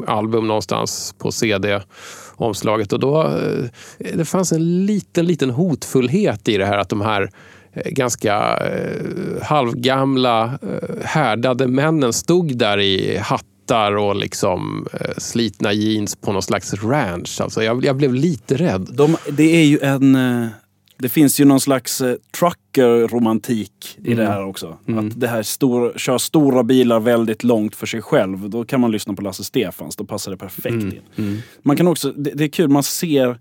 album 0.07 0.47
någonstans 0.47 1.15
på 1.19 1.33
CD-omslaget. 1.33 2.93
Och 2.93 3.01
då, 3.01 3.23
eh, 3.23 3.65
det 4.15 4.25
fanns 4.25 4.53
en 4.53 4.87
liten, 4.87 5.27
liten 5.27 5.51
hotfullhet 5.51 6.49
i 6.49 6.57
det 6.57 6.67
här 6.67 6.79
att 6.79 6.89
de 6.89 7.01
här 7.01 7.31
ganska 7.85 8.57
eh, 8.57 9.43
halvgamla 9.43 10.45
eh, 10.45 11.05
härdade 11.05 11.67
männen 11.67 12.13
stod 12.13 12.59
där 12.59 12.79
i 12.81 13.17
hattar 13.17 13.97
och 13.97 14.17
liksom 14.17 14.87
eh, 14.93 15.11
slitna 15.19 15.73
jeans 15.73 16.17
på 16.17 16.33
någon 16.33 16.43
slags 16.43 16.75
ranch. 16.75 17.41
Alltså 17.41 17.63
jag, 17.63 17.85
jag 17.85 17.97
blev 17.97 18.15
lite 18.15 18.57
rädd. 18.57 18.89
De, 18.93 19.17
det 19.31 19.57
är 19.57 19.65
ju 19.65 19.79
en... 19.81 20.15
eh, 20.15 20.49
Det 21.01 21.09
finns 21.09 21.41
ju 21.41 21.45
någon 21.45 21.61
slags 21.61 22.01
eh, 22.01 22.15
trucker-romantik 22.41 23.99
i 24.05 24.15
det 24.15 24.27
här 24.27 24.45
också. 24.45 24.79
Att 24.99 25.21
det 25.21 25.29
här 25.29 25.43
stor, 25.43 25.93
kör 25.97 26.19
stora 26.19 26.63
bilar 26.63 27.01
väldigt 27.01 27.45
långt 27.45 27.77
för 27.77 27.87
sig 27.87 28.03
själv. 28.03 28.51
Då 28.51 28.65
kan 28.65 28.81
man 28.81 28.91
lyssna 28.91 29.15
på 29.15 29.23
Lasse 29.23 29.45
Stefans, 29.45 29.97
då 29.97 30.05
passar 30.05 30.31
det 30.31 30.37
perfekt 30.37 30.95
in. 31.17 31.43
Man 31.63 31.77
kan 31.77 31.89
också, 31.89 32.13
det, 32.13 32.31
det 32.31 32.45
är 32.45 32.49
kul, 32.49 32.69
man 32.69 32.83
ser 32.83 33.39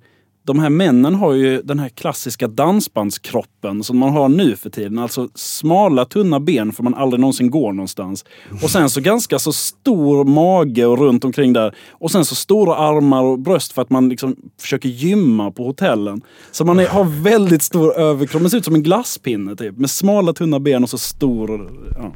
de 0.47 0.59
här 0.59 0.69
männen 0.69 1.15
har 1.15 1.33
ju 1.33 1.61
den 1.61 1.79
här 1.79 1.89
klassiska 1.89 2.47
dansbandskroppen 2.47 3.83
som 3.83 3.97
man 3.97 4.09
har 4.09 4.29
nu 4.29 4.55
för 4.55 4.69
tiden. 4.69 4.99
Alltså 4.99 5.29
smala 5.35 6.05
tunna 6.05 6.39
ben 6.39 6.71
för 6.71 6.83
man 6.83 6.93
aldrig 6.93 7.19
någonsin 7.19 7.49
går 7.49 7.73
någonstans. 7.73 8.25
Och 8.63 8.69
sen 8.69 8.89
så 8.89 9.01
ganska 9.01 9.39
så 9.39 9.53
stor 9.53 10.25
mage 10.25 10.85
och 10.85 10.97
runt 10.97 11.25
omkring 11.25 11.53
där. 11.53 11.75
Och 11.91 12.11
sen 12.11 12.25
så 12.25 12.35
stora 12.35 12.75
armar 12.75 13.23
och 13.23 13.39
bröst 13.39 13.73
för 13.73 13.81
att 13.81 13.89
man 13.89 14.09
liksom 14.09 14.35
försöker 14.61 14.89
gymma 14.89 15.51
på 15.51 15.65
hotellen. 15.65 16.21
Så 16.51 16.65
man 16.65 16.79
är, 16.79 16.87
har 16.87 17.03
väldigt 17.03 17.63
stor 17.63 17.97
överkropp. 17.97 18.41
Man 18.41 18.49
ser 18.49 18.57
ut 18.57 18.65
som 18.65 18.75
en 18.75 18.83
glasspinne 18.83 19.55
typ. 19.55 19.77
Med 19.77 19.89
smala 19.89 20.33
tunna 20.33 20.59
ben 20.59 20.83
och 20.83 20.89
så 20.89 20.97
stor... 20.97 21.71
Ja. 21.97 22.11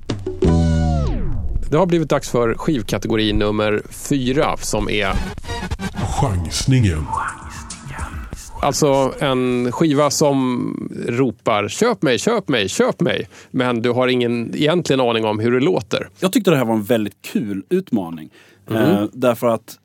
Det 1.71 1.77
har 1.77 1.85
blivit 1.85 2.09
dags 2.09 2.29
för 2.29 2.53
skivkategori 2.53 3.33
nummer 3.33 3.81
fyra 3.89 4.57
som 4.57 4.89
är 4.89 5.13
Chansningen. 6.21 7.05
Alltså 8.61 9.13
en 9.19 9.71
skiva 9.71 10.09
som 10.09 10.73
ropar 11.07 11.67
köp 11.67 12.01
mig, 12.01 12.19
köp 12.19 12.47
mig, 12.47 12.69
köp 12.69 13.01
mig. 13.01 13.27
Men 13.51 13.81
du 13.81 13.89
har 13.89 14.07
ingen 14.07 14.55
egentligen 14.55 14.99
aning 14.99 15.25
om 15.25 15.39
hur 15.39 15.51
det 15.51 15.59
låter. 15.59 16.09
Jag 16.19 16.33
tyckte 16.33 16.51
det 16.51 16.57
här 16.57 16.65
var 16.65 16.73
en 16.73 16.83
väldigt 16.83 17.21
kul 17.21 17.63
utmaning. 17.69 18.29
Eh, 18.69 19.03
därför 19.13 19.47
att 19.47 19.77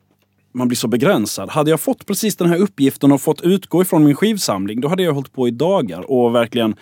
man 0.52 0.68
blir 0.68 0.76
så 0.76 0.88
begränsad. 0.88 1.50
Hade 1.50 1.70
jag 1.70 1.80
fått 1.80 2.06
precis 2.06 2.36
den 2.36 2.48
här 2.48 2.58
uppgiften 2.58 3.12
och 3.12 3.22
fått 3.22 3.40
utgå 3.40 3.82
ifrån 3.82 4.04
min 4.04 4.14
skivsamling, 4.14 4.80
då 4.80 4.88
hade 4.88 5.02
jag 5.02 5.12
hållit 5.12 5.32
på 5.32 5.48
i 5.48 5.50
dagar 5.50 6.10
och 6.10 6.34
verkligen 6.34 6.76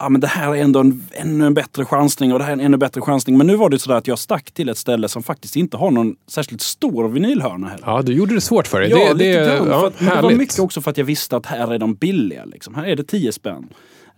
Ja, 0.00 0.08
men 0.08 0.20
det 0.20 0.26
här 0.26 0.56
är 0.56 0.62
ändå 0.62 0.80
en 0.80 1.02
ännu 1.12 1.46
en 1.46 1.54
bättre 1.54 1.84
chansning 1.84 2.32
och 2.32 2.38
det 2.38 2.44
här 2.44 2.52
är 2.52 2.56
en 2.56 2.60
ännu 2.60 2.76
bättre 2.76 3.00
chansning. 3.00 3.38
Men 3.38 3.46
nu 3.46 3.56
var 3.56 3.70
det 3.70 3.78
sådär 3.78 3.96
att 3.96 4.06
jag 4.06 4.18
stack 4.18 4.50
till 4.50 4.68
ett 4.68 4.78
ställe 4.78 5.08
som 5.08 5.22
faktiskt 5.22 5.56
inte 5.56 5.76
har 5.76 5.90
någon 5.90 6.16
särskilt 6.26 6.60
stor 6.60 7.08
vinylhörna 7.08 7.68
heller. 7.68 7.86
Ja, 7.86 8.02
du 8.02 8.12
gjorde 8.12 8.34
det 8.34 8.40
svårt 8.40 8.66
för 8.66 8.80
dig. 8.80 8.90
Ja, 8.90 8.98
det, 8.98 9.14
lite 9.14 9.40
det, 9.40 9.56
grann. 9.56 9.68
ja, 9.68 9.86
att, 9.86 10.00
men 10.00 10.16
det 10.16 10.22
var 10.22 10.30
mycket 10.30 10.58
också 10.58 10.80
för 10.80 10.90
att 10.90 10.98
jag 10.98 11.04
visste 11.04 11.36
att 11.36 11.46
här 11.46 11.74
är 11.74 11.78
de 11.78 11.94
billiga. 11.94 12.44
Liksom. 12.44 12.74
Här 12.74 12.84
är 12.84 12.96
det 12.96 13.04
10 13.04 13.32
spänn. 13.32 13.68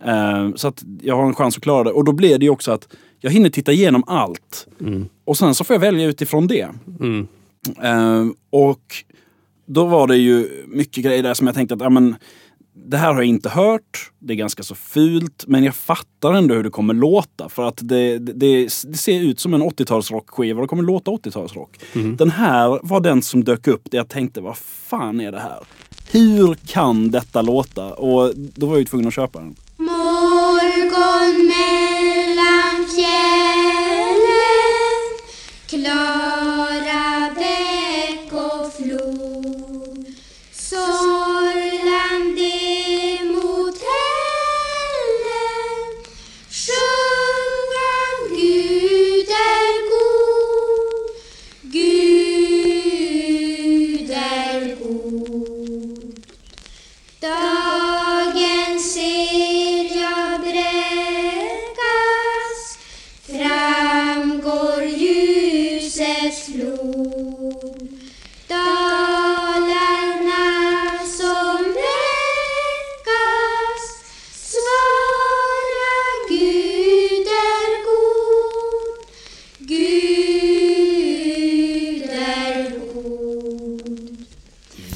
Eh, 0.05 0.49
så 0.55 0.67
att 0.67 0.83
jag 1.01 1.15
har 1.15 1.25
en 1.25 1.35
chans 1.35 1.57
att 1.57 1.63
klara 1.63 1.83
det. 1.83 1.91
Och 1.91 2.05
då 2.05 2.11
blir 2.11 2.37
det 2.37 2.45
ju 2.45 2.51
också 2.51 2.71
att 2.71 2.87
jag 3.19 3.31
hinner 3.31 3.49
titta 3.49 3.71
igenom 3.71 4.03
allt. 4.07 4.67
Och 5.25 5.37
sen 5.37 5.55
så 5.55 5.63
får 5.63 5.73
jag 5.73 5.81
välja 5.81 6.07
utifrån 6.07 6.47
det. 6.47 6.67
Mm. 6.99 7.27
Eh, 7.83 8.33
och 8.49 8.95
då 9.65 9.85
var 9.85 10.07
det 10.07 10.17
ju 10.17 10.65
mycket 10.67 11.03
grejer 11.03 11.23
där 11.23 11.33
som 11.33 11.47
jag 11.47 11.55
tänkte 11.55 11.75
att 11.75 11.81
ja, 11.81 11.89
men, 11.89 12.15
det 12.85 12.97
här 12.97 13.07
har 13.07 13.15
jag 13.15 13.25
inte 13.25 13.49
hört. 13.49 14.11
Det 14.19 14.33
är 14.33 14.37
ganska 14.37 14.63
så 14.63 14.75
fult. 14.75 15.43
Men 15.47 15.63
jag 15.63 15.75
fattar 15.75 16.33
ändå 16.33 16.55
hur 16.55 16.63
det 16.63 16.69
kommer 16.69 16.93
låta. 16.93 17.49
För 17.49 17.67
att 17.67 17.79
det, 17.81 18.17
det, 18.17 18.33
det 18.33 18.69
ser 18.97 19.19
ut 19.19 19.39
som 19.39 19.53
en 19.53 19.63
80-talsrockskiva. 19.63 20.61
Det 20.61 20.67
kommer 20.67 20.83
låta 20.83 21.11
80-talsrock. 21.11 21.69
Den 22.17 22.31
här 22.31 22.79
var 22.83 22.99
den 22.99 23.21
som 23.21 23.43
dök 23.43 23.67
upp 23.67 23.91
där 23.91 23.97
jag 23.97 24.09
tänkte, 24.09 24.41
vad 24.41 24.57
fan 24.57 25.21
är 25.21 25.31
det 25.31 25.39
här? 25.39 25.59
Hur 26.11 26.55
kan 26.67 27.11
detta 27.11 27.41
låta? 27.41 27.93
Och 27.93 28.33
då 28.35 28.65
var 28.65 28.73
jag 28.73 28.79
ju 28.79 28.85
tvungen 28.85 29.07
att 29.07 29.13
köpa 29.13 29.39
den. 29.39 29.55
Morgon 29.77 31.47
mellan 31.47 32.87
fjällen 32.95 34.23
Klara 35.67 36.42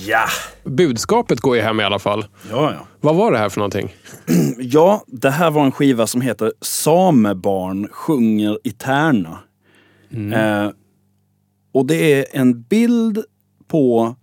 Ja! 0.07 0.25
Budskapet 0.63 1.39
går 1.39 1.55
ju 1.55 1.61
hem 1.61 1.79
i 1.79 1.83
alla 1.83 1.99
fall. 1.99 2.25
Ja, 2.49 2.73
ja. 2.73 2.87
Vad 3.01 3.15
var 3.15 3.31
det 3.31 3.37
här 3.37 3.49
för 3.49 3.59
någonting? 3.59 3.95
Ja, 4.59 5.03
det 5.07 5.29
här 5.29 5.51
var 5.51 5.65
en 5.65 5.71
skiva 5.71 6.07
som 6.07 6.21
heter 6.21 6.53
Samebarn 6.61 7.87
sjunger 7.91 8.59
i 8.63 8.71
Tärna. 8.71 9.39
Eh, 10.11 10.71
och 11.71 11.85
det 11.85 12.13
är 12.13 12.25
en 12.31 12.61
bild 12.61 13.23
på 13.67 14.15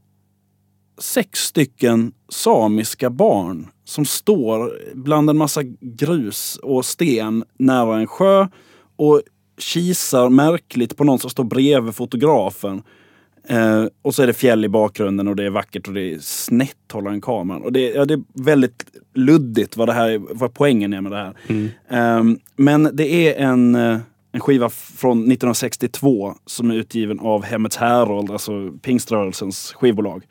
sex 1.01 1.39
stycken 1.41 2.13
samiska 2.29 3.11
barn 3.11 3.69
som 3.85 4.05
står 4.05 4.79
bland 4.95 5.31
en 5.31 5.37
massa 5.37 5.63
grus 5.81 6.57
och 6.63 6.85
sten 6.85 7.45
nära 7.59 7.99
en 7.99 8.07
sjö 8.07 8.47
och 8.97 9.23
kisar 9.59 10.29
märkligt 10.29 10.97
på 10.97 11.05
någon 11.05 11.19
som 11.19 11.31
står 11.31 11.45
bredvid 11.45 11.95
fotografen. 11.95 12.83
Eh, 13.49 13.85
och 14.03 14.15
så 14.15 14.23
är 14.23 14.27
det 14.27 14.33
fjäll 14.33 14.65
i 14.65 14.69
bakgrunden 14.69 15.29
och 15.29 15.37
det 15.37 15.45
är 15.45 15.51
vackert 15.51 15.89
och 15.89 15.95
det 15.95 16.15
är 16.15 16.19
snett 16.19 16.77
håller 16.93 17.11
en 17.11 17.21
kameran. 17.21 17.63
Och 17.63 17.73
det, 17.73 17.91
ja, 17.91 18.05
det 18.05 18.15
är 18.15 18.23
väldigt 18.33 18.85
luddigt 19.15 19.77
vad, 19.77 19.89
det 19.89 19.93
här, 19.93 20.21
vad 20.31 20.55
poängen 20.55 20.93
är 20.93 21.01
med 21.01 21.13
det 21.13 21.19
här. 21.19 21.35
Eh, 21.89 22.25
men 22.57 22.91
det 22.93 23.09
är 23.09 23.45
en, 23.45 23.75
eh, 23.75 23.99
en 24.33 24.41
skiva 24.41 24.69
från 24.71 25.19
1962 25.19 26.35
som 26.47 26.71
är 26.71 26.75
utgiven 26.75 27.21
av 27.21 27.45
Hemmets 27.45 27.77
Härold, 27.77 28.31
alltså 28.31 28.71
pingströrelsens 28.83 29.73
skivbolag. 29.73 30.23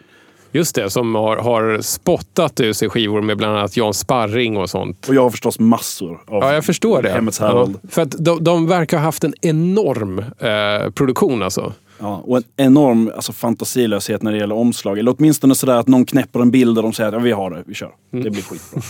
Just 0.55 0.76
det, 0.76 0.89
som 0.89 1.16
har, 1.16 1.38
har 1.38 1.82
spottat 1.82 2.59
ur 2.59 2.74
sig 2.74 2.89
skivor 2.89 3.22
med 3.22 3.38
bland 3.38 3.57
annat 3.57 3.78
Jan 3.78 3.93
Sparring 3.93 4.57
och 4.57 4.70
sånt. 4.70 5.07
Och 5.07 5.16
jag 5.16 5.24
har 5.24 5.30
förstås 5.30 5.59
massor 5.59 6.22
av 6.28 6.43
Ja, 6.43 6.53
jag 6.53 6.66
förstår 6.66 7.01
det. 7.01 7.09
Hemmets 7.09 7.39
Härold. 7.39 7.80
Ja, 7.82 7.89
för 7.89 8.01
att 8.01 8.11
de, 8.11 8.43
de 8.43 8.68
verkar 8.68 8.97
ha 8.97 9.03
haft 9.03 9.24
en 9.24 9.34
enorm 9.41 10.20
eh, 10.20 10.91
produktion 10.91 11.43
alltså. 11.43 11.74
Ja, 12.00 12.24
och 12.26 12.38
en 12.38 12.44
enorm 12.58 13.12
alltså, 13.16 13.34
fantasilöshet 13.34 14.22
när 14.22 14.32
det 14.32 14.38
gäller 14.38 14.56
omslag. 14.56 15.00
Eller 15.00 15.16
åtminstone 15.18 15.56
sådär 15.56 15.76
att 15.76 15.88
någon 15.88 16.06
knäpper 16.06 16.39
en 16.39 16.52
bild 16.52 16.78
och 16.78 16.84
de 16.84 16.94
säger 16.94 17.08
att 17.08 17.14
ja, 17.14 17.20
vi 17.20 17.32
har 17.32 17.52
det, 17.52 17.64
vi 17.66 17.74
kör. 17.74 17.91
Det 18.12 18.30
blir 18.30 18.41
skitbra. 18.41 18.82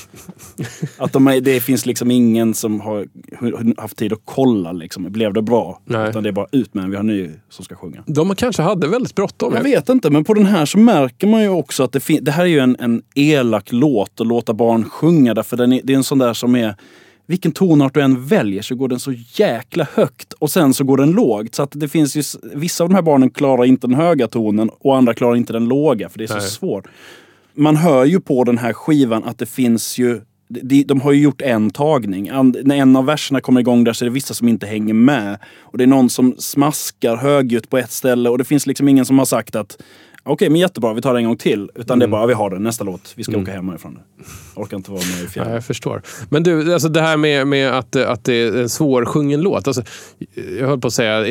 att 0.97 1.13
de 1.13 1.27
är, 1.27 1.41
det 1.41 1.59
finns 1.59 1.85
liksom 1.85 2.11
ingen 2.11 2.53
som 2.53 2.81
har 2.81 3.07
haft 3.81 3.97
tid 3.97 4.13
att 4.13 4.21
kolla. 4.25 4.71
Liksom. 4.71 5.03
Blev 5.11 5.33
det 5.33 5.41
bra? 5.41 5.81
Nej. 5.85 6.09
Utan 6.09 6.23
det 6.23 6.29
är 6.29 6.33
bara 6.33 6.47
ut 6.51 6.73
med 6.73 6.83
en, 6.83 6.89
vi 6.89 6.95
har 6.95 7.03
en 7.03 7.07
ny 7.07 7.29
som 7.49 7.65
ska 7.65 7.75
sjunga. 7.75 8.03
De 8.05 8.35
kanske 8.35 8.61
hade 8.61 8.87
väldigt 8.87 9.15
bråttom. 9.15 9.53
Jag 9.53 9.63
vet 9.63 9.89
inte, 9.89 10.09
men 10.09 10.23
på 10.23 10.33
den 10.33 10.45
här 10.45 10.65
så 10.65 10.77
märker 10.77 11.27
man 11.27 11.41
ju 11.41 11.49
också 11.49 11.83
att 11.83 11.91
det, 11.91 12.19
det 12.21 12.31
här 12.31 12.43
är 12.43 12.47
ju 12.47 12.59
en, 12.59 12.75
en 12.79 13.01
elak 13.15 13.71
låt 13.71 14.21
att 14.21 14.27
låta 14.27 14.53
barn 14.53 14.85
sjunga. 14.89 15.33
Därför 15.33 15.57
den 15.57 15.73
är, 15.73 15.81
det 15.83 15.93
är 15.93 15.97
en 15.97 16.03
sån 16.03 16.17
där 16.17 16.33
som 16.33 16.55
är 16.55 16.75
vilken 17.25 17.51
tonart 17.51 17.93
du 17.93 18.01
än 18.01 18.25
väljer 18.25 18.61
så 18.61 18.75
går 18.75 18.87
den 18.87 18.99
så 18.99 19.13
jäkla 19.35 19.87
högt 19.93 20.33
och 20.33 20.51
sen 20.51 20.73
så 20.73 20.83
går 20.83 20.97
den 20.97 21.11
lågt. 21.11 21.55
Så 21.55 21.63
att 21.63 21.71
det 21.71 21.87
finns 21.87 22.15
ju, 22.15 22.23
vissa 22.53 22.83
av 22.83 22.89
de 22.89 22.95
här 22.95 23.01
barnen 23.01 23.29
klarar 23.29 23.65
inte 23.65 23.87
den 23.87 23.95
höga 23.95 24.27
tonen 24.27 24.69
och 24.79 24.97
andra 24.97 25.13
klarar 25.13 25.35
inte 25.35 25.53
den 25.53 25.65
låga 25.65 26.09
för 26.09 26.17
det 26.19 26.25
är 26.25 26.27
så 26.27 26.33
Nej. 26.33 26.43
svårt. 26.43 26.87
Man 27.53 27.75
hör 27.75 28.05
ju 28.05 28.19
på 28.19 28.43
den 28.43 28.57
här 28.57 28.73
skivan 28.73 29.23
att 29.23 29.37
det 29.37 29.45
finns 29.45 29.97
ju 29.97 30.21
de, 30.61 30.83
de 30.83 31.01
har 31.01 31.11
ju 31.11 31.21
gjort 31.21 31.41
en 31.41 31.69
tagning. 31.69 32.29
And, 32.29 32.57
när 32.63 32.75
en 32.75 32.95
av 32.95 33.05
verserna 33.05 33.41
kommer 33.41 33.61
igång 33.61 33.83
där 33.83 33.93
så 33.93 34.05
är 34.05 34.09
det 34.09 34.13
vissa 34.13 34.33
som 34.33 34.47
inte 34.47 34.65
hänger 34.67 34.93
med. 34.93 35.39
Och 35.59 35.77
det 35.77 35.83
är 35.83 35.87
någon 35.87 36.09
som 36.09 36.35
smaskar 36.37 37.15
högljutt 37.15 37.69
på 37.69 37.77
ett 37.77 37.91
ställe 37.91 38.29
och 38.29 38.37
det 38.37 38.43
finns 38.43 38.67
liksom 38.67 38.87
ingen 38.87 39.05
som 39.05 39.19
har 39.19 39.25
sagt 39.25 39.55
att 39.55 39.77
Okej, 40.25 40.49
men 40.49 40.61
jättebra, 40.61 40.93
vi 40.93 41.01
tar 41.01 41.13
det 41.13 41.19
en 41.19 41.25
gång 41.25 41.37
till. 41.37 41.69
Utan 41.75 41.99
det 41.99 42.05
är 42.05 42.09
bara, 42.09 42.25
vi 42.25 42.33
har 42.33 42.49
den, 42.49 42.63
nästa 42.63 42.83
låt. 42.83 43.13
Vi 43.15 43.23
ska 43.23 43.37
åka 43.37 43.51
hem 43.51 43.69
härifrån. 43.69 43.99
Orkar 44.55 44.77
inte 44.77 44.91
vara 44.91 45.01
med 45.01 45.19
i 45.19 45.23
Ja, 45.23 45.29
fjällen. 45.29 45.53
jag 45.53 45.65
förstår. 45.65 46.01
Men 46.29 46.43
du, 46.43 46.73
alltså 46.73 46.89
det 46.89 47.01
här 47.01 47.17
med, 47.17 47.47
med 47.47 47.71
att, 47.77 47.95
att 47.95 48.23
det 48.23 48.33
är 48.33 48.57
en 48.61 48.69
svårsjungen 48.69 49.41
låt. 49.41 49.67
Alltså, 49.67 49.83
jag 50.59 50.67
höll 50.67 50.79
på 50.79 50.87
att 50.87 50.93
säga, 50.93 51.27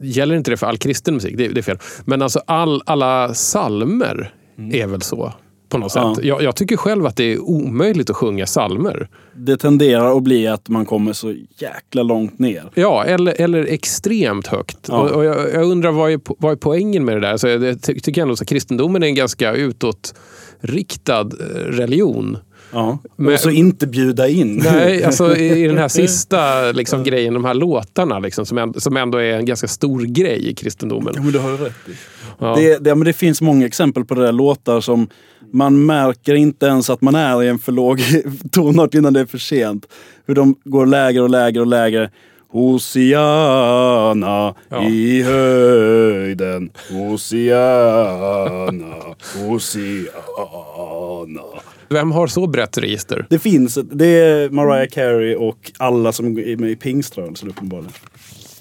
gäller 0.00 0.34
inte 0.34 0.50
det 0.50 0.56
för 0.56 0.66
all 0.66 0.78
kristen 0.78 1.14
musik? 1.14 1.36
Det, 1.36 1.48
det 1.48 1.60
är 1.60 1.62
fel. 1.62 1.78
Men 2.04 2.22
alltså 2.22 2.40
all, 2.46 2.82
alla 2.86 3.34
salmer 3.34 4.34
är 4.72 4.86
väl 4.86 5.02
så? 5.02 5.32
På 5.68 5.78
något 5.78 5.92
Ja. 5.94 6.14
sätt. 6.14 6.24
Jag, 6.24 6.42
jag 6.42 6.56
tycker 6.56 6.76
själv 6.76 7.06
att 7.06 7.16
det 7.16 7.32
är 7.32 7.38
omöjligt 7.40 8.10
att 8.10 8.16
sjunga 8.16 8.46
salmer. 8.46 9.08
Det 9.34 9.56
tenderar 9.56 10.16
att 10.16 10.22
bli 10.22 10.46
att 10.46 10.68
man 10.68 10.86
kommer 10.86 11.12
så 11.12 11.34
jäkla 11.58 12.02
långt 12.02 12.38
ner. 12.38 12.70
Ja, 12.74 13.04
eller, 13.04 13.40
eller 13.40 13.64
extremt 13.64 14.46
högt. 14.46 14.78
Ja. 14.88 14.98
Och, 15.00 15.10
och 15.10 15.24
jag, 15.24 15.36
jag 15.54 15.64
undrar 15.64 15.90
vad 15.92 16.12
är, 16.12 16.20
vad 16.38 16.52
är 16.52 16.56
poängen 16.56 17.04
med 17.04 17.16
det 17.16 17.20
där? 17.20 17.36
Så 17.36 17.48
jag, 17.48 17.64
jag 17.64 17.82
ty- 17.82 18.00
tycker 18.00 18.22
ändå 18.22 18.32
att 18.34 18.46
kristendomen 18.48 19.02
är 19.02 19.06
en 19.06 19.14
ganska 19.14 19.52
utåtriktad 19.54 21.20
eh, 21.20 21.46
religion. 21.56 22.38
Ja. 22.72 22.98
Men- 23.16 23.34
och 23.34 23.40
så 23.40 23.50
inte 23.50 23.86
bjuda 23.86 24.28
in. 24.28 24.62
Nej, 24.64 25.04
alltså 25.04 25.36
i, 25.36 25.64
i 25.64 25.66
den 25.68 25.78
här 25.78 25.88
sista 26.02 26.72
liksom, 26.72 27.04
grejen, 27.04 27.34
de 27.34 27.44
här 27.44 27.54
låtarna 27.54 28.18
liksom, 28.18 28.46
som, 28.46 28.58
ändå, 28.58 28.80
som 28.80 28.96
ändå 28.96 29.18
är 29.18 29.32
en 29.36 29.44
ganska 29.44 29.68
stor 29.68 30.00
grej 30.02 30.48
i 30.48 30.54
kristendomen. 30.54 31.12
Ja, 31.16 31.22
men 31.22 31.32
det 31.32 31.38
har 31.38 31.50
du 31.50 31.56
rätt 31.56 31.72
i. 31.88 31.92
Ja. 32.38 32.54
Det, 32.56 32.78
det, 32.84 32.94
men 32.94 33.04
det 33.04 33.12
finns 33.12 33.42
många 33.42 33.66
exempel 33.66 34.04
på 34.04 34.14
det 34.14 34.22
där 34.22 34.32
låtar 34.32 34.80
som 34.80 35.08
man 35.52 35.86
märker 35.86 36.34
inte 36.34 36.66
ens 36.66 36.90
att 36.90 37.00
man 37.02 37.14
är 37.14 37.42
i 37.42 37.48
en 37.48 37.58
för 37.58 37.72
låg 37.72 38.00
tonart 38.52 38.94
innan 38.94 39.12
det 39.12 39.20
är 39.20 39.26
för 39.26 39.38
sent. 39.38 39.86
Hur 40.26 40.34
de 40.34 40.54
går 40.64 40.86
lägre 40.86 41.22
och 41.22 41.30
lägre 41.30 41.60
och 41.60 41.66
lägre. 41.66 42.10
Hosianna 42.48 44.54
Ja. 44.68 44.84
i 44.88 45.22
höjden. 45.22 46.70
Hosianna, 46.90 48.94
Hosianna. 49.36 51.42
Vem 51.88 52.12
har 52.12 52.26
så 52.26 52.46
brett 52.46 52.78
register? 52.78 53.26
Det 53.30 53.38
finns, 53.38 53.74
det 53.92 54.06
är 54.06 54.50
Mariah 54.50 54.88
Carey 54.88 55.34
och 55.34 55.72
alla 55.78 56.12
som 56.12 56.26
är 56.38 56.56
med 56.56 56.70
i 56.70 56.76
pingströrelsen 56.76 57.48
uppenbarligen. 57.48 57.92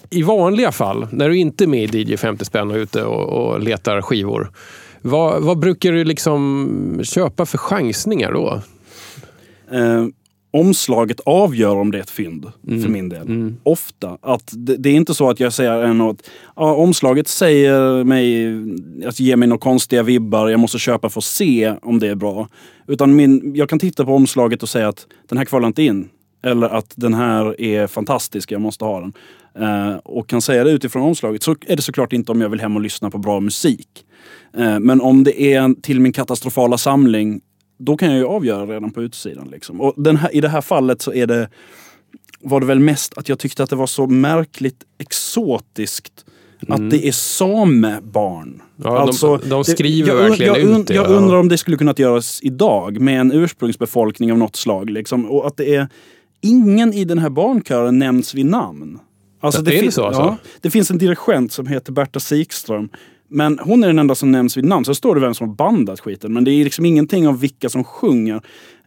I 0.10 0.24
vanliga 0.24 0.72
fall, 0.72 1.08
när 1.12 1.30
du 1.30 1.38
inte 1.38 1.64
är 1.64 1.68
med 1.68 1.96
i 1.96 2.02
DJ 2.02 2.18
50 2.18 2.46
spänn 2.46 2.72
och 2.72 2.78
ute 2.78 3.04
och, 3.04 3.52
och 3.54 3.60
letar 3.60 4.02
skivor. 4.02 4.52
Vad, 5.08 5.44
vad 5.44 5.60
brukar 5.60 5.92
du 5.92 6.04
liksom 6.04 7.02
köpa 7.04 7.46
för 7.46 7.58
chansningar 7.58 8.32
då? 8.32 8.62
Eh, 9.72 10.06
omslaget 10.52 11.20
avgör 11.26 11.76
om 11.76 11.92
det 11.92 11.98
är 11.98 12.02
ett 12.02 12.10
fynd, 12.10 12.46
för 12.64 12.90
min 12.90 13.10
del. 13.10 13.54
Ofta. 13.64 14.18
Att 14.22 14.54
det, 14.54 14.76
det 14.78 14.90
är 14.90 14.94
inte 14.94 15.14
så 15.14 15.30
att 15.30 15.40
jag 15.40 15.54
säger 15.54 15.84
än 15.84 16.02
att 16.02 16.30
ja, 16.56 16.74
omslaget 16.76 17.28
säger 17.28 18.04
mig, 18.04 18.48
att 19.08 19.20
ge 19.20 19.36
mig 19.36 19.48
några 19.48 19.60
konstiga 19.60 20.04
vibbar, 20.04 20.50
jag 20.50 20.60
måste 20.60 20.80
köpa 20.80 21.10
för 21.10 21.20
att 21.20 21.24
se 21.24 21.74
om 21.82 22.00
det 22.00 22.08
är 22.08 22.16
bra. 22.16 22.50
Utan 22.88 23.16
min, 23.16 23.56
jag 23.56 23.70
kan 23.70 23.80
titta 23.80 24.06
på 24.06 24.16
omslaget 24.16 24.64
och 24.64 24.70
säga 24.70 24.88
att 24.88 25.08
den 25.30 25.38
här 25.38 25.46
kvalar 25.46 25.68
inte 25.68 25.84
in. 25.84 26.10
Eller 26.46 26.68
att 26.70 26.94
den 26.96 27.14
här 27.14 27.62
är 27.62 27.88
fantastisk, 27.88 28.52
jag 28.52 28.62
måste 28.62 28.86
ha 28.86 29.00
den. 29.02 29.14
Eh, 29.60 29.96
och 29.98 30.30
kan 30.30 30.42
säga 30.42 30.64
det 30.64 30.72
utifrån 30.72 31.02
omslaget. 31.04 31.44
Så 31.44 31.56
är 31.68 31.76
det 31.76 31.82
såklart 31.82 32.14
inte 32.14 32.32
om 32.32 32.42
jag 32.42 32.50
vill 32.50 32.60
hem 32.60 32.76
och 32.76 32.82
lyssna 32.82 33.12
på 33.12 33.18
bra 33.18 33.40
musik. 33.40 33.88
Eh, 34.58 34.80
men 34.80 35.02
om 35.02 35.24
det 35.24 35.42
är 35.42 35.62
en- 35.62 35.82
till 35.82 36.00
min 36.00 36.12
katastrofala 36.14 36.78
samling 36.78 37.42
då 37.78 37.98
kan 37.98 38.10
jag 38.10 38.18
ju 38.18 38.26
avgöra 38.26 38.66
redan 38.66 38.92
på 38.92 39.02
utsidan. 39.02 39.48
Liksom. 39.52 39.82
Och 39.82 39.94
här, 40.18 40.36
I 40.36 40.42
det 40.42 40.50
här 40.50 40.62
fallet 40.62 41.02
så 41.02 41.14
är 41.14 41.28
det, 41.28 41.50
var 42.42 42.60
det 42.60 42.66
väl 42.66 42.80
mest 42.80 43.18
att 43.18 43.30
jag 43.30 43.40
tyckte 43.40 43.64
att 43.64 43.70
det 43.70 43.76
var 43.76 43.88
så 43.88 44.08
märkligt 44.08 44.84
exotiskt 45.00 46.26
att 46.68 46.90
det 46.92 47.08
är 47.08 47.12
samebarn. 47.12 48.62
Ja, 48.84 49.10
de- 49.22 49.50
de 49.50 49.64
skriver 49.64 50.10
jag, 50.10 50.16
verkligen 50.16 50.54
jag, 50.54 50.62
ut 50.64 50.68
und- 50.78 50.86
det, 50.88 50.94
Jag 50.94 51.06
ja. 51.06 51.10
undrar 51.10 51.38
om 51.38 51.50
det 51.50 51.58
skulle 51.58 51.78
kunnat 51.78 52.00
göras 52.00 52.40
idag 52.44 53.00
med 53.02 53.20
en 53.20 53.32
ursprungsbefolkning 53.32 54.32
av 54.32 54.38
något 54.38 54.56
slag. 54.56 54.90
Liksom. 54.90 55.26
Och 55.26 55.48
att 55.48 55.58
det 55.58 55.76
är 55.76 55.88
ingen 56.46 56.94
i 56.94 57.06
den 57.06 57.18
här 57.18 57.30
barnkören 57.30 58.00
nämns 58.00 58.34
vid 58.34 58.46
namn. 58.46 59.00
Alltså, 59.40 59.62
är 59.62 59.66
det 59.66 59.72
fin- 59.72 59.92
så 59.92 60.04
alltså? 60.06 60.22
Ja, 60.22 60.38
det 60.62 60.70
finns 60.70 60.92
en 60.92 60.98
dirigent 60.98 61.52
som 61.52 61.68
heter 61.68 61.92
Berta 61.92 62.20
Sikström. 62.20 62.90
Men 63.28 63.60
hon 63.60 63.84
är 63.84 63.88
den 63.88 64.00
enda 64.00 64.16
som 64.16 64.32
nämns 64.32 64.58
vid 64.58 64.66
namn. 64.66 64.86
Så 64.86 64.96
står 64.96 65.16
det 65.16 65.22
vem 65.22 65.34
som 65.34 65.48
har 65.48 65.56
bandat 65.56 66.00
skiten. 66.00 66.34
Men 66.34 66.44
det 66.44 66.52
är 66.52 66.64
liksom 66.64 66.86
ingenting 66.86 67.28
av 67.28 67.40
vilka 67.40 67.70
som 67.70 67.84
sjunger. 67.84 68.42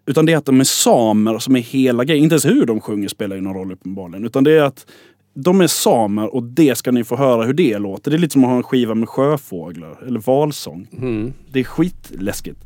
Utan 0.06 0.26
det 0.26 0.32
är 0.32 0.36
att 0.36 0.44
de 0.44 0.60
är 0.60 0.64
samer 0.64 1.38
som 1.38 1.56
är 1.56 1.60
hela 1.60 2.04
grejen. 2.04 2.22
Inte 2.24 2.34
ens 2.34 2.46
hur 2.46 2.66
de 2.66 2.80
sjunger 2.80 3.08
spelar 3.08 3.36
ju 3.36 3.42
någon 3.42 3.54
roll 3.54 3.72
uppenbarligen. 3.72 4.24
Utan 4.24 4.44
det 4.44 4.52
är 4.52 4.62
att 4.62 4.86
de 5.34 5.60
är 5.60 5.66
samer 5.66 6.34
och 6.34 6.42
det 6.42 6.78
ska 6.78 6.90
ni 6.90 7.04
få 7.04 7.16
höra 7.16 7.44
hur 7.44 7.52
det 7.54 7.78
låter. 7.78 8.10
Det 8.10 8.16
är 8.16 8.18
lite 8.18 8.32
som 8.32 8.44
att 8.44 8.50
ha 8.50 8.56
en 8.56 8.62
skiva 8.62 8.94
med 8.94 9.08
sjöfåglar 9.08 10.04
eller 10.06 10.20
valsång. 10.20 10.86
Mm. 10.92 11.32
Det 11.52 11.60
är 11.60 11.64
skitläskigt. 11.64 12.58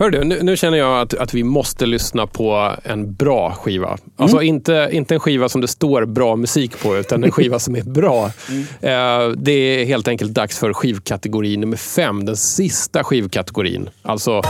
Hör 0.00 0.10
du, 0.10 0.24
nu, 0.24 0.42
nu 0.42 0.56
känner 0.56 0.78
jag 0.78 1.00
att, 1.00 1.14
att 1.14 1.34
vi 1.34 1.44
måste 1.44 1.86
lyssna 1.86 2.26
på 2.26 2.72
en 2.82 3.14
bra 3.14 3.52
skiva. 3.52 3.98
Alltså 4.16 4.42
inte, 4.42 4.88
inte 4.92 5.14
en 5.14 5.20
skiva 5.20 5.48
som 5.48 5.60
det 5.60 5.68
står 5.68 6.04
bra 6.04 6.36
musik 6.36 6.80
på, 6.82 6.96
utan 6.96 7.24
en 7.24 7.30
skiva 7.30 7.58
som 7.58 7.76
är 7.76 7.82
bra. 7.82 8.30
Eh, 8.80 9.28
det 9.36 9.52
är 9.52 9.84
helt 9.84 10.08
enkelt 10.08 10.34
dags 10.34 10.58
för 10.58 10.72
skivkategori 10.72 11.56
nummer 11.56 11.76
fem, 11.76 12.24
den 12.24 12.36
sista 12.36 13.04
skivkategorin. 13.04 13.90
Alltså 14.02 14.42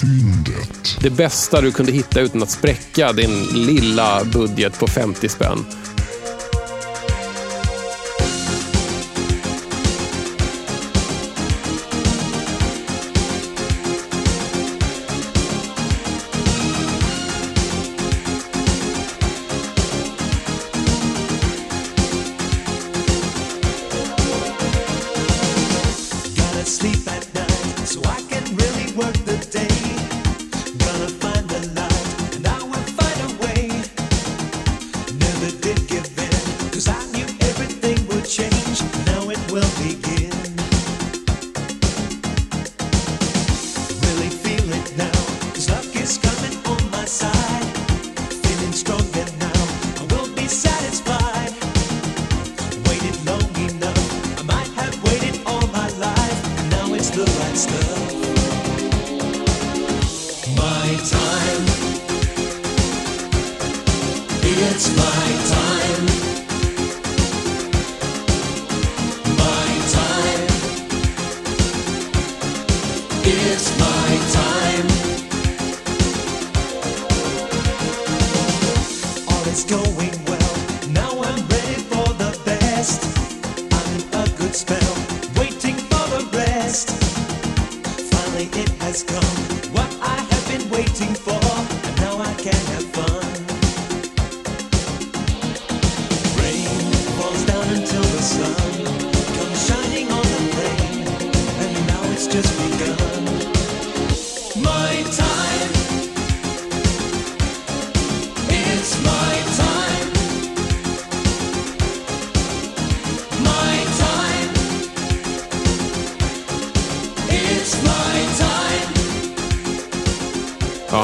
Fyndet. 0.00 0.98
det 1.02 1.10
bästa 1.10 1.60
du 1.60 1.72
kunde 1.72 1.92
hitta 1.92 2.20
utan 2.20 2.42
att 2.42 2.50
spräcka 2.50 3.12
din 3.12 3.44
lilla 3.54 4.24
budget 4.24 4.80
på 4.80 4.86
50 4.86 5.28
spänn. 5.28 5.64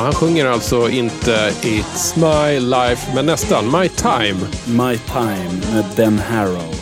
Han 0.02 0.12
sjunger 0.14 0.46
alltså 0.46 0.88
inte 0.90 1.52
It's 1.62 2.16
My 2.16 2.60
Life, 2.60 3.14
men 3.14 3.26
nästan 3.26 3.80
My 3.80 3.88
Time. 3.88 4.40
My 4.66 4.98
Time 5.12 5.60
med 5.74 5.84
Den 5.96 6.18
Harrow. 6.18 6.74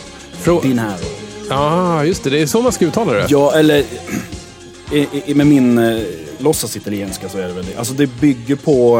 Frå- 0.43 0.61
Din 0.61 0.79
Harrow. 0.79 1.09
Ja, 1.49 2.05
just 2.05 2.23
det. 2.23 2.29
Det 2.29 2.41
är 2.41 2.45
så 2.45 2.61
man 2.61 2.71
ska 2.71 2.85
uttala 2.85 3.13
det. 3.13 3.25
Ja, 3.29 3.53
eller 3.53 3.83
i, 4.91 5.07
i, 5.25 5.33
med 5.33 5.47
min 5.47 5.77
eh, 5.77 6.01
låtsasitalienska 6.37 7.29
så 7.29 7.37
är 7.37 7.47
det 7.47 7.53
väl 7.53 7.65
det. 7.65 7.77
Alltså 7.77 7.93
det 7.93 8.07
bygger 8.07 8.55
på 8.55 8.99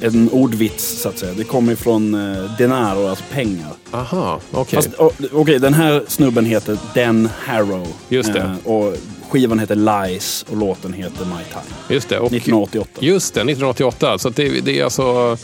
eh, 0.00 0.06
en 0.06 0.30
ordvits 0.30 1.02
så 1.02 1.08
att 1.08 1.18
säga. 1.18 1.32
Det 1.36 1.44
kommer 1.44 1.74
från 1.74 2.14
eh, 2.34 2.56
denaro, 2.58 3.08
alltså 3.08 3.24
pengar. 3.32 3.68
Aha, 3.90 4.40
okej. 4.52 4.76
Fast 4.76 5.00
o- 5.00 5.12
okej, 5.32 5.58
den 5.58 5.74
här 5.74 6.02
snubben 6.08 6.44
heter 6.44 6.78
Den 6.94 7.28
Harrow. 7.44 7.86
Just 8.08 8.32
det. 8.32 8.38
Eh, 8.40 8.66
och 8.72 8.94
skivan 9.32 9.58
heter 9.58 9.74
Lies 9.74 10.44
och 10.50 10.56
låten 10.56 10.92
heter 10.92 11.24
My 11.24 11.44
Time. 11.50 11.74
Just 11.88 12.08
det. 12.08 12.18
Och, 12.18 12.26
1988. 12.26 12.90
Just 13.00 13.34
det, 13.34 13.40
1988. 13.40 14.18
Så 14.18 14.30
det, 14.30 14.60
det 14.60 14.78
är 14.78 14.84
alltså... 14.84 15.36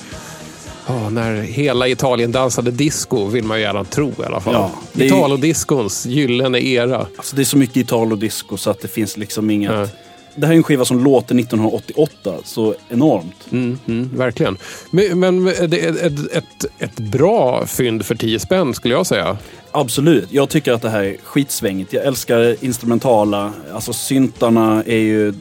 ja, 0.87 1.11
när 1.11 1.35
hela 1.35 1.89
Italien 1.89 2.33
dansade 2.33 2.71
disco 2.71 3.27
vill 3.27 3.45
man 3.45 3.59
ju 3.59 3.63
gärna 3.63 3.85
tro 3.85 4.09
i 4.09 4.25
alla 4.27 4.41
fall. 4.41 4.55
Ja, 4.55 4.71
det 4.93 5.07
Italodiscons 5.07 6.07
gyllene 6.07 6.61
era. 6.61 7.07
Alltså 7.17 7.37
det 7.37 7.43
är 7.43 7.45
så 7.45 7.57
mycket 7.57 7.77
Italo-disco 7.77 8.57
så 8.57 8.71
att 8.71 8.81
det 8.81 8.89
finns 8.89 9.17
liksom 9.17 9.51
inget... 9.51 9.73
Ja. 9.73 9.87
Det 10.35 10.47
här 10.47 10.53
är 10.53 10.57
en 10.57 10.63
skiva 10.63 10.85
som 10.85 11.05
låter 11.05 11.39
1988 11.39 12.35
så 12.45 12.75
enormt. 12.89 13.53
Mm, 13.53 13.79
mm, 13.87 14.11
verkligen. 14.17 14.57
Men, 14.91 15.21
men 15.21 15.45
det 15.45 15.85
är 15.85 16.07
ett, 16.07 16.33
ett, 16.33 16.65
ett 16.79 16.97
bra 16.97 17.67
fynd 17.67 18.07
för 18.07 18.15
10 18.15 18.39
spänn 18.39 18.75
skulle 18.75 18.95
jag 18.95 19.07
säga. 19.07 19.37
Absolut. 19.71 20.29
Jag 20.33 20.49
tycker 20.49 20.73
att 20.73 20.83
det 20.83 20.91
här 20.91 21.03
är 21.03 21.17
skitsvängigt. 21.23 21.93
Jag 21.93 22.05
älskar 22.05 22.65
instrumentala. 22.65 23.53
Alltså 23.73 23.93
syntarna 23.93 24.83
är 24.87 24.97
ju... 24.97 25.35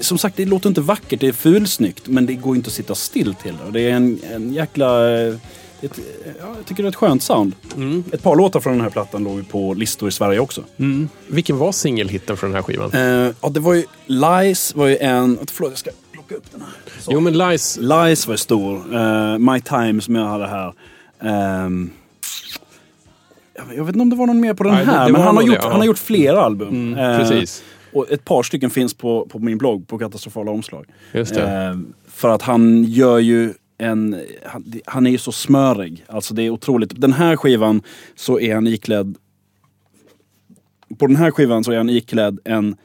Som 0.00 0.18
sagt, 0.18 0.36
det 0.36 0.44
låter 0.44 0.68
inte 0.68 0.80
vackert. 0.80 1.20
Det 1.20 1.28
är 1.28 1.32
fulsnyggt. 1.32 2.06
Men 2.06 2.26
det 2.26 2.34
går 2.34 2.56
inte 2.56 2.68
att 2.68 2.74
sitta 2.74 2.94
still 2.94 3.34
till 3.34 3.54
det. 3.64 3.70
Det 3.70 3.90
är 3.90 3.94
en, 3.94 4.18
en 4.34 4.52
jäkla... 4.52 5.00
eh, 5.80 5.90
Ett, 5.90 6.00
ja, 6.40 6.46
jag 6.56 6.66
tycker 6.66 6.82
det 6.82 6.86
är 6.86 6.90
ett 6.90 6.96
skönt 6.96 7.22
sound. 7.22 7.54
Ett 8.12 8.22
par 8.22 8.36
låtar 8.36 8.60
från 8.60 8.72
den 8.72 8.82
här 8.82 8.90
plattan 8.90 9.24
låg 9.24 9.36
ju 9.38 9.44
på 9.44 9.74
listor 9.74 10.08
i 10.08 10.12
Sverige 10.12 10.40
också. 10.40 10.64
Vilken 11.26 11.58
var 11.58 11.72
singelhitten 11.72 12.36
för 12.36 12.46
den 12.46 12.56
här 12.56 12.62
skivan? 12.62 12.90
Eh, 12.92 13.34
ja, 13.42 13.48
det 13.48 13.60
var 13.60 13.74
ju... 13.74 13.84
Lies 14.06 14.74
var 14.74 14.86
ju 14.86 14.96
en... 14.96 15.38
Förlåt, 15.52 15.70
jag 15.70 15.78
ska 15.78 15.90
plocka 16.12 16.34
upp 16.34 16.44
den 16.52 16.60
här. 16.60 16.70
Så. 17.00 17.10
Jo, 17.12 17.20
men 17.20 17.38
Lies... 17.38 17.78
Lies 17.80 18.26
var 18.26 18.36
stor. 18.36 18.94
Eh, 18.96 19.38
My 19.38 19.60
Time 19.60 20.00
som 20.00 20.14
jag 20.14 20.24
hade 20.26 20.46
här. 20.46 20.72
Ehm, 21.22 21.90
jag- 23.76 23.84
vet 23.84 23.94
inte 23.94 24.02
om 24.02 24.10
det 24.10 24.16
var 24.16 24.26
någon 24.26 24.40
mer 24.40 24.54
på 24.54 24.62
den 24.64 24.74
Nej, 24.74 24.84
det- 24.86 24.90
här, 24.92 25.06
det 25.06 25.12
men 25.12 25.20
var 25.20 25.26
han 25.26 25.36
har, 25.36 25.42
gjort, 25.42 25.54
det, 25.56 25.60
ja. 25.64 25.70
han 25.70 25.80
har 25.80 25.86
gjort 25.86 25.98
flera 25.98 26.40
album. 26.42 26.68
Mm, 26.68 26.98
Eh, 26.98 27.18
precis. 27.18 27.62
Och 27.92 28.10
ett 28.10 28.24
par 28.24 28.42
stycken 28.42 28.70
finns 28.70 28.94
på, 28.94 29.26
på 29.26 29.38
min 29.38 29.58
blogg 29.58 29.88
på 29.88 29.98
katastrofala 29.98 30.50
omslag. 30.50 30.84
Just 31.12 31.34
det. 31.34 31.42
Eh, 31.50 31.78
för 32.08 32.28
att 32.28 32.42
han 32.42 32.84
gör 32.84 33.18
ju 33.18 33.54
en... 33.80 34.20
Han, 34.46 34.72
han 34.84 35.06
är 35.06 35.10
ju 35.10 35.18
så 35.18 35.32
smörig. 35.32 36.04
Alltså 36.08 36.34
det 36.34 36.42
är 36.42 36.50
otroligt. 36.50 37.00
Den 37.00 37.12
här 37.12 37.36
skivan 37.36 37.82
så 38.14 38.40
är 38.40 38.54
han 38.54 38.66
iklädd... 38.66 39.16
På 40.98 41.06
den 41.06 41.16
här 41.16 41.30
skivan 41.30 41.64
så 41.64 41.72
är 41.72 41.76
han 41.76 41.90
iklädd 41.90 42.38
en 42.44 42.76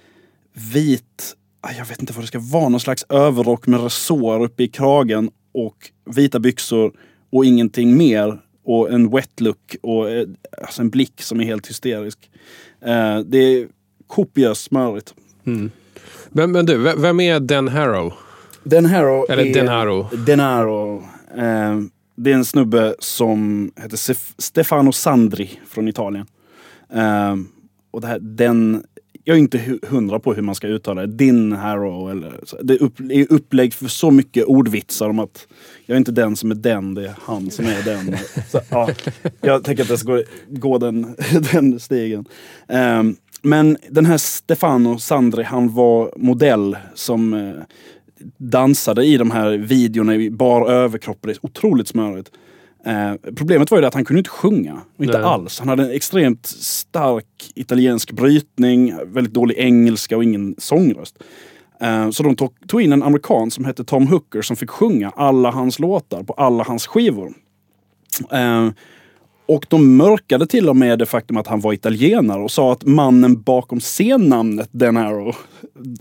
vit... 0.73 1.35
Ah, 1.61 1.71
jag 1.77 1.85
vet 1.85 1.99
inte 1.99 2.13
vad 2.13 2.23
det 2.23 2.27
ska 2.27 2.39
vara. 2.39 2.69
Någon 2.69 2.79
slags 2.79 3.05
överrock 3.09 3.67
med 3.67 3.83
resår 3.83 4.43
uppe 4.43 4.63
i 4.63 4.67
kragen 4.67 5.29
och 5.51 5.91
vita 6.15 6.39
byxor 6.39 6.93
och 7.29 7.45
ingenting 7.45 7.97
mer. 7.97 8.41
Och 8.63 8.91
en 8.91 9.09
wet 9.09 9.41
look 9.41 9.75
och 9.81 10.09
eh, 10.09 10.27
alltså 10.61 10.81
en 10.81 10.89
blick 10.89 11.21
som 11.21 11.39
är 11.39 11.45
helt 11.45 11.69
hysterisk. 11.69 12.29
Eh, 12.81 13.19
det 13.19 13.37
är 13.37 13.67
kopiöst 14.07 14.63
smörigt. 14.63 15.13
Mm. 15.45 15.71
Men, 16.29 16.51
men 16.51 16.65
du, 16.65 16.77
vem 16.77 17.19
är 17.19 17.39
Den 17.39 17.67
Harrow? 17.67 18.13
Den 18.65 18.85
Harrow 18.85 19.25
Eller 19.29 19.45
är... 19.45 19.53
Denaro. 19.53 20.07
Denaro. 20.25 21.03
Eh, 21.37 21.79
det 22.15 22.31
är 22.31 22.35
en 22.35 22.45
snubbe 22.45 22.95
som 22.99 23.71
heter 23.75 24.15
Stefano 24.41 24.91
Sandri 24.91 25.59
från 25.67 25.87
Italien. 25.87 26.25
Eh, 26.93 27.35
och 27.91 28.01
det 28.01 28.07
här, 28.07 28.19
den... 28.19 28.83
Jag 29.23 29.35
är 29.35 29.39
inte 29.39 29.57
hu- 29.57 29.87
hundra 29.87 30.19
på 30.19 30.33
hur 30.33 30.41
man 30.41 30.55
ska 30.55 30.67
uttala 30.67 31.01
det. 31.01 31.07
Din. 31.07 31.53
Eller, 31.53 32.39
så. 32.43 32.61
det 32.61 32.73
är 32.73 32.83
upp, 32.83 32.99
är 32.99 33.33
upplägg 33.33 33.73
för 33.73 33.87
så 33.87 34.11
mycket 34.11 34.45
ordvitsar 34.45 35.09
om 35.09 35.19
att 35.19 35.47
jag 35.85 35.95
är 35.95 35.97
inte 35.97 36.11
den 36.11 36.35
som 36.35 36.51
är 36.51 36.55
den, 36.55 36.93
det 36.93 37.07
är 37.07 37.15
han 37.21 37.51
som 37.51 37.65
är 37.65 37.83
den. 37.85 38.17
Så, 38.51 38.61
ja, 38.69 38.89
jag 39.41 39.63
tänker 39.63 39.83
att 39.83 39.89
jag 39.89 39.99
ska 39.99 40.11
gå, 40.11 40.23
gå 40.47 40.77
den, 40.77 41.15
den 41.51 41.79
stigen. 41.79 42.25
Eh, 42.67 43.03
men 43.41 43.77
den 43.89 44.05
här 44.05 44.17
Stefano 44.17 44.97
Sandri, 44.97 45.43
han 45.43 45.73
var 45.73 46.13
modell 46.17 46.77
som 46.93 47.33
eh, 47.33 47.53
dansade 48.37 49.05
i 49.05 49.17
de 49.17 49.31
här 49.31 49.51
videorna 49.51 50.15
i 50.15 50.29
bar 50.29 50.69
överkropp. 50.69 51.17
Det 51.21 51.31
är 51.31 51.37
otroligt 51.41 51.87
smörigt. 51.87 52.31
Eh, 52.85 53.13
problemet 53.35 53.71
var 53.71 53.79
ju 53.79 53.85
att 53.85 53.93
han 53.93 54.05
kunde 54.05 54.19
inte 54.19 54.29
sjunga. 54.29 54.81
Inte 54.99 55.17
Nej. 55.17 55.27
alls. 55.27 55.59
Han 55.59 55.67
hade 55.67 55.83
en 55.83 55.91
extremt 55.91 56.45
stark 56.45 57.51
italiensk 57.55 58.11
brytning, 58.11 58.93
väldigt 59.05 59.33
dålig 59.33 59.57
engelska 59.57 60.17
och 60.17 60.23
ingen 60.23 60.55
sångröst. 60.57 61.23
Eh, 61.81 62.09
så 62.09 62.23
de 62.23 62.35
tog, 62.35 62.53
tog 62.67 62.81
in 62.81 62.93
en 62.93 63.03
amerikan 63.03 63.51
som 63.51 63.65
hette 63.65 63.83
Tom 63.83 64.07
Hooker 64.07 64.41
som 64.41 64.55
fick 64.55 64.69
sjunga 64.69 65.09
alla 65.09 65.51
hans 65.51 65.79
låtar 65.79 66.23
på 66.23 66.33
alla 66.33 66.63
hans 66.63 66.87
skivor. 66.87 67.33
Eh, 68.31 68.69
och 69.45 69.65
de 69.69 69.97
mörkade 69.97 70.47
till 70.47 70.69
och 70.69 70.75
med 70.75 70.99
det 70.99 71.05
faktum 71.05 71.37
att 71.37 71.47
han 71.47 71.59
var 71.59 71.73
italienare 71.73 72.41
och 72.41 72.51
sa 72.51 72.71
att 72.71 72.85
mannen 72.85 73.41
bakom 73.41 73.79
scennamnet 73.79 74.69
Den 74.71 74.97
Arrow, 74.97 75.35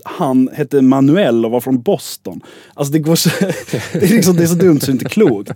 han 0.03 0.49
hette 0.53 0.81
Manuel 0.81 1.45
och 1.45 1.51
var 1.51 1.59
från 1.59 1.81
Boston. 1.81 2.41
Alltså 2.73 2.93
det 2.93 2.99
går 2.99 3.15
så, 3.15 3.29
det 3.93 4.03
är, 4.03 4.07
liksom, 4.07 4.35
det 4.35 4.43
är 4.43 4.47
så 4.47 4.55
dumt 4.55 4.79
så 4.79 4.85
det 4.85 4.91
är 4.91 4.93
inte 4.93 5.05
klokt. 5.05 5.51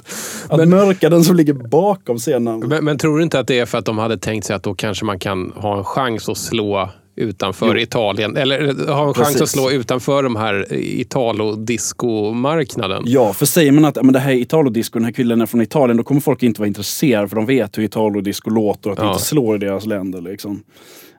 Att 0.50 0.68
mörka 0.68 1.10
den 1.10 1.24
som 1.24 1.36
ligger 1.36 1.54
bakom 1.54 2.18
scennamnet. 2.18 2.70
Men, 2.70 2.86
men 2.86 2.98
tror 2.98 3.18
du 3.18 3.24
inte 3.24 3.40
att 3.40 3.48
det 3.48 3.60
är 3.60 3.66
för 3.66 3.78
att 3.78 3.86
de 3.86 3.98
hade 3.98 4.18
tänkt 4.18 4.46
sig 4.46 4.56
att 4.56 4.64
då 4.64 4.76
kanske 4.76 5.06
man 5.06 5.20
kan 5.20 5.52
ha 5.56 5.78
en 5.78 5.84
chans 5.84 6.30
att 6.30 6.38
slå 6.38 6.90
utanför 7.20 7.76
Jo. 7.76 7.82
Italien? 7.82 8.38
Eller 8.38 8.88
ha 8.94 9.08
en 9.08 9.14
chans 9.14 9.42
att 9.42 9.50
slå 9.50 9.72
utanför 9.72 10.24
de 10.24 10.36
här 10.36 10.68
Italo-disco-marknaden? 10.74 13.04
Ja, 13.06 13.34
för 13.34 13.46
säger 13.46 13.72
man 13.72 13.86
att 13.86 14.04
men 14.04 14.14
det 14.14 14.20
här 14.20 14.32
är 14.32 14.36
Italodisco, 14.36 15.00
den 15.00 15.06
här 15.06 15.12
killen 15.12 15.42
är 15.42 15.46
från 15.46 15.62
Italien, 15.62 15.98
då 15.98 16.04
kommer 16.04 16.22
folk 16.22 16.44
inte 16.44 16.62
vara 16.62 16.68
intresserade 16.68 17.28
för 17.28 17.36
de 17.36 17.46
vet 17.46 17.78
hur 17.78 17.84
Italodisco 17.84 18.50
låter 18.50 18.90
och 18.90 18.94
att 18.94 19.00
det 19.00 19.06
Ja. 19.06 19.12
inte 19.14 19.26
slår 19.26 19.56
i 19.56 19.60
deras 19.60 19.86
länder. 19.86 20.22
Liksom. 20.22 20.64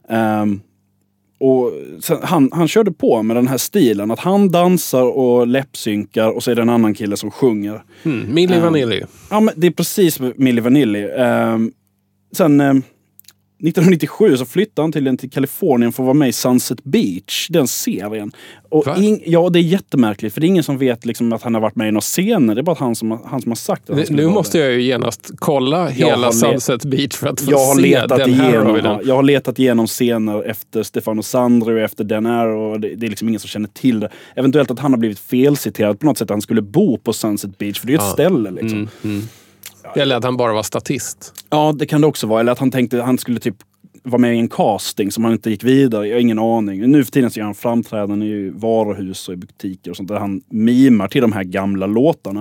Ehm, 0.08 0.60
och 1.40 1.72
han, 2.22 2.50
han 2.52 2.68
körde 2.68 2.92
på 2.92 3.22
med 3.22 3.36
den 3.36 3.48
här 3.48 3.58
stilen, 3.58 4.10
att 4.10 4.18
han 4.18 4.50
dansar 4.50 5.02
och 5.02 5.46
läppsynkar 5.46 6.28
och 6.30 6.42
så 6.42 6.50
är 6.50 6.54
det 6.54 6.62
en 6.62 6.68
annan 6.68 6.94
kille 6.94 7.16
som 7.16 7.30
sjunger. 7.30 7.82
Mm, 8.02 8.34
Milli 8.34 8.54
Ja. 8.56 8.60
Vanilli. 8.60 9.02
Ja, 9.30 9.40
men 9.40 9.54
det 9.56 9.66
är 9.66 9.70
precis 9.70 10.20
Milli 10.36 10.60
Vanilli. 10.60 11.08
Ehm, 11.16 11.72
sen 12.36 12.60
ehm, 12.60 12.82
1997 13.68 14.36
så 14.36 14.44
flyttade 14.46 14.82
han 14.84 14.92
till, 14.92 15.18
till 15.18 15.30
Kalifornien 15.30 15.92
för 15.92 16.02
att 16.02 16.06
vara 16.06 16.14
med 16.14 16.28
i 16.28 16.32
Sunset 16.32 16.84
Beach, 16.84 17.46
den 17.50 17.68
serien. 17.68 18.32
Och 18.68 18.98
in, 18.98 19.20
ja, 19.26 19.48
det 19.50 19.58
är 19.58 19.62
jättemärkligt 19.62 20.34
för 20.34 20.40
det 20.40 20.46
är 20.46 20.48
ingen 20.48 20.62
som 20.64 20.78
vet 20.78 21.06
liksom, 21.06 21.32
att 21.32 21.42
han 21.42 21.54
har 21.54 21.60
varit 21.60 21.76
med 21.76 21.88
i 21.88 21.90
några 21.90 22.00
scener. 22.00 22.54
Det 22.54 22.60
är 22.60 22.62
bara 22.62 22.76
han 22.78 22.94
som, 22.94 23.10
han 23.24 23.42
som 23.42 23.50
har 23.50 23.56
sagt 23.56 23.90
att 23.90 23.96
han 24.08 24.16
Nu, 24.16 24.26
måste 24.28 24.58
det. 24.58 24.64
jag 24.64 24.72
ju 24.72 24.82
genast 24.82 25.30
kolla 25.36 25.88
hela 25.88 26.32
Sunset 26.32 26.84
Beach 26.84 27.14
för 27.16 27.26
att 27.26 27.40
få 27.40 27.50
Jag 27.50 27.58
har, 27.58 27.74
se 27.74 27.80
letat 27.82 28.18
den 28.18 28.32
här 28.34 28.48
igenom, 28.50 28.68
Robin. 28.68 28.84
ja, 28.84 29.00
jag 29.04 29.14
har 29.16 29.22
letat 29.22 29.58
igenom 29.58 29.86
scener 29.86 30.42
efter 30.42 30.82
Stefano 30.82 31.22
Sandri 31.22 31.74
och 31.74 31.78
efter 31.80 32.04
Den 32.04 32.26
Arrow. 32.26 32.72
och 32.72 32.80
Det, 32.80 32.94
det 32.94 33.06
är 33.06 33.10
liksom 33.10 33.28
ingen 33.28 33.40
som 33.40 33.48
känner 33.48 33.68
till 33.68 34.00
det. 34.00 34.08
Eventuellt 34.36 34.70
att 34.70 34.78
han 34.78 34.92
har 34.92 34.98
blivit 34.98 35.18
felciterad 35.18 35.98
på 36.00 36.06
något 36.06 36.18
sätt. 36.18 36.26
att 36.26 36.34
Han 36.34 36.42
skulle 36.42 36.62
bo 36.62 36.98
på 36.98 37.12
Sunset 37.12 37.58
Beach, 37.58 37.80
för 37.80 37.86
det 37.86 37.90
är 37.90 37.94
ju 37.94 37.98
ett 37.98 38.04
Ja. 38.04 38.12
ställe. 38.12 38.50
Liksom. 38.50 38.78
Mm, 38.78 38.88
mm. 39.04 39.22
Eller 39.96 40.16
att 40.16 40.24
han 40.24 40.36
bara 40.36 40.52
var 40.52 40.62
statist. 40.62 41.34
Ja, 41.50 41.72
det 41.78 41.86
kan 41.86 42.00
det 42.00 42.06
också 42.06 42.26
vara. 42.26 42.40
Eller 42.40 42.52
att 42.52 42.58
han 42.58 42.70
tänkte 42.70 42.98
att 43.00 43.06
han 43.06 43.18
skulle 43.18 43.40
typ 43.40 43.56
vara 44.02 44.18
med 44.20 44.34
i 44.36 44.38
en 44.38 44.48
casting 44.48 45.10
som 45.12 45.24
han 45.24 45.32
inte 45.32 45.50
gick 45.50 45.64
vidare. 45.64 46.06
Jag 46.08 46.14
har 46.16 46.20
ingen 46.20 46.38
aning. 46.38 46.90
Nu 46.90 47.04
för 47.04 47.12
tiden 47.12 47.30
så 47.30 47.38
gör 47.38 47.44
han 47.44 47.54
framträdanden 47.54 48.22
i 48.22 48.50
varuhus 48.54 49.28
och 49.28 49.34
i 49.34 49.36
butiker 49.36 49.90
och 49.90 49.96
sånt 49.96 50.08
där 50.08 50.16
han 50.18 50.40
mimar 50.48 51.08
till 51.08 51.20
de 51.22 51.32
här 51.32 51.44
gamla 51.44 51.86
låtarna. 51.86 52.40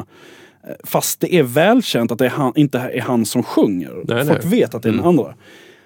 Eh, 0.67 0.73
Fast 0.83 1.19
det 1.19 1.35
är 1.35 1.43
välkänt 1.43 2.11
att 2.11 2.17
det 2.17 2.25
är 2.25 2.29
han, 2.29 2.53
inte 2.55 2.79
är 2.79 3.01
han 3.01 3.25
som 3.25 3.43
sjunger. 3.43 3.91
Nej, 4.07 4.25
Folk 4.25 4.43
nej. 4.43 4.59
vet 4.59 4.75
att 4.75 4.83
det 4.83 4.89
är 4.89 4.91
den 4.91 4.99
Mm. 4.99 5.09
andra. 5.19 5.33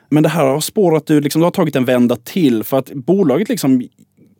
Men 0.09 0.23
det 0.23 0.29
här 0.29 0.45
har 0.45 0.59
spårat 0.59 1.11
ur, 1.11 1.21
liksom, 1.21 1.41
det 1.41 1.45
har 1.45 1.51
tagit 1.51 1.75
en 1.75 1.85
vända 1.85 2.15
till 2.15 2.63
för 2.63 2.77
att 2.77 2.93
bolaget 2.93 3.49
liksom 3.49 3.83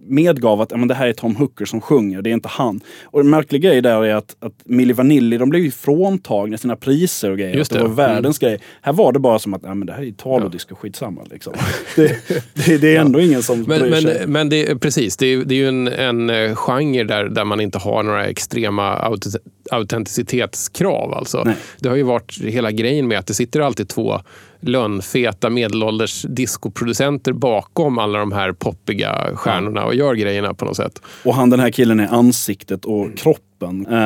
medgav 0.08 0.62
att 0.62 0.72
ja, 0.72 0.78
men 0.78 0.88
det 0.88 0.93
här 0.93 1.08
är 1.08 1.14
Tom 1.14 1.36
Hooker 1.36 1.66
som 1.66 1.82
sjunger, 1.82 2.22
det 2.22 2.30
är 2.30 2.34
inte 2.34 2.47
han. 2.49 2.80
Och 3.04 3.20
en 3.20 3.30
märklig 3.30 3.62
grej 3.62 3.82
där 3.82 4.04
är 4.06 4.16
att, 4.16 4.36
att 4.39 4.54
Milli 4.66 4.93
Vanilli, 4.93 5.38
de 5.38 5.49
blev 5.49 5.62
ju 5.64 5.72
fråntagna 5.72 6.58
sina 6.58 6.76
priser 6.76 7.30
och 7.32 7.38
grejer. 7.38 7.56
Just 7.58 7.72
det 7.72 7.78
det. 7.78 7.84
var 7.84 7.95
världens 7.95 8.39
grej. 8.39 8.60
Här 8.82 8.93
var 8.93 9.12
det 9.12 9.20
bara 9.20 9.39
som 9.39 9.54
att 9.54 9.62
ja, 9.64 9.74
men 9.74 9.86
det 9.88 9.93
här 9.93 10.01
är 10.01 10.06
Italodisco, 10.08 10.76
skitsamma. 10.76 11.22
Liksom. 11.32 11.54
det, 11.95 12.18
det, 12.66 12.78
det 12.78 12.95
är 12.95 12.99
ändå 13.01 13.20
ingen 13.22 13.43
som 13.43 13.62
Men, 13.62 13.80
bryr 13.80 13.91
sig. 13.95 14.20
men, 14.20 14.32
men 14.32 14.49
det, 14.49 14.70
är- 14.70 14.76
precis, 14.76 15.18
det 15.18 15.26
är, 15.28 15.38
det 15.45 15.56
är 15.56 15.58
ju 15.58 15.68
en, 15.68 15.88
en 15.88 16.30
eh, 16.30 16.56
genre 16.56 17.04
där, 17.04 17.26
där 17.30 17.45
man 17.45 17.62
inte 17.62 17.78
har 17.78 18.04
några 18.04 18.26
extrema 18.26 18.95
autent- 18.99 19.38
autenticitetskrav. 19.72 21.14
Alltså. 21.14 21.43
Nej. 21.45 21.56
Det 21.80 21.89
har 21.89 21.95
ju 21.95 22.04
varit 22.04 22.39
hela 22.41 22.72
grejen 22.72 23.08
med 23.08 23.20
att 23.20 23.28
det 23.28 23.34
sitter 23.34 23.60
alltid 23.60 23.89
två 23.89 24.20
lönnfeta 24.64 25.49
medelålders 25.49 26.26
discoproducenter 26.30 27.34
bakom 27.34 27.97
alla 27.97 28.20
de 28.20 28.32
här 28.32 28.51
poppiga 28.51 29.30
stjärnorna 29.36 29.86
och 29.86 29.95
gör 29.95 30.14
grejerna 30.16 30.53
på 30.53 30.66
något 30.66 30.76
sätt. 30.78 31.01
Och 31.26 31.36
han 31.36 31.49
den 31.49 31.59
här 31.59 31.70
killen 31.70 31.99
är 31.99 32.07
ansiktet 32.07 32.86
och 32.86 33.18
kroppen. 33.18 33.86
Eh, 33.88 33.97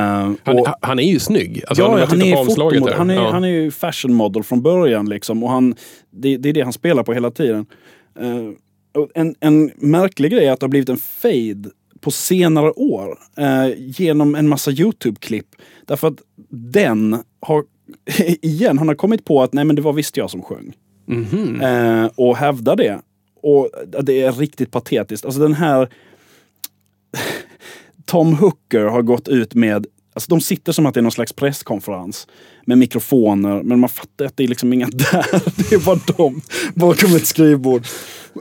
Han, 0.43 0.60
och, 0.60 0.68
han 0.82 0.99
är 0.99 1.12
ju 1.12 1.20
snygg. 1.20 1.64
Alltså, 1.68 1.84
ja, 1.84 1.89
han 1.89 2.22
är, 2.22 2.86
där. 2.86 2.93
han, 2.93 3.10
är, 3.10 3.16
Ja. 3.16 3.32
han 3.32 3.43
är 3.43 3.47
ju 3.47 3.72
fashion 3.72 4.14
model 4.14 4.43
från 4.43 4.62
början. 4.62 5.10
Liksom, 5.10 5.43
och 5.43 5.49
han, 5.49 5.76
det, 6.12 6.38
det 6.38 6.49
är 6.49 6.53
det 6.53 6.62
han 6.62 6.74
spelar 6.74 7.03
på 7.03 7.14
hela 7.14 7.32
tiden. 7.32 7.66
Eh, 8.20 8.49
en, 9.16 9.36
en 9.39 9.72
märklig 9.76 10.32
grej 10.32 10.45
är 10.45 10.51
att 10.51 10.60
det 10.60 10.64
har 10.64 10.70
blivit 10.70 10.89
en 10.89 10.97
fade 10.97 11.70
på 12.01 12.12
senare 12.12 12.72
år 12.72 13.18
eh, 13.38 13.74
genom 13.78 14.36
en 14.36 14.47
massa 14.47 14.72
Youtube-klipp. 14.72 15.47
Därför 15.86 16.08
att 16.08 16.18
den 16.49 17.24
har, 17.41 17.64
igen, 18.42 18.78
han 18.78 18.88
har 18.88 18.96
kommit 18.96 19.26
på 19.26 19.44
att 19.44 19.54
nej 19.54 19.66
men 19.66 19.76
det 19.76 19.82
var 19.82 19.94
visst 19.94 20.18
jag 20.18 20.30
som 20.30 20.42
sjöng. 20.42 20.74
Mhm. 21.06 21.62
Eh, 21.62 22.10
och 22.16 22.38
hävdar 22.38 22.76
det. 22.76 23.02
Och 23.42 23.70
det 24.02 24.22
är 24.22 24.32
riktigt 24.32 24.72
patetiskt. 24.72 25.26
Alltså 25.26 25.42
den 25.42 25.54
här 25.54 25.90
Tom 28.06 28.34
Hooker 28.34 28.86
har 28.86 29.02
gått 29.02 29.28
ut 29.28 29.54
med 29.54 29.86
Alltså 30.18 30.30
de 30.30 30.42
sitter 30.42 30.72
som 30.72 30.86
att 30.86 30.94
det 30.94 31.00
är 31.00 31.02
någon 31.02 31.12
slags 31.12 31.34
presskonferens 31.34 32.28
med 32.66 32.78
mikrofoner, 32.78 33.64
men 33.64 33.80
man 33.80 33.90
fattar 33.90 34.26
att 34.26 34.38
det 34.38 34.44
är 34.44 34.48
liksom 34.48 34.74
inga 34.74 34.86
där. 34.92 35.42
Det 35.70 35.76
är 35.76 35.86
bara 35.86 36.00
de 36.18 36.42
bakom 36.74 37.16
ett 37.16 37.28
skrivbord 37.28 37.86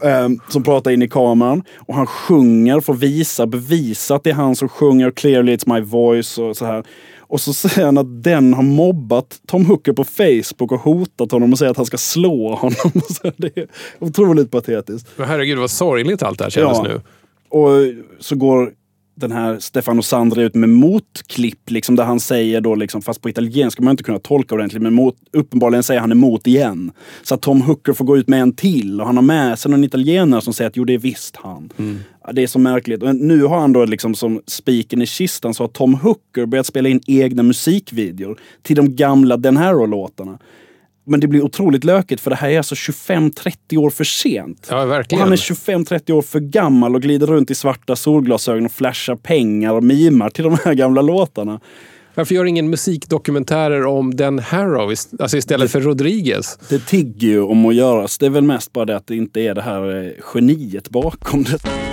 eh, 0.03 0.29
som 0.49 0.63
pratar 0.63 0.91
in 0.91 1.03
i 1.03 1.09
kameran. 1.09 1.63
Och 1.77 1.95
han 1.95 2.07
sjunger 2.07 2.81
för 2.81 2.93
att 2.93 2.99
visa, 2.99 3.47
bevisa 3.47 4.15
att 4.15 4.25
det 4.25 4.31
är 4.31 4.35
han 4.35 4.57
som 4.57 4.69
sjunger 4.69 5.11
Clearly 5.11 5.57
It's 5.57 5.75
My 5.75 5.81
Voice 5.81 6.39
och 6.39 6.57
så 6.57 6.65
här. 6.65 6.85
Och 7.29 7.41
så 7.41 7.53
säger 7.53 7.85
han 7.87 7.99
att 7.99 8.23
den 8.23 8.55
har 8.55 8.63
mobbat 8.63 9.41
Tom 9.47 9.67
Hooker 9.67 9.93
på 9.93 10.05
Facebook 10.05 10.73
och 10.73 10.81
hotat 10.81 11.33
honom 11.33 11.53
och 11.53 11.59
säger 11.59 11.71
att 11.71 11.77
han 11.77 11.87
ska 11.87 11.99
slå 11.99 12.55
honom. 12.55 12.93
Det 13.37 13.57
är 13.57 13.67
otroligt 13.99 14.51
patetiskt. 14.51 15.09
Men 15.17 15.29
herregud 15.29 15.59
vad 15.59 15.71
sorgligt 15.71 16.23
allt 16.23 16.39
det 16.39 16.45
här 16.45 16.51
kändes 16.51 16.79
Ja. 16.79 16.83
nu. 16.89 17.01
Och 17.49 17.71
så 18.21 18.37
går 18.37 18.73
den 19.19 19.33
här 19.33 19.59
Stefano 19.59 20.03
Sandri 20.03 20.43
ut 20.43 20.55
med 20.55 20.69
motklipp, 20.69 21.71
liksom, 21.71 21.97
där 21.97 22.05
han 22.05 22.21
säger 22.21 22.61
då, 22.61 22.75
liksom, 22.75 23.03
fast 23.03 23.21
på 23.21 23.29
italienska 23.29 23.83
man 23.83 23.91
inte 23.91 24.03
kunna 24.03 24.19
tolka 24.19 24.55
ordentligt, 24.55 24.83
men 24.83 24.95
mot, 24.95 25.17
uppenbarligen 25.33 25.83
säger 25.83 26.01
han 26.01 26.13
emot 26.13 26.47
igen. 26.47 26.93
Så 27.23 27.35
att 27.35 27.43
Tom 27.43 27.63
Hooker 27.63 27.93
får 27.93 28.05
gå 28.05 28.17
ut 28.17 28.29
med 28.29 28.41
en 28.43 28.53
till 28.53 29.01
och 29.01 29.07
han 29.07 29.17
har 29.17 29.23
med 29.23 29.59
sig 29.59 29.71
någon 29.71 29.85
italienare 29.85 30.41
som 30.41 30.53
säger 30.53 30.69
att 30.71 30.77
jo, 30.77 30.85
det 30.85 30.95
är 30.95 30.99
visst 30.99 31.37
han. 31.37 31.71
Ja, 32.27 32.33
det 32.33 32.43
är 32.43 32.47
så 32.47 32.59
märkligt. 32.59 33.03
Men 33.03 33.17
nu 33.17 33.43
har 33.45 33.59
han 33.61 33.73
då 33.73 33.85
liksom 33.85 34.15
som 34.15 34.43
spiken 34.47 35.03
i 35.03 35.07
kistan 35.07 35.55
så 35.55 35.63
har 35.63 35.69
Tom 35.69 35.95
Hooker 35.95 36.47
börjat 36.47 36.67
spela 36.67 36.89
in 36.89 37.01
egna 37.07 37.43
musikvideor 37.43 38.39
till 38.63 38.77
de 38.77 38.97
gamla 38.97 39.37
Den 39.37 39.57
Harrow-låtarna. 39.57 40.39
Men 41.09 41.21
det 41.21 41.27
blir 41.29 41.43
otroligt 41.45 41.85
lökigt 41.85 42.21
för 42.21 42.31
det 42.31 42.37
här 42.37 42.51
är 42.51 42.59
alltså 42.59 42.75
25-30 42.75 43.77
år 43.77 43.91
för 43.91 44.05
sent. 44.05 44.67
Ja, 44.71 44.83
Och 44.83 44.91
verkligen. 44.91 45.23
han 45.23 45.33
är 45.33 45.37
25-30 45.37 46.13
år 46.13 46.23
för 46.23 46.41
gammal 46.41 46.95
och 46.95 47.03
glider 47.03 47.27
runt 47.27 47.51
i 47.51 47.55
svarta 47.55 47.97
solglasögon 47.97 48.65
och 48.65 48.73
flashar 48.73 49.17
pengar 49.17 49.73
och 49.75 49.85
mimar 49.85 50.31
till 50.31 50.45
de 50.45 50.57
här 50.65 50.75
gamla 50.75 51.03
låtarna. 51.03 51.61
Varför 52.15 52.35
gör 52.35 52.45
ingen 52.45 52.71
musikdokumentärer 52.71 53.87
om 53.87 54.17
den 54.17 54.39
Harrow 54.39 54.95
alltså 55.19 55.37
istället 55.37 55.71
för 55.71 55.81
Rodriguez? 55.81 56.59
Det 56.69 56.87
tigger 56.87 57.29
ju 57.29 57.41
om 57.43 57.67
att 57.67 57.75
göras. 57.75 58.19
Det 58.19 58.27
är 58.27 58.31
väl 58.31 58.45
mest 58.45 58.73
bara 58.73 58.85
det 58.85 58.97
att 58.97 59.07
det 59.07 59.17
inte 59.17 59.41
är 59.41 59.55
det 59.55 59.63
här 59.63 60.05
eh, 60.05 60.11
geniet 60.35 60.89
bakom 60.91 61.43
det. 61.43 61.86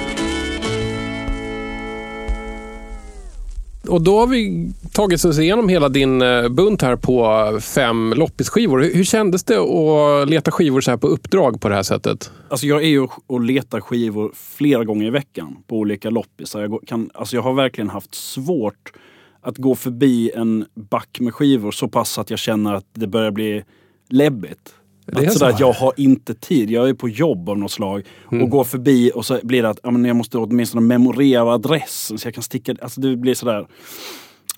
Och 3.94 4.02
då 4.02 4.20
har 4.20 4.28
vi 4.28 4.72
tagit 4.92 5.26
oss 5.26 5.40
igenom 5.40 5.70
hela 5.70 5.90
din 5.90 6.22
eh, 6.22 6.50
bunt 6.50 6.82
här 6.82 6.96
på 6.96 7.26
eh, 7.26 7.60
fem 7.60 8.14
loppisskivor. 8.16 8.80
Hur, 8.80 8.94
hur 8.94 9.04
kändes 9.04 9.44
det 9.44 9.58
att 9.58 10.30
leta 10.30 10.52
skivor 10.52 10.82
så 10.82 10.92
här 10.92 10.98
på 10.98 11.08
uppdrag 11.08 11.62
på 11.62 11.70
det 11.70 11.76
här 11.76 11.84
sättet? 11.84 12.32
Alltså 12.50 12.68
jag 12.68 12.84
är 12.84 12.88
ju 12.88 13.08
och 13.28 13.42
letar 13.42 13.82
skivor 13.82 14.32
flera 14.36 14.84
gånger 14.84 15.08
i 15.08 15.10
veckan 15.10 15.58
på 15.68 15.78
olika 15.78 16.10
loppisar. 16.10 16.62
Jag, 16.62 16.80
kan, 16.88 17.10
alltså 17.14 17.36
jag 17.36 17.44
har 17.44 17.54
verkligen 17.54 17.90
haft 17.90 18.16
svårt 18.16 18.94
att 19.42 19.58
gå 19.58 19.76
förbi 19.76 20.32
en 20.36 20.66
back 20.76 21.18
med 21.20 21.34
skivor 21.34 21.72
så 21.72 21.88
pass 21.88 22.18
att 22.18 22.30
jag 22.30 22.40
känner 22.40 22.74
att 22.74 22.88
det 22.94 23.08
börjar 23.08 23.32
bli 23.32 23.64
läbbigt. 24.10 24.76
Det 25.06 25.24
är 25.24 25.28
Att 25.28 25.34
sådär, 25.34 25.50
så? 25.50 25.54
att 25.54 25.60
jag 25.60 25.74
har 25.74 25.94
inte 25.98 26.34
tid. 26.34 26.72
Jag 26.72 26.90
är 26.90 26.94
på 26.94 27.10
jobb 27.10 27.50
av 27.50 27.58
något 27.58 27.72
slag 27.72 28.04
Mm. 28.32 28.44
och 28.44 28.50
går 28.50 28.64
förbi 28.64 29.12
och 29.16 29.26
så 29.26 29.40
blir 29.44 29.62
det 29.64 29.70
att 29.70 29.80
ja, 29.84 29.92
men 29.92 30.06
jag 30.06 30.16
måste 30.16 30.38
åtminstone 30.38 30.82
memorera 30.82 31.54
adressen 31.54 32.18
så 32.18 32.28
jag 32.28 32.34
kan 32.34 32.44
sticka. 32.44 32.76
Alltså 32.82 33.02
det 33.02 33.16
blir 33.18 33.34
sådär. 33.34 33.68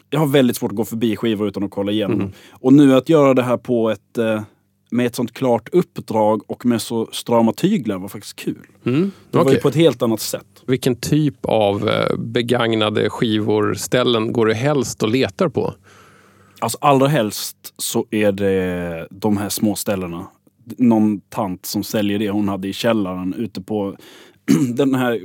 Jag 0.10 0.20
har 0.20 0.28
väldigt 0.28 0.58
svårt 0.58 0.72
att 0.72 0.78
gå 0.78 0.86
förbi 0.86 1.16
skivor 1.16 1.48
utan 1.48 1.64
att 1.64 1.72
kolla 1.72 1.92
igenom 1.92 2.20
Mm. 2.20 2.32
Och 2.52 2.74
nu 2.74 2.96
att 2.96 3.10
göra 3.10 3.34
det 3.34 3.44
här 3.44 3.58
på 3.58 3.90
ett, 3.90 4.18
eh, 4.18 4.42
med 4.92 5.06
ett 5.06 5.16
sånt 5.16 5.34
klart 5.34 5.70
uppdrag 5.72 6.42
och 6.48 6.66
med 6.66 6.82
så 6.82 7.10
strama 7.12 7.54
tyglar 7.54 7.98
var 7.98 8.08
faktiskt 8.08 8.36
kul. 8.36 8.66
Mm. 8.86 9.12
Det 9.32 9.38
var 9.38 9.44
Okej. 9.46 9.56
ju 9.56 9.62
på 9.62 9.68
ett 9.68 9.76
helt 9.76 10.02
annat 10.02 10.20
sätt. 10.22 10.46
Vilken 10.68 10.96
typ 10.96 11.46
av 11.46 11.90
eh, 11.90 12.18
begagnade 12.18 13.10
skivor, 13.10 13.74
ställen 13.74 14.34
går 14.34 14.46
du 14.46 14.54
helst 14.54 15.04
och 15.04 15.10
letar 15.10 15.50
på? 15.50 15.74
Alltså 16.66 16.78
allra 16.82 17.08
helst 17.08 17.74
så 17.78 18.06
är 18.12 18.32
det 18.32 19.08
de 19.12 19.38
här 19.38 19.50
små 19.50 19.76
ställena. 19.76 20.28
Någon 20.78 21.20
tant 21.20 21.66
som 21.66 21.84
säljer 21.84 22.20
det 22.20 22.30
hon 22.30 22.50
hade 22.50 22.68
i 22.68 22.74
källaren 22.74 23.34
ute 23.34 23.62
på 23.62 23.96
den 24.76 24.96
här 24.96 25.20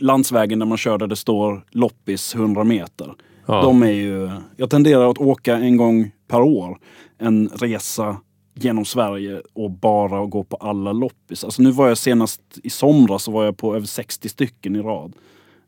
landsvägen 0.00 0.58
där 0.58 0.66
man 0.66 0.78
kör 0.78 0.98
där 0.98 1.06
det 1.06 1.16
står 1.16 1.64
loppis 1.70 2.34
100 2.34 2.64
meter. 2.64 3.14
Ja. 3.46 3.62
De 3.62 3.82
är 3.82 3.90
ju, 3.90 4.30
jag 4.56 4.70
tenderar 4.70 5.10
att 5.10 5.18
åka 5.18 5.56
en 5.56 5.76
gång 5.76 6.10
per 6.28 6.40
år 6.40 6.78
en 7.18 7.48
resa 7.48 8.16
genom 8.54 8.84
Sverige 8.84 9.42
och 9.52 9.70
bara 9.70 10.26
gå 10.26 10.44
på 10.44 10.56
alla 10.56 10.92
loppis. 10.92 11.44
Alltså 11.44 11.62
nu 11.62 11.70
var 11.70 11.88
jag 11.88 11.98
senast 11.98 12.40
i 12.62 12.70
somras 12.70 13.22
så 13.22 13.30
var 13.30 13.44
jag 13.44 13.56
på 13.56 13.76
över 13.76 13.86
60 13.86 14.28
stycken 14.28 14.76
i 14.76 14.80
rad. 14.80 15.12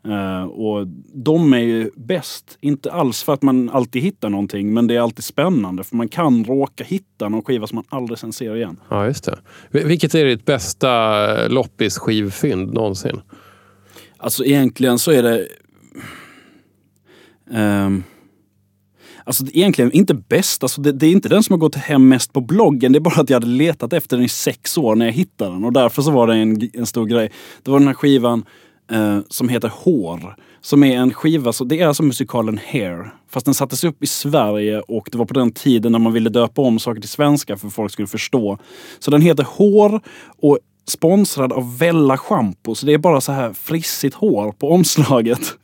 Eh, 0.08 0.44
och 0.44 0.86
de 1.14 1.52
är 1.52 1.58
ju 1.58 1.90
bäst, 1.96 2.58
inte 2.60 2.92
alls 2.92 3.22
för 3.22 3.32
att 3.34 3.42
man 3.42 3.70
alltid 3.70 4.02
hittar 4.02 4.28
någonting, 4.30 4.74
men 4.74 4.86
det 4.86 4.96
är 4.96 5.00
alltid 5.00 5.24
spännande 5.24 5.84
för 5.84 5.96
man 5.96 6.08
kan 6.08 6.44
råka 6.44 6.84
hitta 6.84 7.28
någon 7.28 7.42
skiva 7.42 7.66
som 7.66 7.76
man 7.76 7.84
aldrig 7.88 8.18
sen 8.18 8.32
ser 8.32 8.56
igen. 8.56 8.80
Ja, 8.88 9.06
just 9.06 9.24
det. 9.24 9.38
Vil- 9.70 9.86
Vilket 9.86 10.14
är 10.14 10.24
ditt 10.24 10.44
bästa 10.44 10.88
loppis-skivfynd 11.48 12.72
någonsin? 12.74 13.20
Alltså 14.16 14.44
egentligen 14.44 14.98
så 14.98 15.10
är 15.10 15.22
det... 15.22 15.46
ehm, 17.50 18.02
alltså 19.24 19.44
egentligen 19.52 19.92
inte 19.92 20.14
bäst. 20.14 20.62
Alltså 20.62 20.80
det, 20.80 20.92
det 20.92 21.06
är 21.06 21.12
inte 21.12 21.28
den 21.28 21.42
som 21.42 21.52
har 21.52 21.58
gått 21.58 21.74
hem 21.74 22.08
mest 22.08 22.32
på 22.32 22.40
bloggen. 22.40 22.92
Det 22.92 22.98
är 22.98 23.00
bara 23.00 23.20
att 23.20 23.30
jag 23.30 23.36
hade 23.36 23.46
letat 23.46 23.92
efter 23.92 24.16
den 24.16 24.26
i 24.26 24.28
sex 24.28 24.78
år 24.78 24.94
när 24.96 25.06
jag 25.06 25.12
hittade 25.12 25.50
den. 25.50 25.64
Och 25.64 25.72
därför 25.72 26.02
så 26.02 26.10
var 26.10 26.26
det 26.26 26.34
en, 26.34 26.70
en 26.72 26.86
stor 26.86 27.06
grej. 27.06 27.30
Det 27.62 27.70
var 27.70 27.78
den 27.78 27.88
här 27.88 27.94
skivan 27.94 28.44
eh, 28.90 29.18
som 29.28 29.48
heter 29.48 29.68
Hår. 29.74 30.36
Som 30.60 30.84
är 30.84 30.96
en 30.96 31.14
skiva, 31.14 31.52
så 31.52 31.64
det 31.64 31.80
är 31.80 31.86
alltså 31.86 32.02
musikalen 32.02 32.60
Hair. 32.66 33.14
Fast 33.30 33.46
den 33.46 33.54
sattes 33.54 33.84
upp 33.84 34.02
i 34.02 34.06
Sverige 34.06 34.80
och 34.80 35.08
det 35.12 35.18
var 35.18 35.24
på 35.24 35.34
den 35.34 35.52
tiden 35.52 35.92
när 35.92 35.98
man 35.98 36.12
ville 36.12 36.30
döpa 36.30 36.62
om 36.62 36.78
saker 36.78 37.00
till 37.00 37.10
svenska 37.10 37.56
för 37.56 37.66
att 37.66 37.74
folk 37.74 37.92
skulle 37.92 38.08
förstå. 38.08 38.58
Så 38.98 39.10
den 39.10 39.20
heter 39.22 39.46
Hår 39.50 40.00
och 40.42 40.58
sponsrad 40.86 41.52
av 41.52 41.78
Vella 41.78 42.18
Shampoo. 42.18 42.74
Så 42.74 42.86
det 42.86 42.92
är 42.92 42.98
bara 42.98 43.20
så 43.20 43.32
här 43.32 43.52
frissigt 43.52 44.14
hår 44.14 44.52
på 44.52 44.70
omslaget. 44.70 45.56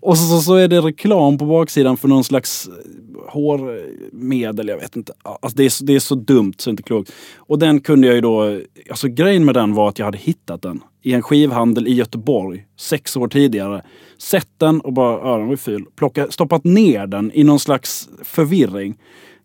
Och 0.00 0.18
så, 0.18 0.40
så 0.40 0.54
är 0.54 0.68
det 0.68 0.80
reklam 0.80 1.38
på 1.38 1.44
baksidan 1.46 1.96
för 1.96 2.08
någon 2.08 2.24
slags 2.24 2.68
eh, 2.68 3.32
hårmedel, 3.32 4.68
jag 4.68 4.78
vet 4.78 4.96
inte. 4.96 5.12
Alltså 5.22 5.56
det, 5.56 5.64
är, 5.64 5.68
så- 5.68 5.84
det 5.84 5.94
är 5.94 6.00
så 6.00 6.14
dumt 6.14 6.52
så 6.58 6.64
det 6.64 6.70
är 6.70 6.72
inte 6.72 6.82
klokt. 6.82 7.12
Och 7.36 7.58
den 7.58 7.80
kunde 7.80 8.06
jag 8.06 8.14
ju 8.14 8.20
då, 8.20 8.60
alltså 8.90 9.08
grejen 9.08 9.44
med 9.44 9.54
den 9.54 9.74
var 9.74 9.88
att 9.88 9.98
jag 9.98 10.06
hade 10.06 10.18
hittat 10.18 10.62
den 10.62 10.80
i 11.02 11.12
en 11.12 11.22
skivhandel 11.22 11.88
i 11.88 11.94
Göteborg 11.94 12.64
sex 12.78 13.16
år 13.16 13.28
tidigare. 13.28 13.82
Sett 14.18 14.48
den 14.58 14.80
och 14.80 14.92
bara, 14.92 15.12
ja 15.30 15.36
den 15.36 15.46
var 15.46 15.52
ju 15.52 15.56
ful. 15.56 15.84
Plockat, 15.96 16.32
stoppat 16.32 16.64
ner 16.64 17.06
den 17.06 17.30
i 17.34 17.44
någon 17.44 17.60
slags 17.60 18.08
förvirring. 18.22 18.98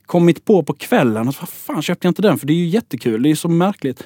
Kommit 0.05 0.45
på 0.45 0.63
på 0.63 0.73
kvällen 0.73 1.29
att 1.29 1.41
vad 1.41 1.49
fan 1.49 1.81
köpte 1.81 2.07
jag 2.07 2.09
inte 2.11 2.21
den? 2.21 2.37
För 2.37 2.47
det 2.47 2.53
är 2.53 2.57
ju 2.57 2.67
jättekul, 2.67 3.21
det 3.23 3.27
är 3.27 3.29
ju 3.29 3.35
så 3.35 3.49
märkligt. 3.49 4.03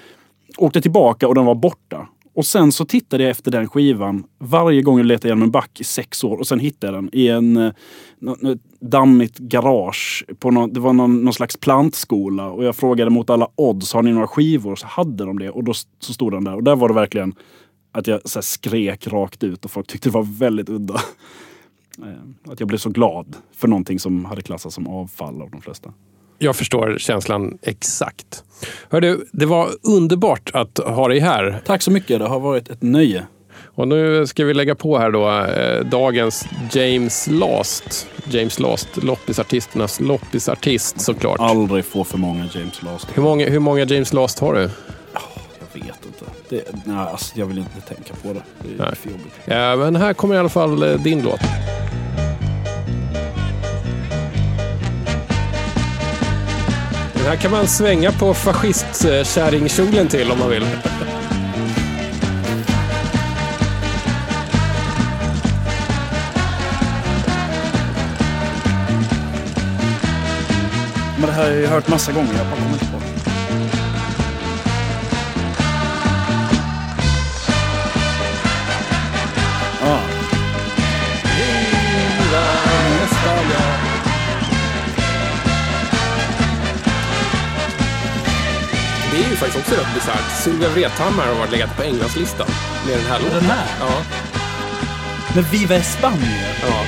Åkte 0.57 0.81
tillbaka 0.81 1.27
och 1.27 1.35
den 1.35 1.45
var 1.45 1.55
borta. 1.55 2.07
Och 2.37 2.45
sen 2.45 2.71
så 2.71 2.85
tittade 2.85 3.23
jag 3.23 3.31
efter 3.31 3.51
den 3.51 3.69
skivan 3.69 4.23
varje 4.39 4.81
gång 4.81 4.97
jag 4.97 5.05
letade 5.05 5.27
igenom 5.27 5.43
en 5.43 5.51
back 5.51 5.81
i 5.81 5.83
sex 5.83 6.23
år. 6.23 6.37
Och 6.37 6.47
sen 6.47 6.59
hittade 6.59 6.93
jag 6.93 7.03
den 7.03 7.09
i 7.13 7.27
en 7.27 7.57
eh, 7.57 7.73
dammigt 8.79 9.37
garage. 9.37 10.25
På 10.39 10.51
någon, 10.51 10.73
det 10.73 10.79
var 10.79 10.93
någon, 10.93 11.23
någon 11.23 11.33
slags 11.33 11.57
plantskola. 11.57 12.49
Och 12.49 12.63
jag 12.63 12.75
frågade 12.75 13.09
mot 13.09 13.29
alla 13.29 13.47
odds, 13.55 13.93
har 13.93 14.03
ni 14.03 14.11
några 14.11 14.27
skivor? 14.27 14.75
Så 14.75 14.87
hade 14.87 15.25
de 15.25 15.39
det. 15.39 15.49
Och 15.49 15.63
då 15.63 15.73
så 15.73 16.13
stod 16.13 16.31
den 16.31 16.43
där. 16.43 16.55
Och 16.55 16.63
där 16.63 16.75
var 16.75 16.87
det 16.87 16.93
verkligen 16.93 17.35
att 17.91 18.07
jag 18.07 18.29
så 18.29 18.39
här 18.39 18.43
skrek 18.43 19.07
rakt 19.07 19.43
ut 19.43 19.65
och 19.65 19.71
folk 19.71 19.87
tyckte 19.87 20.09
det 20.09 20.13
var 20.13 20.37
väldigt 20.39 20.69
udda. 20.69 21.01
Eh, 22.03 22.51
att 22.51 22.59
jag 22.59 22.67
blev 22.67 22.77
så 22.77 22.89
glad 22.89 23.35
för 23.51 23.67
någonting 23.67 23.99
som 23.99 24.25
hade 24.25 24.41
klassats 24.41 24.75
som 24.75 24.87
avfall 24.87 25.41
av 25.41 25.49
de 25.51 25.61
flesta. 25.61 25.93
Jag 26.39 26.55
förstår 26.55 26.95
känslan 26.97 27.57
exakt. 27.61 28.43
Hörru, 28.89 29.19
det 29.31 29.45
var 29.45 29.69
underbart 29.83 30.51
att 30.53 30.77
ha 30.77 31.07
dig 31.07 31.19
här. 31.19 31.61
Tack 31.65 31.81
så 31.81 31.91
mycket, 31.91 32.19
det 32.19 32.27
har 32.27 32.39
varit 32.39 32.69
ett 32.69 32.81
nöje. 32.81 33.23
Och 33.77 33.87
nu 33.87 34.27
ska 34.27 34.45
vi 34.45 34.53
lägga 34.53 34.75
på 34.75 34.97
här 34.97 35.11
då 35.11 35.29
eh, 35.29 35.85
dagens 35.85 36.47
James 36.71 37.27
Last. 37.27 38.07
James 38.23 38.59
Last, 38.59 39.03
loppisartisternas 39.03 39.99
loppisartist 39.99 41.01
såklart. 41.01 41.39
Aldrig 41.39 41.85
få 41.85 42.03
för 42.03 42.17
många 42.17 42.49
James 42.53 42.83
Last. 42.83 43.07
Hur, 43.13 43.23
många, 43.23 43.49
hur 43.49 43.59
många 43.59 43.83
James 43.83 44.13
Last 44.13 44.39
har 44.39 44.53
du? 44.53 44.59
Jag 44.61 45.81
vet 45.81 46.05
inte. 46.05 46.25
Det, 46.49 46.63
nej, 46.85 46.97
alltså, 46.97 47.39
jag 47.39 47.45
vill 47.45 47.57
inte 47.57 47.81
tänka 47.81 48.13
på 48.23 48.33
det. 48.33 48.43
Det 48.63 48.83
är 48.83 48.85
Nej. 48.85 48.95
för 48.95 49.09
jobbigt. 49.09 49.33
Ja, 49.45 49.75
men 49.75 49.95
här 49.95 50.13
kommer 50.13 50.35
i 50.35 50.37
alla 50.37 50.49
fall 50.49 50.83
eh, 50.83 51.01
din 51.01 51.21
låt. 51.21 51.41
Här 57.27 57.35
kan 57.35 57.51
man 57.51 57.67
svänga 57.67 58.11
på 58.11 58.33
fascistkärringkjolen 58.33 60.07
till 60.07 60.31
om 60.31 60.39
man 60.39 60.49
vill. 60.49 60.65
Men 71.17 71.27
det 71.27 71.31
här 71.31 71.43
har 71.43 71.49
jag 71.49 71.59
ju 71.59 71.67
hört 71.67 71.87
massa 71.87 72.11
gånger. 72.11 72.33
Jag 72.37 72.47
bara 72.47 72.55
kommer 72.55 72.73
inte 72.73 72.85
på 72.85 72.96
faktiskt 89.37 89.57
också 89.57 89.81
rätt 89.81 89.93
bisarrt. 89.93 90.41
Sylvia 90.43 90.69
Vrethammar 90.69 91.25
har 91.25 91.33
varit 91.33 91.51
legat 91.51 91.77
på 91.77 91.83
Englandslistan 91.83 92.47
med 92.87 92.97
den 92.97 93.05
här 93.05 93.19
låten. 93.19 93.33
Den 93.39 93.45
här? 93.49 93.65
Ja. 93.79 94.01
Men 95.35 95.43
Viva 95.43 95.75
i 95.75 95.83
Spanien. 95.83 96.53
ja. 96.61 96.83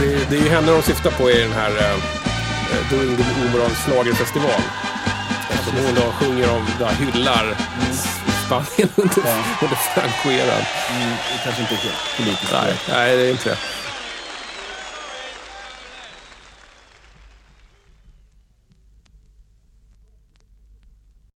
Det, 0.00 0.30
det 0.30 0.36
är 0.36 0.40
ju 0.42 0.48
henne 0.48 0.72
de 0.72 0.82
syftar 0.82 1.10
på 1.10 1.30
i 1.30 1.40
den 1.42 1.52
här 1.52 1.70
uh, 1.70 2.90
Doing 2.90 3.16
the 3.16 3.22
Omoral 3.22 3.70
schlagerfestival. 3.70 4.60
Eftersom 5.50 5.84
hon 5.86 5.94
då 5.94 6.12
sjunger 6.12 6.50
om, 6.50 6.66
då 6.78 6.86
hyllar 6.86 7.56
Spanien 8.46 8.88
under, 8.96 9.16
Ja. 9.30 9.36
under 9.62 9.76
Franco-eran. 9.76 10.64
Mm, 10.90 11.16
kanske 11.44 11.62
inte 11.62 11.74
är 11.74 11.78
helt 11.78 12.16
politiskt 12.16 12.52
Nej, 12.52 12.74
nej, 12.88 13.16
det 13.16 13.22
är 13.26 13.30
inte 13.30 13.48
det. 13.50 13.56